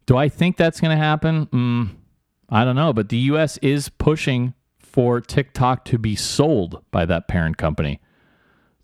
[0.05, 1.47] do i think that's going to happen?
[1.47, 1.89] Mm,
[2.49, 7.27] i don't know but the us is pushing for tiktok to be sold by that
[7.27, 7.99] parent company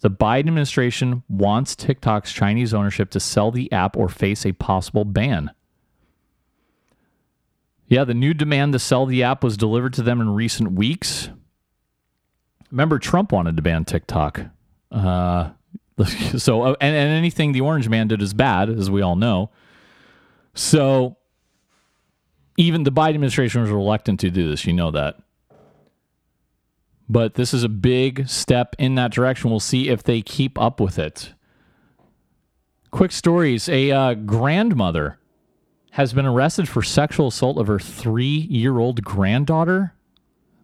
[0.02, 5.06] the Biden administration wants TikTok's Chinese ownership to sell the app or face a possible
[5.06, 5.52] ban.
[7.88, 11.30] Yeah, the new demand to sell the app was delivered to them in recent weeks.
[12.72, 14.42] Remember, Trump wanted to ban TikTok.
[14.92, 15.52] Uh,
[16.38, 19.52] so, and, and anything the Orange Man did is bad, as we all know.
[20.56, 21.18] So,
[22.58, 24.66] even the Biden administration was reluctant to do this.
[24.66, 25.18] You know that
[27.12, 29.50] but this is a big step in that direction.
[29.50, 31.34] We'll see if they keep up with it.
[32.90, 35.20] Quick stories a uh, grandmother
[35.92, 39.94] has been arrested for sexual assault of her three year old granddaughter.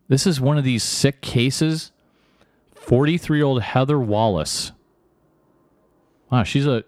[0.07, 1.91] This is one of these sick cases.
[2.75, 4.71] 43 year old Heather Wallace.
[6.31, 6.85] Wow, she's a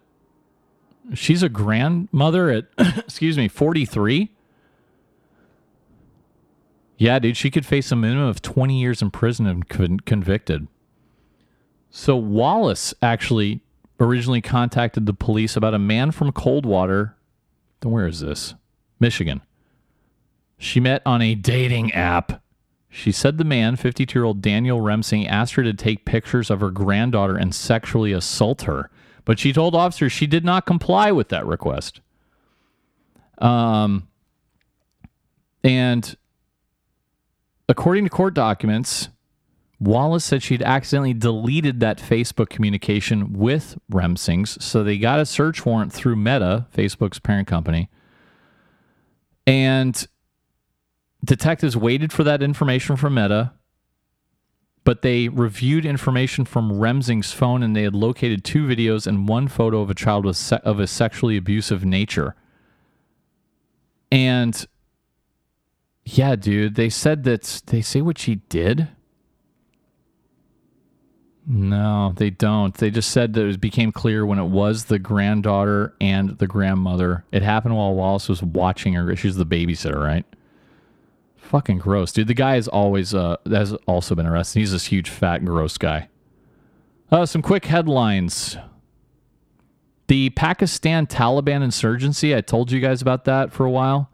[1.14, 2.66] she's a grandmother at
[2.98, 4.32] excuse me, 43.
[7.00, 10.68] Yeah, dude, she could face a minimum of 20 years in prison and con- convicted.
[11.90, 13.62] So Wallace actually
[14.00, 17.18] originally contacted the police about a man from Coldwater.
[17.84, 18.56] Where is this?
[19.00, 19.42] Michigan.
[20.58, 22.42] She met on a dating app
[22.90, 26.60] She said the man, 52 year old Daniel Remsing, asked her to take pictures of
[26.62, 28.90] her granddaughter and sexually assault her,
[29.26, 32.02] but she told officers she did not comply with that request.
[33.38, 34.08] Um,
[35.64, 36.16] and
[37.70, 39.10] according to court documents,
[39.80, 45.66] Wallace said she'd accidentally deleted that Facebook communication with Remsings, so they got a search
[45.66, 47.90] warrant through Meta, Facebook's parent company.
[49.48, 50.06] And
[51.24, 53.54] detectives waited for that information from Meta,
[54.84, 59.48] but they reviewed information from Remsing's phone and they had located two videos and one
[59.48, 62.36] photo of a child of a sexually abusive nature.
[64.12, 64.66] And
[66.06, 68.90] yeah, dude, they said that they say what she did.
[71.52, 72.76] No, they don't.
[72.76, 77.26] They just said that it became clear when it was the granddaughter and the grandmother.
[77.32, 79.16] It happened while Wallace was watching her.
[79.16, 80.26] She's the babysitter, right?
[81.38, 82.28] Fucking gross, dude.
[82.28, 84.60] The guy is always uh has also been arrested.
[84.60, 86.10] He's this huge, fat, gross guy.
[87.12, 88.56] Uh, some quick headlines.
[90.08, 92.36] The Pakistan Taliban insurgency.
[92.36, 94.09] I told you guys about that for a while.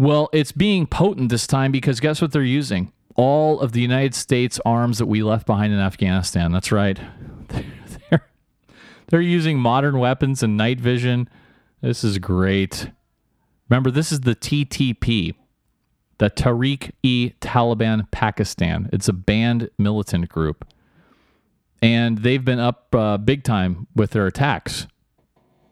[0.00, 2.90] Well, it's being potent this time because guess what they're using?
[3.16, 6.52] All of the United States arms that we left behind in Afghanistan.
[6.52, 6.98] That's right.
[8.08, 8.26] They're,
[9.08, 11.28] they're using modern weapons and night vision.
[11.82, 12.90] This is great.
[13.68, 15.34] Remember, this is the TTP,
[16.16, 18.88] the Tariq e Taliban Pakistan.
[18.94, 20.66] It's a banned militant group.
[21.82, 24.86] And they've been up uh, big time with their attacks.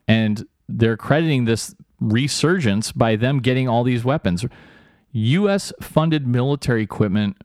[0.07, 4.47] And they're crediting this resurgence by them getting all these weapons.
[5.13, 5.73] U.S.
[5.81, 7.37] funded military equipment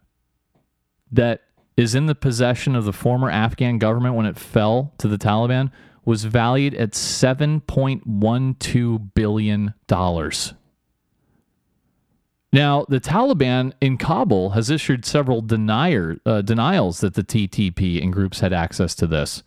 [1.11, 1.41] that
[1.75, 5.71] is in the possession of the former Afghan government when it fell to the Taliban
[6.05, 9.73] was valued at $7.12 billion.
[12.51, 18.13] Now, the Taliban in Kabul has issued several denier, uh, denials that the TTP and
[18.13, 19.41] groups had access to this.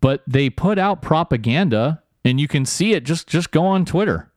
[0.00, 3.04] But they put out propaganda, and you can see it.
[3.04, 4.32] Just, just go on Twitter,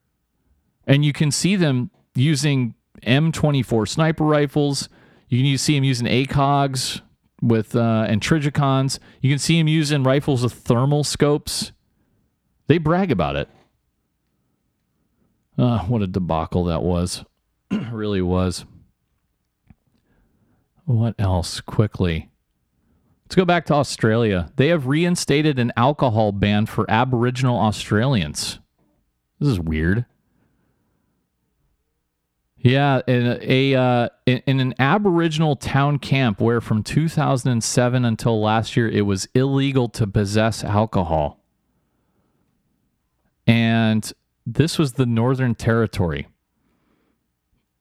[0.85, 4.89] and you can see them using M24 sniper rifles.
[5.29, 7.01] You can see them using ACOGs
[7.41, 8.99] with uh, and Trijicons.
[9.21, 11.71] You can see them using rifles with thermal scopes.
[12.67, 13.49] They brag about it.
[15.57, 17.23] Uh, what a debacle that was.
[17.91, 18.65] really was.
[20.85, 21.61] What else?
[21.61, 22.29] Quickly.
[23.27, 24.53] Let's go back to Australia.
[24.55, 28.59] They have reinstated an alcohol ban for Aboriginal Australians.
[29.37, 30.05] This is weird.
[32.55, 38.77] Yeah, in a uh, in, in an Aboriginal town camp where from 2007 until last
[38.77, 41.43] year it was illegal to possess alcohol.
[43.45, 44.09] And
[44.45, 46.27] this was the Northern Territory.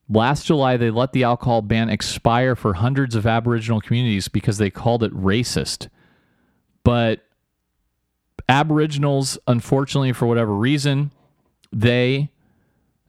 [0.09, 4.71] Last July, they let the alcohol ban expire for hundreds of Aboriginal communities because they
[4.71, 5.89] called it racist.
[6.85, 7.21] But
[8.49, 11.11] Aboriginals, unfortunately, for whatever reason,
[11.73, 12.31] they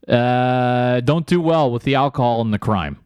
[0.08, 2.98] uh, don't do well with the alcohol and the crime.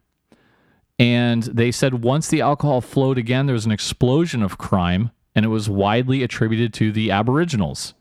[0.98, 5.44] And they said once the alcohol flowed again, there was an explosion of crime, and
[5.44, 7.92] it was widely attributed to the Aboriginals.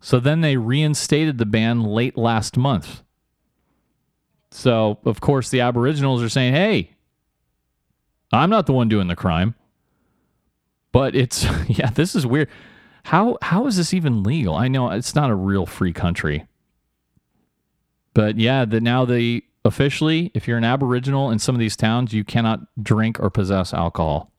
[0.00, 3.02] So then they reinstated the ban late last month.
[4.50, 6.90] So, of course, the Aboriginals are saying, hey,
[8.32, 9.54] I'm not the one doing the crime.
[10.92, 12.48] But it's, yeah, this is weird.
[13.04, 14.54] How How is this even legal?
[14.54, 16.46] I know it's not a real free country.
[18.12, 22.12] But yeah, the, now they officially, if you're an Aboriginal in some of these towns,
[22.12, 24.32] you cannot drink or possess alcohol.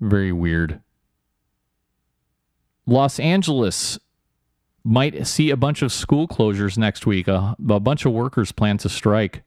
[0.00, 0.80] Very weird.
[2.86, 3.98] Los Angeles
[4.84, 7.28] might see a bunch of school closures next week.
[7.28, 9.42] A, a bunch of workers plan to strike.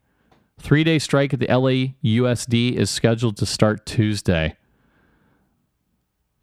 [0.60, 4.55] Three day strike at the LAUSD is scheduled to start Tuesday.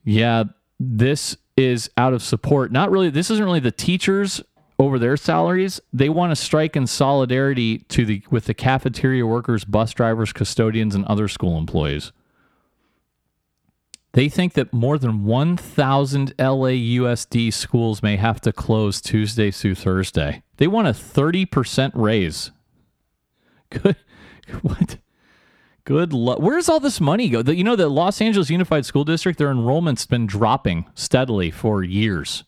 [0.05, 0.45] Yeah,
[0.79, 2.73] this is out of support.
[2.73, 4.43] Not really, this isn't really the teachers
[4.79, 5.81] over their salaries.
[5.93, 10.95] They want to strike in solidarity to the with the cafeteria workers, bus drivers, custodians,
[10.95, 12.13] and other school employees.
[14.13, 20.43] They think that more than 1,000 LAUSD schools may have to close Tuesday through Thursday.
[20.57, 22.51] They want a 30% raise.
[23.71, 23.97] Good.
[24.63, 24.99] What?
[25.85, 26.41] Good luck.
[26.41, 27.41] Where's all this money go?
[27.41, 31.85] The, you know, the Los Angeles Unified School District, their enrollment's been dropping steadily for
[31.85, 32.43] years.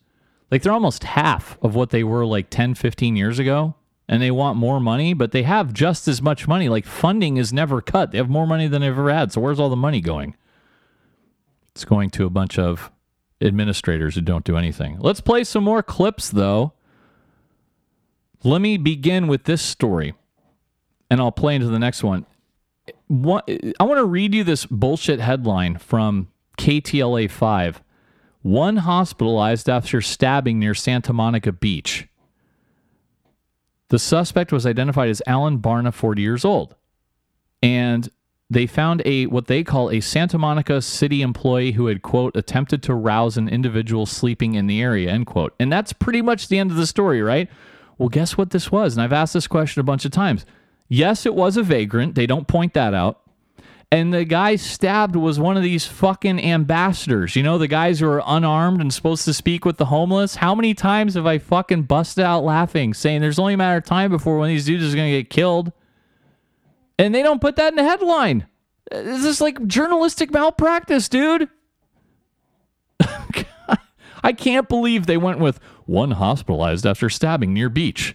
[0.51, 3.74] Like they're almost half of what they were like 10, 15 years ago.
[4.09, 6.68] And they want more money, but they have just as much money.
[6.68, 8.10] Like funding is never cut.
[8.10, 9.32] They have more money than they've ever had.
[9.32, 10.34] So where's all the money going?
[11.74, 12.90] It's going to a bunch of
[13.40, 14.99] administrators who don't do anything.
[15.01, 16.73] Let's play some more clips, though.
[18.44, 20.15] Let me begin with this story,
[21.11, 22.27] and I'll play into the next one.
[23.07, 23.43] one,
[23.78, 26.28] I want to read you this bullshit headline from
[26.59, 27.82] KTLA 5.
[28.43, 32.09] One hospitalized after stabbing near Santa Monica Beach.
[33.89, 36.74] The suspect was identified as Alan Barna, 40 years old.
[37.62, 38.09] And
[38.53, 42.83] they found a what they call a Santa Monica city employee who had quote attempted
[42.83, 45.55] to rouse an individual sleeping in the area end quote.
[45.59, 47.49] And that's pretty much the end of the story, right?
[47.97, 48.95] Well, guess what this was?
[48.95, 50.45] And I've asked this question a bunch of times.
[50.89, 52.15] Yes, it was a vagrant.
[52.15, 53.20] They don't point that out.
[53.91, 57.37] And the guy stabbed was one of these fucking ambassadors.
[57.37, 60.37] You know, the guys who are unarmed and supposed to speak with the homeless.
[60.37, 63.85] How many times have I fucking busted out laughing, saying there's only a matter of
[63.85, 65.73] time before one of these dudes is going to get killed?
[66.98, 68.47] And they don't put that in the headline.
[68.90, 71.48] This is like journalistic malpractice, dude.
[74.23, 78.14] I can't believe they went with one hospitalized after stabbing near beach.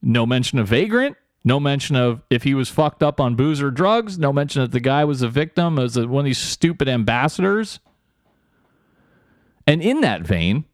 [0.00, 1.16] No mention of vagrant.
[1.44, 4.18] No mention of if he was fucked up on booze or drugs.
[4.18, 7.80] No mention that the guy was a victim as one of these stupid ambassadors.
[9.66, 10.64] And in that vein,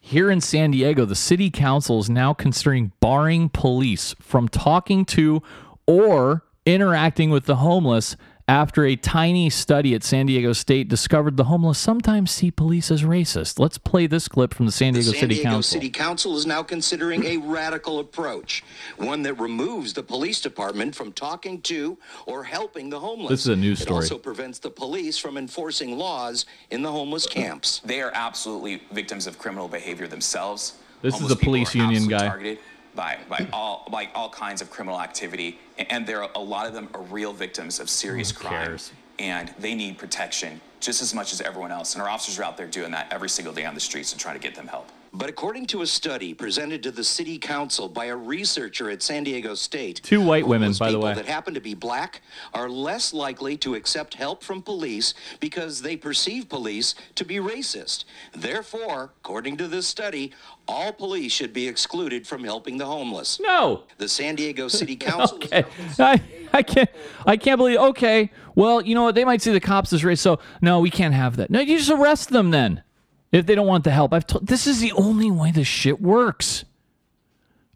[0.00, 5.42] here in San Diego, the city council is now considering barring police from talking to
[5.88, 8.14] or interacting with the homeless
[8.46, 13.02] after a tiny study at San Diego State discovered the homeless sometimes see police as
[13.02, 13.58] racist.
[13.58, 15.80] Let's play this clip from the San Diego the San City Diego Council.
[15.80, 18.64] City Council is now considering a radical approach,
[18.96, 23.30] one that removes the police department from talking to or helping the homeless.
[23.30, 24.04] This is a news story.
[24.04, 24.18] It story.
[24.18, 27.80] also prevents the police from enforcing laws in the homeless camps.
[27.84, 30.74] They are absolutely victims of criminal behavior themselves.
[31.00, 32.28] This is Homeless the police union guy.
[32.28, 32.58] Targeted
[32.98, 36.74] by, by all by all kinds of criminal activity, and there are a lot of
[36.74, 38.76] them are real victims of serious crime,
[39.20, 41.94] and they need protection just as much as everyone else.
[41.94, 44.20] And our officers are out there doing that every single day on the streets and
[44.20, 44.88] trying to get them help.
[45.18, 49.24] But according to a study presented to the city council by a researcher at San
[49.24, 51.12] Diego State, Two white women, by the way.
[51.12, 52.22] that happen to be black
[52.54, 58.04] are less likely to accept help from police because they perceive police to be racist.
[58.32, 60.32] Therefore, according to this study,
[60.68, 63.40] all police should be excluded from helping the homeless.
[63.40, 63.82] No.
[63.96, 65.64] The San Diego City Council Okay.
[65.98, 66.22] I,
[66.52, 66.90] I can't
[67.26, 68.30] I can't believe okay.
[68.54, 69.16] Well, you know what?
[69.16, 71.50] They might see the cops as racist, so no, we can't have that.
[71.50, 72.84] No, you just arrest them then.
[73.30, 74.12] If they don't want the help.
[74.12, 76.64] I've told this is the only way this shit works.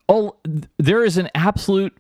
[0.09, 0.37] Oh,
[0.79, 1.97] there is an absolute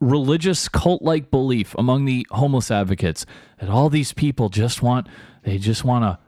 [0.00, 3.26] religious cult like belief among the homeless advocates
[3.58, 5.06] that all these people just want
[5.42, 6.18] they just want a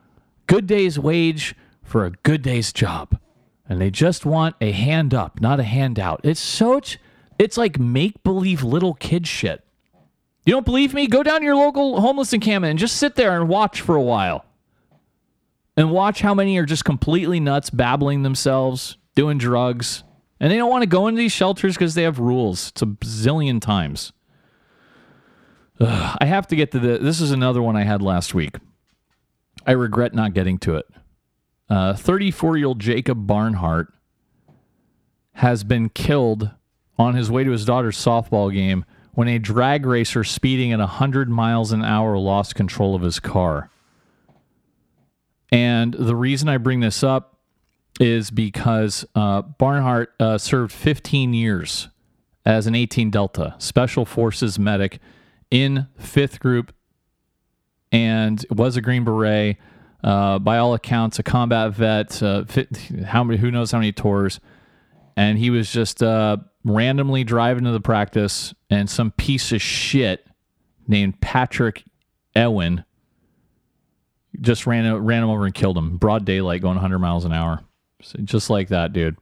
[0.47, 3.19] good day's wage for a good day's job.
[3.69, 6.21] And they just want a hand up, not a handout.
[6.25, 6.99] It's such
[7.39, 9.65] it's like make believe little kid shit.
[10.45, 11.07] You don't believe me?
[11.07, 14.03] Go down to your local homeless encampment and just sit there and watch for a
[14.03, 14.45] while.
[15.77, 20.05] And watch how many are just completely nuts, babbling themselves, doing drugs.
[20.39, 22.69] And they don't want to go into these shelters because they have rules.
[22.69, 24.13] It's a bazillion times.
[25.81, 26.99] Ugh, I have to get to the.
[26.99, 28.57] This is another one I had last week.
[29.67, 30.87] I regret not getting to it.
[31.71, 33.93] Uh, 34 year old Jacob Barnhart
[35.35, 36.51] has been killed
[36.99, 38.85] on his way to his daughter's softball game
[39.15, 43.71] when a drag racer speeding at 100 miles an hour lost control of his car.
[45.53, 47.39] And the reason I bring this up
[48.01, 51.89] is because uh, Barnhart uh, served 15 years
[52.45, 54.99] as an 18 Delta Special Forces medic
[55.51, 56.75] in 5th Group
[57.93, 59.59] and was a Green Beret.
[60.03, 62.21] Uh, by all accounts, a combat vet.
[62.21, 62.77] Uh, fit,
[63.07, 63.39] how many?
[63.39, 64.41] Who knows how many tours?
[65.17, 70.27] And he was just uh, randomly driving to the practice, and some piece of shit
[70.89, 71.85] named Patrick
[72.35, 72.85] Ewan
[74.41, 75.97] just ran ran him over and killed him.
[75.97, 77.61] Broad daylight, going 100 miles an hour,
[78.03, 79.17] So just like that, dude.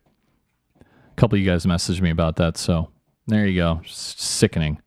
[0.81, 2.91] A couple of you guys messaged me about that, so
[3.27, 3.81] there you go.
[3.87, 4.81] Sickening.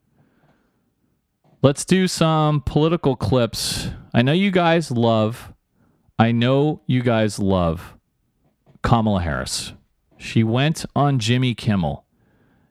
[1.62, 3.90] Let's do some political clips.
[4.14, 5.54] I know you guys love,
[6.20, 7.98] I know you guys love
[8.82, 9.74] Kamala Harris.
[10.18, 12.06] She went on Jimmy Kimmel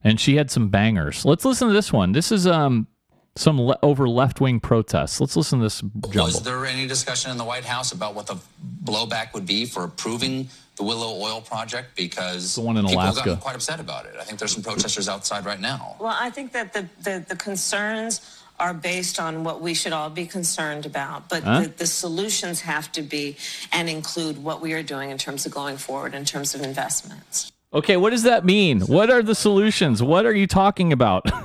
[0.05, 1.25] and she had some bangers.
[1.25, 2.13] Let's listen to this one.
[2.13, 2.87] This is um
[3.37, 5.21] some le- over left wing protests.
[5.21, 6.25] Let's listen to this jumble.
[6.25, 8.37] Was there any discussion in the White House about what the
[8.85, 11.97] blowback would be for approving the Willow Oil project?
[11.97, 13.25] Because The one in people Alaska.
[13.25, 14.15] gotten quite upset about it.
[14.21, 15.97] I think there's some protesters outside right now.
[15.99, 20.11] Well, I think that the, the, the concerns are based on what we should all
[20.11, 21.63] be concerned about, but Huh?
[21.63, 23.37] the, the solutions have to be
[23.73, 27.51] and include what we are doing in terms of going forward in terms of investments.
[27.73, 28.83] Okay, what does that mean?
[28.83, 30.03] What are the solutions?
[30.03, 31.25] What are you talking about?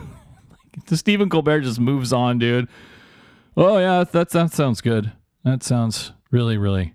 [0.88, 2.68] the Stephen Colbert just moves on, dude.
[3.55, 5.11] Oh yeah, that that sounds good.
[5.43, 6.93] That sounds really really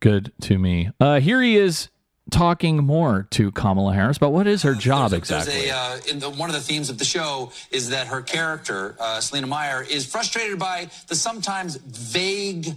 [0.00, 0.90] good to me.
[1.00, 1.88] Uh, here he is
[2.30, 5.68] talking more to Kamala Harris about what is her job There's exactly.
[5.68, 8.96] a, uh, in the, one of the themes of the show is that her character,
[8.98, 12.74] uh, Selina Meyer, is frustrated by the sometimes vague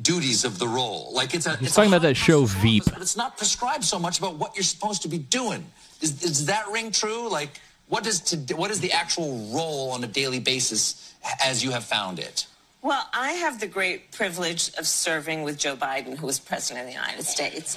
[0.00, 1.12] duties of the role.
[1.12, 2.84] Like it's a, He's it's talking a about that show Veep.
[2.86, 5.64] but it's not prescribed so much about what you're supposed to be doing.
[6.00, 7.30] Is, does that ring true?
[7.30, 7.60] Like,
[7.92, 11.14] what does to, what is the actual role on a daily basis
[11.44, 12.46] as you have found it?
[12.80, 16.86] Well, I have the great privilege of serving with Joe Biden, who was president of
[16.86, 17.76] the United States.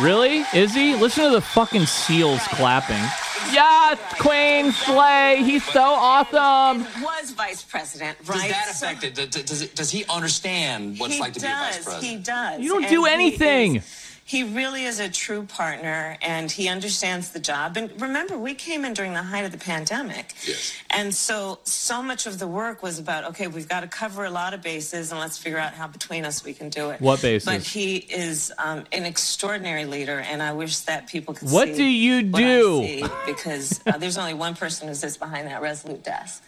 [0.00, 0.46] Really?
[0.54, 0.94] Is he?
[0.94, 3.04] Listen to the fucking seals clapping.
[3.52, 5.42] Yes, Queen Slay.
[5.44, 6.86] He's so awesome.
[7.02, 8.48] Was vice president, right?
[8.48, 9.14] Does that affect it?
[9.14, 12.04] Does, does, does he understand what it's he like to does, be a vice president?
[12.04, 12.60] He does.
[12.60, 13.82] You don't And do he anything.
[14.28, 17.76] Is- He really is a true partner and he understands the job.
[17.76, 20.34] And remember, we came in during the height of the pandemic.
[20.46, 20.72] Yes.
[20.90, 24.30] And so, so much of the work was about okay, we've got to cover a
[24.30, 27.00] lot of bases and let's figure out how between us we can do it.
[27.00, 27.46] What bases?
[27.46, 31.74] But he is um, an extraordinary leader, and I wish that people could What see
[31.74, 32.82] do you what I do?
[32.82, 36.42] see, because uh, there's only one person who sits behind that resolute desk.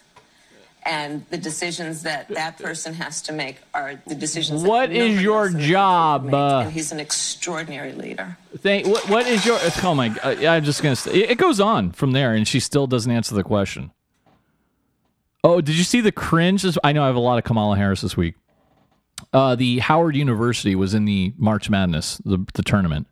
[0.83, 4.63] And the decisions that that person has to make are the decisions.
[4.63, 6.33] What that is nobody your else in job?
[6.33, 8.37] Uh, and he's an extraordinary leader.
[8.57, 8.87] Thank.
[8.87, 9.59] What, what is your?
[9.83, 10.09] Oh my!
[10.23, 10.95] Uh, I'm just gonna.
[10.95, 13.91] Say, it goes on from there, and she still doesn't answer the question.
[15.43, 16.65] Oh, did you see the cringe?
[16.83, 18.35] I know I have a lot of Kamala Harris this week.
[19.33, 23.07] Uh, the Howard University was in the March Madness, the, the tournament,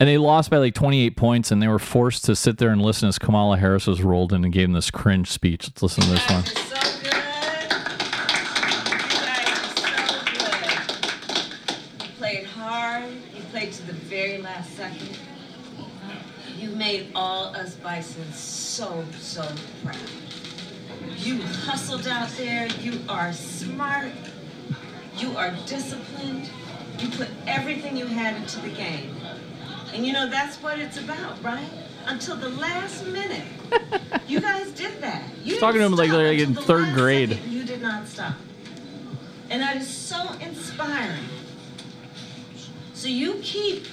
[0.00, 2.82] and they lost by like 28 points, and they were forced to sit there and
[2.82, 5.68] listen as Kamala Harris was rolled in and gave them this cringe speech.
[5.68, 6.81] Let's listen to this one.
[16.82, 19.46] Made all us bison so, so
[19.84, 19.96] proud.
[21.16, 22.66] You hustled out there.
[22.80, 24.10] You are smart.
[25.16, 26.50] You are disciplined.
[26.98, 29.14] You put everything you had into the game.
[29.94, 31.70] And you know, that's what it's about, right?
[32.06, 33.46] Until the last minute.
[34.26, 35.22] you guys did that.
[35.44, 37.30] You He's talking to him like they're like in the third grade.
[37.30, 37.52] second.
[37.52, 38.34] You did not stop.
[39.50, 41.28] And that is so inspiring.
[42.92, 43.86] So you keep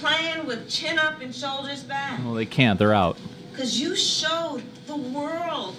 [0.00, 2.78] playing with chin up and shoulders back Well, they can't.
[2.78, 3.16] They're out.
[3.52, 5.76] because you showed the world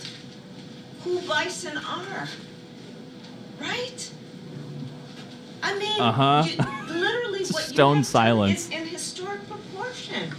[1.04, 2.28] who bison are.
[3.60, 4.12] Right?
[5.64, 6.44] I mean, Uh-huh.
[6.48, 8.66] you- literally what Stone silence.
[8.68, 10.32] is in historic proportion.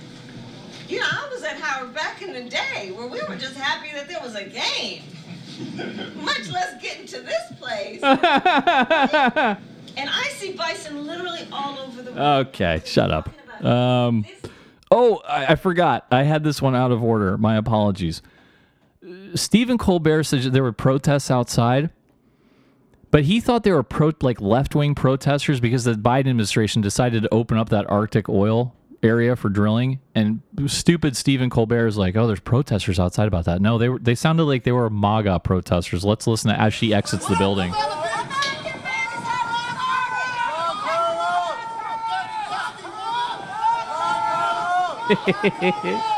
[0.88, 3.92] You know, I was at Howard back in the day where we were just happy
[3.92, 5.02] that there was a game,
[6.24, 8.00] much less getting to this place.
[8.02, 8.18] and
[10.10, 12.46] I see bison literally all over the world.
[12.48, 13.28] Okay, shut up.
[13.64, 14.24] Um,
[14.90, 16.06] oh, I, I forgot.
[16.10, 17.36] I had this one out of order.
[17.38, 18.22] My apologies.
[19.34, 21.90] Stephen Colbert said there were protests outside,
[23.10, 27.22] but he thought they were pro like left wing protesters because the Biden administration decided
[27.22, 30.00] to open up that Arctic oil area for drilling.
[30.14, 33.98] And stupid Stephen Colbert is like, "Oh, there's protesters outside about that." No, they were.
[33.98, 36.04] They sounded like they were MAGA protesters.
[36.04, 37.72] Let's listen to as she exits the building.
[45.08, 46.17] 嘿嘿嘿嘿嘿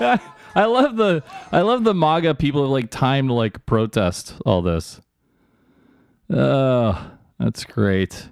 [0.54, 1.22] I love the
[1.52, 5.00] I love the MAGA people have like time to like protest all this.
[6.28, 8.28] Oh, that's great.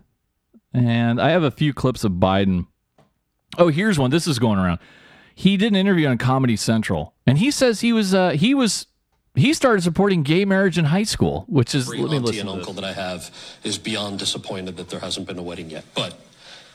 [0.72, 2.66] And I have a few clips of Biden.
[3.56, 4.10] Oh, here's one.
[4.10, 4.78] This is going around.
[5.34, 8.86] He did an interview on Comedy Central, and he says he was uh, he was
[9.34, 12.48] he started supporting gay marriage in high school, which is Every let me auntie listen
[12.48, 13.30] and uncle that I have
[13.62, 15.84] is beyond disappointed that there hasn't been a wedding yet.
[15.94, 16.18] But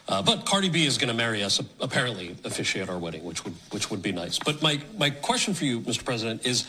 [0.07, 3.53] uh, but Cardi B is going to marry us, apparently officiate our wedding, which would
[3.71, 4.37] which would be nice.
[4.39, 6.03] But my my question for you, Mr.
[6.03, 6.65] President, is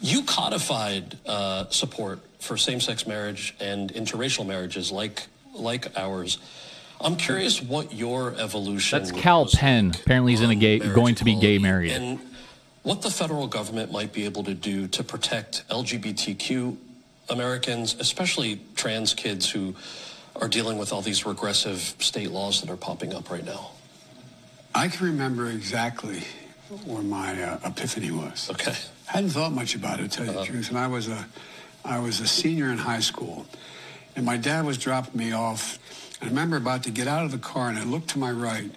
[0.00, 6.38] you codified uh, support for same-sex marriage and interracial marriages like like ours.
[7.02, 9.92] I'm curious what your evolution That's Kal Penn.
[9.94, 11.92] Apparently, he's in a gay going to be gay married.
[11.92, 12.18] and
[12.82, 16.76] what the federal government might be able to do to protect LGBTQ
[17.28, 19.74] Americans, especially trans kids who
[20.40, 23.70] are dealing with all these regressive state laws that are popping up right now.
[24.74, 26.22] I can remember exactly
[26.84, 28.48] where my uh, epiphany was.
[28.50, 28.74] Okay.
[29.08, 30.68] I hadn't thought much about it, to tell you the truth.
[30.70, 31.26] And I was a,
[31.84, 33.46] I was a senior in high school,
[34.14, 35.78] and my dad was dropping me off
[36.22, 38.70] I remember about to get out of the car, and I looked to my right,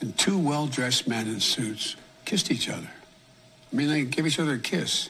[0.00, 2.90] and two well-dressed men in suits kissed each other.
[3.72, 5.08] I mean, they gave each other a kiss.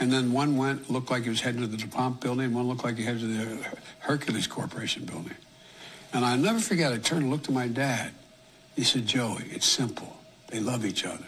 [0.00, 2.66] And then one went, looked like he was heading to the DuPont building, and one
[2.66, 3.66] looked like he headed to the
[4.00, 5.36] Hercules Corporation building.
[6.14, 8.12] And I'll never forget, I turned and looked at my dad.
[8.74, 10.16] He said, Joey, it's simple.
[10.48, 11.24] They love each other.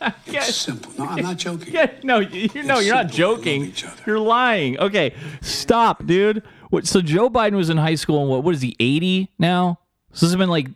[0.26, 0.92] It's simple.
[0.98, 1.72] No, I'm not joking.
[1.72, 3.72] Yeah, no, you, know, you're not joking.
[4.06, 4.78] You're lying.
[4.78, 6.42] Okay, stop, dude.
[6.68, 8.44] What, so Joe Biden was in high school, and what?
[8.44, 8.76] What is he?
[8.78, 9.78] 80 now?
[10.12, 10.68] So this has been like,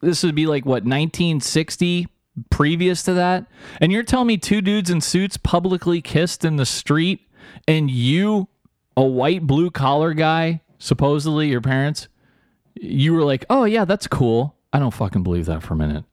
[0.00, 2.06] this would be like what 1960
[2.50, 3.46] previous to that,
[3.80, 7.28] and you're telling me two dudes in suits publicly kissed in the street,
[7.68, 8.48] and you,
[8.96, 12.08] a white blue collar guy, supposedly your parents,
[12.74, 14.56] you were like, oh yeah, that's cool.
[14.72, 16.04] I don't fucking believe that for a minute.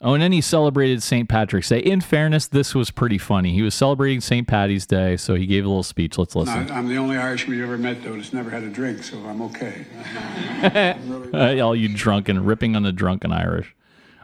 [0.00, 1.30] Oh, and then he celebrated St.
[1.30, 1.78] Patrick's Day.
[1.78, 3.54] In fairness, this was pretty funny.
[3.54, 4.46] He was celebrating St.
[4.46, 6.18] Patty's Day, so he gave a little speech.
[6.18, 6.70] Let's No, listen.
[6.70, 9.40] I'm the only Irishman you ever met, though, that's never had a drink, so I'm
[9.40, 9.86] okay.
[11.32, 13.74] Uh, all you drunken, ripping on the drunken Irish.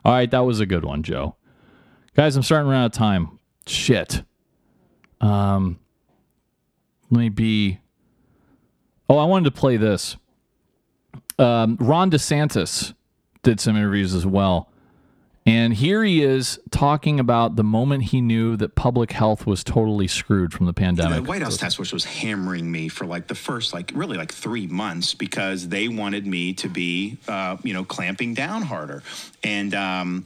[0.05, 1.37] All right, that was a good one, Joe.
[2.15, 3.39] Guys, I'm starting to run out of time.
[3.67, 4.23] Shit.
[5.21, 5.79] Um,
[7.11, 7.81] let me be.
[9.09, 10.17] Oh, I wanted to play this.
[11.39, 12.95] Um, Ron DeSantis
[13.43, 14.70] did some interviews as well.
[15.51, 20.07] And here he is talking about the moment he knew that public health was totally
[20.07, 21.25] screwed from the pandemic.
[21.25, 24.33] The White House task force was hammering me for like the first, like really like
[24.33, 29.03] three months because they wanted me to be, uh, you know, clamping down harder.
[29.43, 30.25] And, um,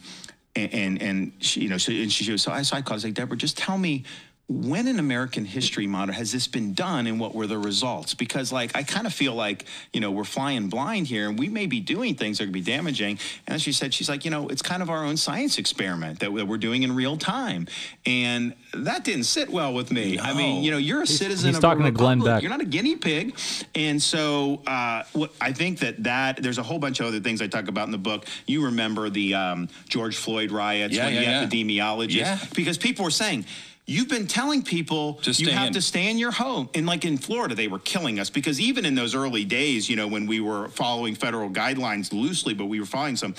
[0.55, 2.83] and, and, and she, you know, so, and she, she was, so I, so I
[2.83, 4.05] called, I was like, Deborah, just tell me
[4.47, 8.13] when in American history modern has this been done and what were the results?
[8.13, 11.49] Because like I kind of feel like you know we're flying blind here and we
[11.49, 13.19] may be doing things that could be damaging.
[13.47, 16.21] And as she said, she's like you know it's kind of our own science experiment
[16.21, 17.67] that we're doing in real time,
[18.05, 20.19] and that didn't sit well with me.
[20.19, 21.49] I mean you know you're a citizen.
[21.49, 22.21] he's of talking to Glenn.
[22.21, 22.43] Beck.
[22.43, 23.39] You're not a guinea pig,
[23.75, 27.41] and so uh, what I think that that there's a whole bunch of other things
[27.41, 28.27] I talk about in the book.
[28.47, 31.65] You remember the um, George Floyd riots Yeah, when yeah, the yeah.
[31.65, 32.39] epidemiologists Yeah.
[32.55, 33.47] because people were saying.
[33.87, 35.73] You've been telling people you have in.
[35.75, 36.71] to stay in your home.
[36.75, 39.97] And like in Florida, they were killing us because even in those early days, you
[39.97, 43.35] know, when we were following federal guidelines loosely, but we were following some.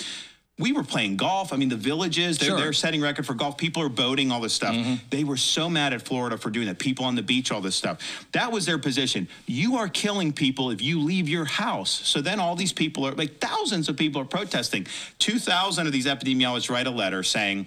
[0.57, 1.51] We were playing golf.
[1.51, 2.57] I mean, the villages, they're, Sure.
[2.57, 3.57] they're setting record for golf.
[3.57, 4.73] People are boating, all this stuff.
[4.73, 4.93] Mm-hmm.
[5.09, 6.79] They were so mad at Florida for doing that.
[6.79, 7.99] People on the beach, all this stuff.
[8.31, 9.27] That was their position.
[9.47, 11.89] You are killing people if you leave your house.
[11.91, 14.87] So then all these people are, like thousands of people are protesting.
[15.19, 17.65] 2,000 of these epidemiologists write a letter saying,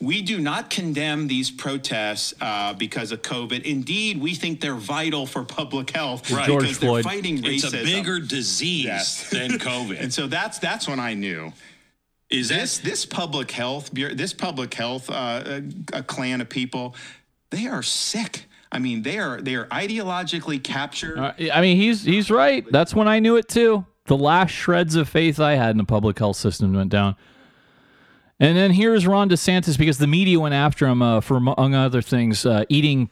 [0.00, 3.62] we do not condemn these protests uh, because of COVID.
[3.64, 6.46] Indeed, we think they're vital for public health Right.
[6.46, 7.04] George because they're Floyd.
[7.04, 7.54] fighting racism.
[7.54, 9.30] It's a bigger disease Yes.
[9.30, 10.00] than COVID.
[10.02, 11.52] and so that's that's when I knew.
[12.30, 15.62] Is this this public health this public health uh, a,
[15.94, 16.94] a clan of people?
[17.50, 18.44] They are sick.
[18.70, 21.18] I mean, they are they are ideologically captured.
[21.18, 22.64] Uh, I mean, he's he's right.
[22.70, 23.84] That's when I knew it too.
[24.06, 27.16] The last shreds of faith I had in the public health system went down.
[28.40, 32.00] And then here's Ron DeSantis because the media went after him uh, for, among other
[32.00, 33.10] things, uh, eating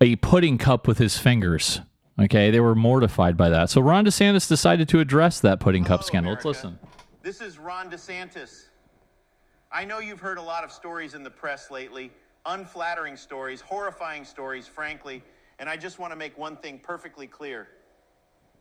[0.00, 1.80] a pudding cup with his fingers.
[2.20, 3.70] Okay, they were mortified by that.
[3.70, 6.32] So Ron DeSantis decided to address that pudding cup scandal.
[6.32, 6.78] Let's listen.
[7.22, 8.66] This is Ron DeSantis.
[9.70, 12.10] I know you've heard a lot of stories in the press lately,
[12.44, 15.22] unflattering stories, horrifying stories, frankly,
[15.58, 17.68] and I just want to make one thing perfectly clear.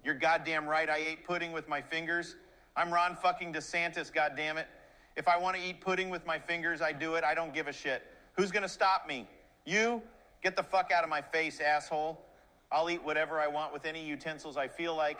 [0.06, 2.38] You're goddamn right, I ate pudding with my fingers.
[2.78, 4.66] I'm Ron fucking DeSantis, goddammit.
[5.16, 7.24] If I want to eat pudding with my fingers, I do it.
[7.24, 8.04] I don't give a shit.
[8.38, 9.28] Who's going to stop me?
[9.66, 10.02] You?
[10.42, 12.20] Get the fuck out of my face, asshole.
[12.72, 15.20] I'll eat whatever I want with any utensils I feel like.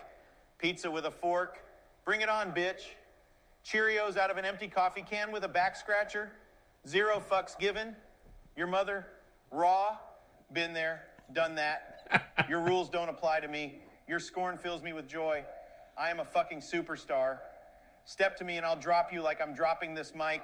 [0.58, 1.60] Pizza with a fork.
[2.06, 2.82] Bring it on, bitch.
[3.66, 6.32] Cheerios out of an empty coffee can with a back scratcher.
[6.88, 7.96] Zero fucks given.
[8.56, 9.06] Your mother,
[9.52, 9.98] raw.
[10.54, 11.04] Been there,
[11.34, 12.46] done that.
[12.50, 13.76] Your rules don't apply to me.
[14.08, 15.44] Your scorn fills me with joy.
[15.98, 17.40] I am a fucking superstar.
[18.06, 20.44] Step to me and I'll drop you like I'm dropping this mic.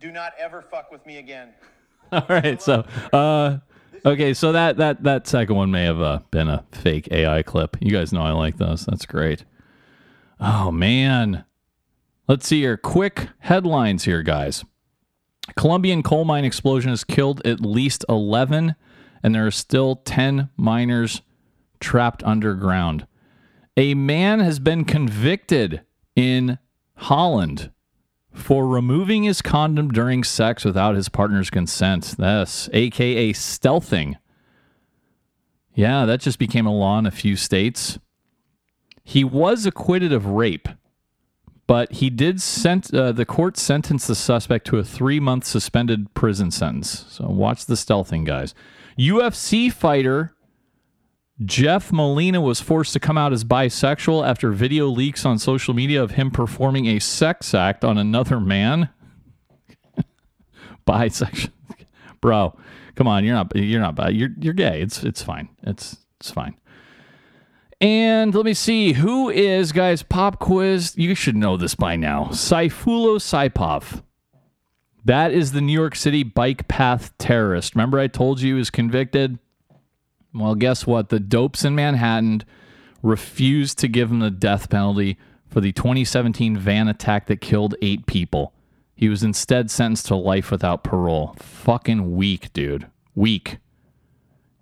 [0.00, 1.52] Do not ever fuck with me again.
[2.12, 3.58] All right, so uh,
[4.04, 7.76] okay, so that that that second one may have uh, been a fake AI clip.
[7.80, 8.86] You guys know I like those.
[8.86, 9.44] That's great.
[10.40, 11.44] Oh man,
[12.26, 12.76] let's see here.
[12.76, 14.64] Quick headlines here, guys.
[15.56, 18.74] Colombian coal mine explosion has killed at least eleven,
[19.22, 21.22] and there are still ten miners
[21.78, 23.06] trapped underground.
[23.76, 25.82] A man has been convicted
[26.16, 26.58] in
[26.96, 27.70] Holland
[28.32, 32.14] for removing his condom during sex without his partner's consent.
[32.18, 34.16] That's aka stealthing.
[35.74, 37.98] Yeah, that just became a law in a few states.
[39.02, 40.68] He was acquitted of rape,
[41.66, 46.12] but he did sent uh, the court sentenced the suspect to a three month suspended
[46.14, 47.06] prison sentence.
[47.08, 48.54] So watch the stealthing, guys.
[48.98, 50.34] UFC fighter
[51.44, 56.02] Jeff Molina was forced to come out as bisexual after video leaks on social media
[56.02, 58.90] of him performing a sex act on another man.
[60.86, 61.50] bisexual,
[62.20, 62.56] bro.
[62.94, 64.10] Come on, you're not you're not bi.
[64.10, 64.82] You're you're gay.
[64.82, 65.48] It's it's fine.
[65.62, 66.56] It's it's fine.
[67.80, 70.92] And let me see who is guys pop quiz.
[70.98, 72.26] You should know this by now.
[72.26, 74.02] Sayfullo Saipov.
[75.02, 77.74] That is the New York City bike path terrorist.
[77.74, 79.38] Remember I told you he was convicted?
[80.32, 81.08] Well, guess what?
[81.08, 82.42] The dopes in Manhattan
[83.02, 85.18] refused to give him the death penalty
[85.48, 88.52] for the 2017 van attack that killed eight people.
[88.94, 91.34] He was instead sentenced to life without parole.
[91.38, 92.86] Fucking weak, dude.
[93.14, 93.58] Weak.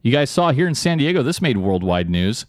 [0.00, 2.46] You guys saw here in San Diego, this made worldwide news.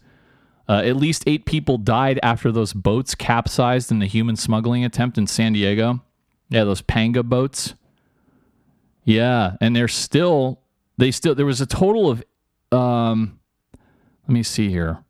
[0.68, 5.18] Uh, at least eight people died after those boats capsized in the human smuggling attempt
[5.18, 6.00] in San Diego.
[6.48, 7.74] Yeah, those panga boats.
[9.04, 10.60] Yeah, and they're still
[10.96, 12.22] they still there was a total of
[12.72, 13.40] um
[14.30, 15.02] let me see here.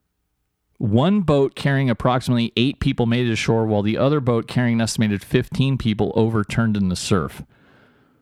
[0.78, 4.80] One boat carrying approximately 8 people made it ashore while the other boat carrying an
[4.80, 7.42] estimated 15 people overturned in the surf.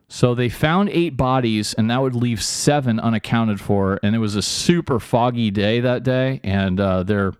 [0.09, 4.35] So they found 8 bodies and that would leave 7 unaccounted for and it was
[4.35, 7.31] a super foggy day that day and uh, they're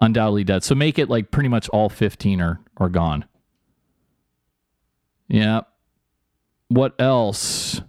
[0.00, 0.64] undoubtedly dead.
[0.64, 3.26] So make it like pretty much all 15 are are gone.
[5.28, 5.60] Yeah.
[6.68, 7.82] What else?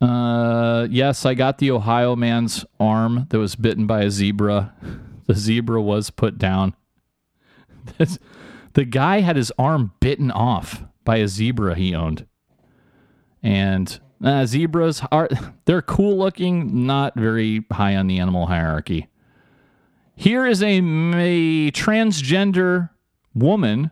[0.00, 4.74] Uh, yes, I got the Ohio man's arm that was bitten by a zebra.
[5.26, 6.74] The zebra was put down.
[7.98, 8.18] This,
[8.72, 12.26] the guy had his arm bitten off by a zebra he owned.
[13.42, 15.28] And uh, zebras are
[15.64, 19.08] they're cool looking, not very high on the animal hierarchy.
[20.14, 22.90] Here is a, a transgender
[23.34, 23.90] woman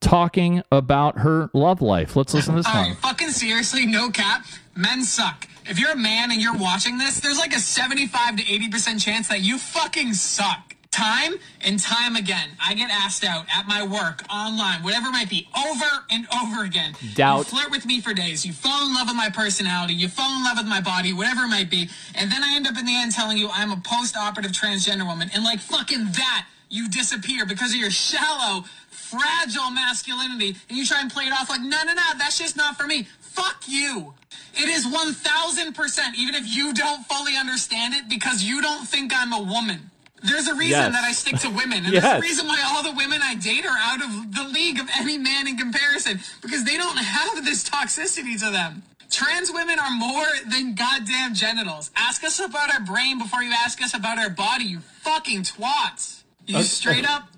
[0.00, 2.16] talking about her love life.
[2.16, 2.96] Let's listen to this one.
[3.32, 4.44] Seriously, no cap.
[4.76, 5.48] Men suck.
[5.66, 9.28] If you're a man and you're watching this, there's like a 75 to 80% chance
[9.28, 10.74] that you fucking suck.
[10.90, 15.30] Time and time again, I get asked out at my work, online, whatever it might
[15.30, 16.94] be, over and over again.
[17.14, 17.38] Doubt.
[17.38, 18.44] You flirt with me for days.
[18.44, 19.94] You fall in love with my personality.
[19.94, 21.88] You fall in love with my body, whatever it might be.
[22.14, 25.06] And then I end up in the end telling you I'm a post operative transgender
[25.06, 25.30] woman.
[25.32, 30.56] And like fucking that, you disappear because of your shallow, fragile masculinity.
[30.68, 32.86] And you try and play it off like, no, no, no, that's just not for
[32.86, 33.04] me.
[33.20, 34.14] Fuck you.
[34.54, 39.32] It is 1000%, even if you don't fully understand it, because you don't think I'm
[39.32, 39.90] a woman.
[40.24, 40.92] There's a reason Yes.
[40.92, 41.84] that I stick to women.
[41.84, 44.78] And there's a reason why all the women I date are out of the league
[44.78, 48.82] of any man in comparison, because they don't have this toxicity to them.
[49.10, 51.90] Trans women are more than goddamn genitals.
[51.96, 56.21] Ask us about our brain before you ask us about our body, you fucking twats.
[56.46, 56.64] You Okay.
[56.64, 57.28] straight up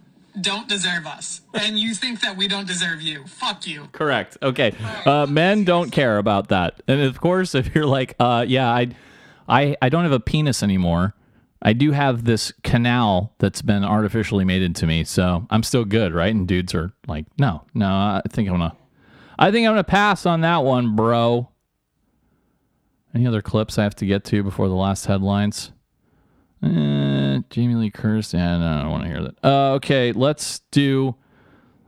[0.40, 1.42] don't deserve us.
[1.54, 3.24] And you think that we don't deserve you.
[3.26, 3.88] Fuck you.
[3.92, 4.36] Correct.
[4.42, 4.74] Okay.
[5.06, 6.82] Uh, men don't care about that.
[6.88, 8.88] And of course, if you're like, uh, yeah, I,
[9.48, 11.14] I, I don't have a penis anymore.
[11.62, 16.12] I do have this canal that's been artificially made into me, so I'm still good,
[16.12, 16.34] right?
[16.34, 18.76] And dudes are like, no, no, I think I'm gonna,
[19.38, 21.48] I think I'm gonna pass on that one, bro.
[23.14, 25.70] Any other clips I have to get to before the last headlines?
[26.64, 28.32] Uh, Jamie Lee Curtis.
[28.32, 29.34] Yeah, no, I don't want to hear that.
[29.44, 31.14] Uh, okay, let's do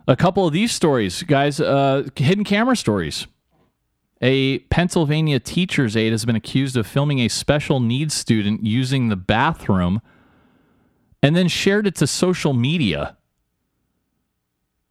[0.07, 1.61] a couple of these stories, guys.
[1.61, 3.27] Uh, hidden camera stories.
[4.21, 9.17] A Pennsylvania teacher's aide has been accused of filming a special needs student using the
[9.17, 10.01] bathroom
[11.23, 13.17] and then shared it to social media.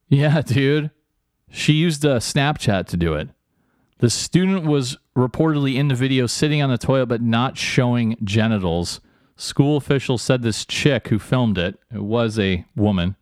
[0.09, 0.91] Yeah, dude.
[1.49, 3.29] She used a Snapchat to do it.
[3.99, 8.99] The student was reportedly in the video sitting on the toilet but not showing genitals.
[9.37, 13.15] School officials said this chick who filmed it, it was a woman,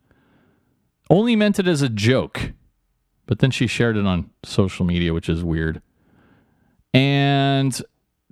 [1.10, 2.52] only meant it as a joke.
[3.26, 5.82] But then she shared it on social media, which is weird.
[6.92, 7.80] And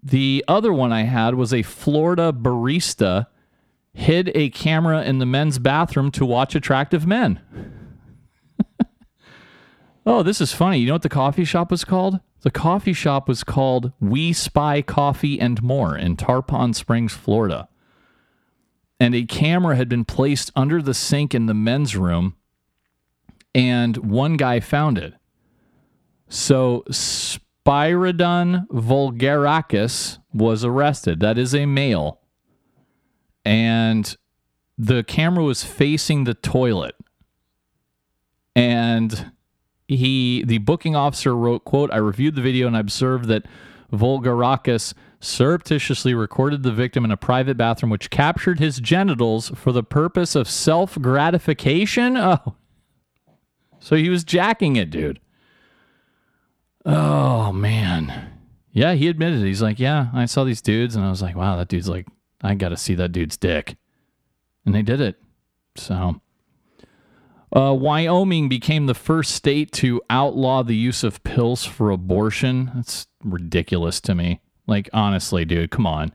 [0.02, 3.26] the other one I had was a Florida barista
[3.94, 7.40] hid a camera in the men's bathroom to watch attractive men.
[10.06, 10.78] oh, this is funny.
[10.78, 12.20] You know what the coffee shop was called?
[12.42, 17.68] The coffee shop was called We Spy Coffee and More in Tarpon Springs, Florida.
[19.02, 22.36] And a camera had been placed under the sink in the men's room,
[23.52, 25.14] and one guy found it.
[26.28, 31.18] So Spyridon vulgarakis was arrested.
[31.18, 32.20] That is a male.
[33.44, 34.16] And
[34.78, 36.94] the camera was facing the toilet.
[38.54, 39.32] And
[39.88, 43.46] he the booking officer wrote, quote, I reviewed the video and I observed that
[43.92, 49.84] Vulgarakis surreptitiously recorded the victim in a private bathroom which captured his genitals for the
[49.84, 52.16] purpose of self-gratification.
[52.16, 52.56] Oh.
[53.78, 55.20] So he was jacking it, dude.
[56.84, 58.30] Oh man.
[58.72, 59.46] Yeah, he admitted it.
[59.46, 62.06] He's like, yeah, I saw these dudes and I was like, wow, that dude's like
[62.42, 63.76] I got to see that dude's dick.
[64.66, 65.20] And they did it.
[65.76, 66.20] So,
[67.54, 72.72] uh, Wyoming became the first state to outlaw the use of pills for abortion.
[72.74, 74.40] That's ridiculous to me.
[74.66, 76.12] Like, honestly, dude, come on.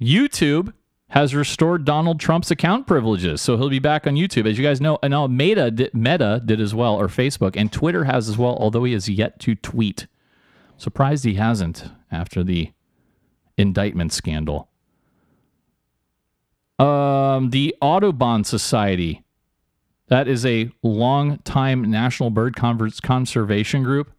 [0.00, 0.72] YouTube
[1.08, 4.48] has restored Donald Trump's account privileges, so he'll be back on YouTube.
[4.48, 7.72] As you guys know, and now Meta did, Meta did as well, or Facebook, and
[7.72, 10.06] Twitter has as well, although he has yet to tweet.
[10.76, 12.72] Surprised he hasn't after the
[13.56, 14.68] indictment scandal.
[16.78, 19.22] Um, the Audubon Society,
[20.06, 24.12] that is a long-time national bird conservation group.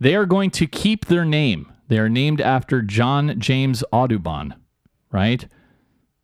[0.00, 1.70] They are going to keep their name.
[1.90, 4.54] They are named after John James Audubon,
[5.10, 5.44] right?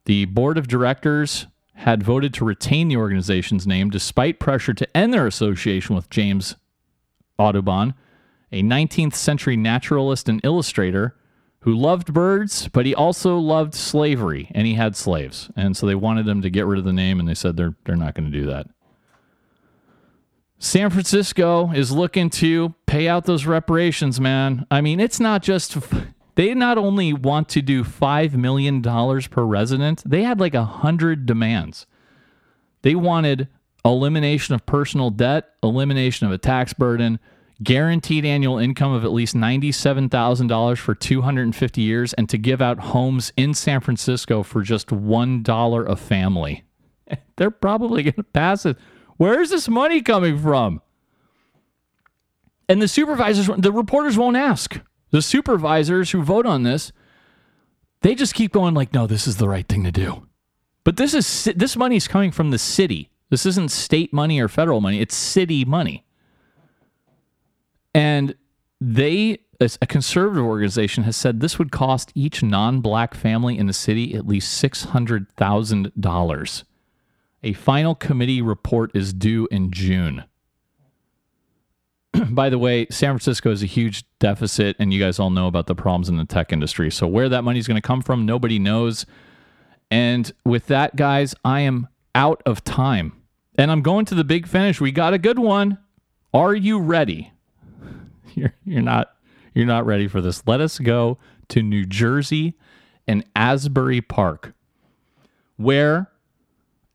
[0.04, 5.12] The board of directors had voted to retain the organization's name despite pressure to end
[5.12, 6.54] their association with James
[7.36, 7.94] Audubon,
[8.52, 11.16] a 19th century naturalist and illustrator
[11.62, 15.50] who loved birds, but he also loved slavery and he had slaves.
[15.56, 17.74] And so they wanted them to get rid of the name and they said they're
[17.84, 18.68] they're not going to do that.
[20.58, 24.66] San Francisco is looking to pay out those reparations, man.
[24.70, 25.76] I mean, it's not just
[26.34, 30.60] they not only want to do 5 million dollars per resident, they had like a
[30.60, 31.86] 100 demands.
[32.82, 33.48] They wanted
[33.84, 37.18] elimination of personal debt, elimination of a tax burden,
[37.62, 43.32] guaranteed annual income of at least $97,000 for 250 years, and to give out homes
[43.36, 46.64] in San Francisco for just $1 a family.
[47.36, 48.76] They're probably going to pass it.
[49.16, 50.82] Where's this money coming from?
[52.68, 54.80] And the supervisors, the reporters won't ask.
[55.10, 56.92] The supervisors who vote on this,
[58.02, 60.26] they just keep going like, no, this is the right thing to do.
[60.84, 63.10] But this is this money is coming from the city.
[63.30, 65.00] This isn't state money or federal money.
[65.00, 66.04] It's city money.
[67.92, 68.36] And
[68.80, 73.72] they, a conservative organization, has said this would cost each non black family in the
[73.72, 76.64] city at least $600,000.
[77.46, 80.24] A final committee report is due in June.
[82.30, 85.68] By the way, San Francisco is a huge deficit, and you guys all know about
[85.68, 86.90] the problems in the tech industry.
[86.90, 89.06] So, where that money is going to come from, nobody knows.
[89.92, 93.12] And with that, guys, I am out of time.
[93.56, 94.80] And I'm going to the big finish.
[94.80, 95.78] We got a good one.
[96.34, 97.32] Are you ready?
[98.34, 99.14] you're you're not
[99.54, 100.42] you're not ready for this.
[100.48, 101.18] Let us go
[101.50, 102.54] to New Jersey
[103.06, 104.52] and Asbury Park,
[105.56, 106.10] where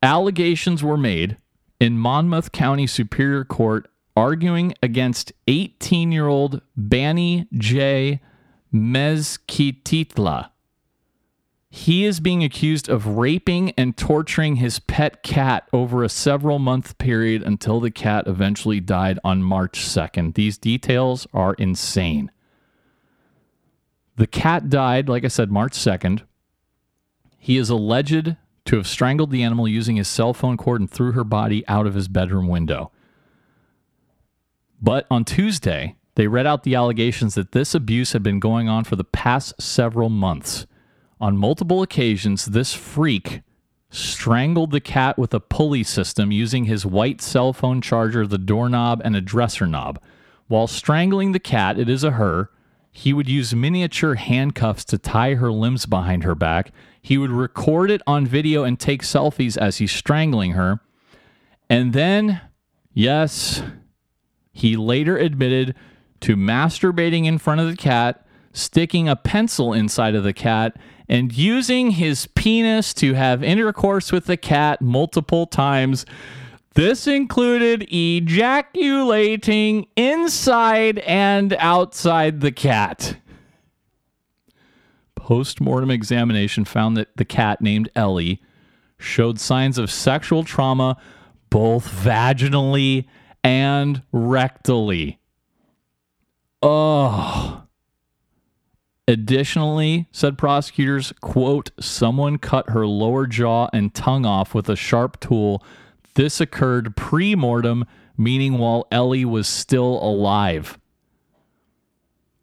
[0.02, 1.36] allegations were made
[1.80, 8.20] in Monmouth County Superior Court arguing against 18-year-old Bani J.
[8.72, 10.50] Mezquititla.
[11.70, 16.98] He is being accused of raping and torturing his pet cat over a several month
[16.98, 20.34] period until the cat eventually died on March 2nd.
[20.34, 22.30] These details are insane.
[24.16, 26.22] The cat died, like I said, March 2nd.
[27.38, 31.12] He is alleged to have strangled the animal using his cell phone cord and threw
[31.12, 32.90] her body out of his bedroom window.
[34.80, 38.84] But on Tuesday, they read out the allegations that this abuse had been going on
[38.84, 40.66] for the past several months.
[41.20, 43.42] On multiple occasions, this freak
[43.90, 49.00] strangled the cat with a pulley system using his white cell phone charger, the doorknob,
[49.04, 50.00] and a dresser knob.
[50.48, 52.50] While strangling the cat, it is a her,
[52.90, 56.72] he would use miniature handcuffs to tie her limbs behind her back.
[57.02, 60.80] He would record it on video and take selfies as he's strangling her.
[61.68, 62.40] And then,
[62.94, 63.62] yes,
[64.52, 65.74] he later admitted
[66.20, 70.76] to masturbating in front of the cat, sticking a pencil inside of the cat,
[71.08, 76.06] and using his penis to have intercourse with the cat multiple times.
[76.74, 83.16] This included ejaculating inside and outside the cat.
[85.22, 88.42] Post mortem examination found that the cat, named Ellie,
[88.98, 90.96] showed signs of sexual trauma
[91.48, 93.06] both vaginally
[93.44, 95.18] and rectally.
[96.60, 97.62] Oh.
[99.06, 105.20] Additionally, said prosecutors, quote, someone cut her lower jaw and tongue off with a sharp
[105.20, 105.64] tool.
[106.16, 107.84] This occurred pre mortem,
[108.16, 110.80] meaning while Ellie was still alive.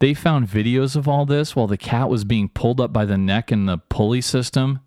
[0.00, 3.18] They found videos of all this while the cat was being pulled up by the
[3.18, 4.80] neck in the pulley system,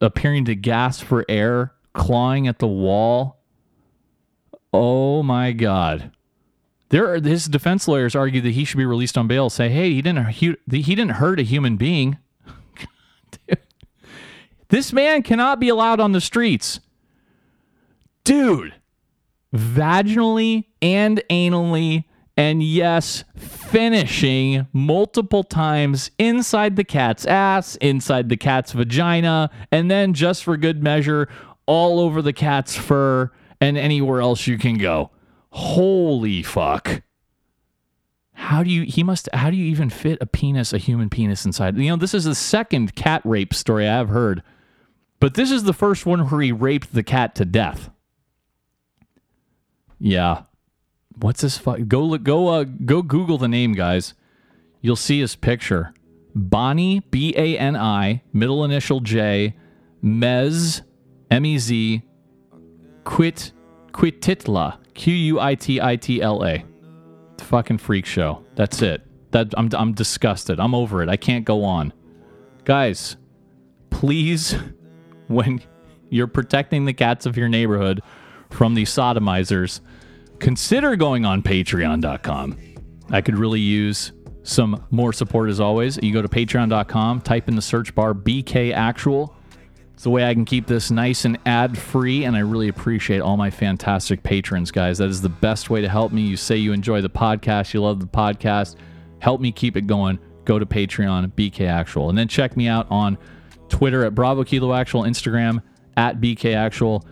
[0.00, 3.40] appearing to gasp for air, clawing at the wall.
[4.72, 6.10] Oh my God.
[6.88, 9.48] There, his defense lawyers argue that he should be released on bail.
[9.48, 12.18] Say, hey, he didn't he, he didn't hurt a human being.
[14.68, 16.80] this man cannot be allowed on the streets,
[18.24, 18.74] dude.
[19.54, 22.04] Vaginally and anally
[22.36, 23.22] And yes,
[23.74, 30.56] finishing multiple times inside the cat's ass, inside the cat's vagina, and then just for
[30.56, 31.28] good measure,
[31.66, 33.28] all over the cat's fur
[33.60, 35.10] and anywhere else you can go.
[35.50, 37.02] Holy fuck.
[38.34, 41.44] How do you he must how do you even fit a penis, a human penis
[41.44, 41.76] inside?
[41.76, 44.44] You know, this is the second cat rape story I've heard.
[45.18, 47.90] But this is the first one where he raped the cat to death.
[49.98, 50.42] Yeah.
[51.16, 51.86] What's this fuck?
[51.86, 54.14] Go look go uh go Google the name, guys.
[54.80, 55.94] You'll see his picture.
[56.34, 59.54] Bonnie, B A N I, middle initial J,
[60.02, 60.82] Mez,
[61.30, 62.02] M E Z,
[63.04, 63.52] Quit
[63.92, 66.64] Quititla, Q U I T I T L A.
[67.38, 68.44] Fucking freak show.
[68.56, 69.02] That's it.
[69.30, 70.58] That I'm I'm disgusted.
[70.58, 71.08] I'm over it.
[71.08, 71.92] I can't go on.
[72.64, 73.16] Guys,
[73.90, 74.56] please
[75.28, 75.62] when
[76.10, 78.02] you're protecting the cats of your neighborhood
[78.50, 79.80] from these sodomizers,
[80.38, 82.58] consider going on patreon.com.
[83.10, 85.98] I could really use some more support as always.
[86.02, 89.34] You go to patreon.com, type in the search bar BK Actual.
[89.94, 93.20] It's the way I can keep this nice and ad free, and I really appreciate
[93.20, 94.98] all my fantastic patrons, guys.
[94.98, 96.22] That is the best way to help me.
[96.22, 98.74] You say you enjoy the podcast, you love the podcast,
[99.20, 100.18] help me keep it going.
[100.44, 103.16] Go to Patreon, BK Actual, and then check me out on
[103.68, 105.62] Twitter at Bravo Kilo Actual, Instagram
[105.96, 107.06] at BK Actual.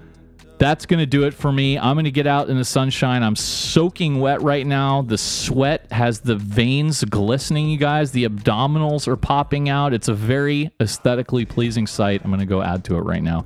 [0.63, 1.77] That's going to do it for me.
[1.77, 3.25] I'm going to get out in the sunshine.
[3.25, 5.03] I'm soaking wet right now.
[5.03, 8.13] The sweat has the veins glistening, you guys.
[8.13, 9.93] The abdominals are popping out.
[9.93, 12.21] It's a very aesthetically pleasing sight.
[12.23, 13.45] I'm going to go add to it right now.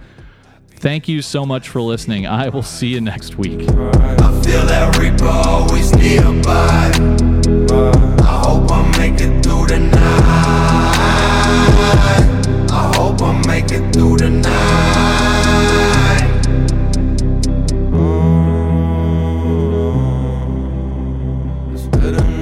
[0.72, 2.26] Thank you so much for listening.
[2.26, 3.62] I will see you next week.
[3.62, 6.92] I feel that reaper always nearby.
[8.22, 9.96] I hope I make it through the night.
[12.70, 15.95] I hope I make it through the night.
[21.98, 22.35] Growing old.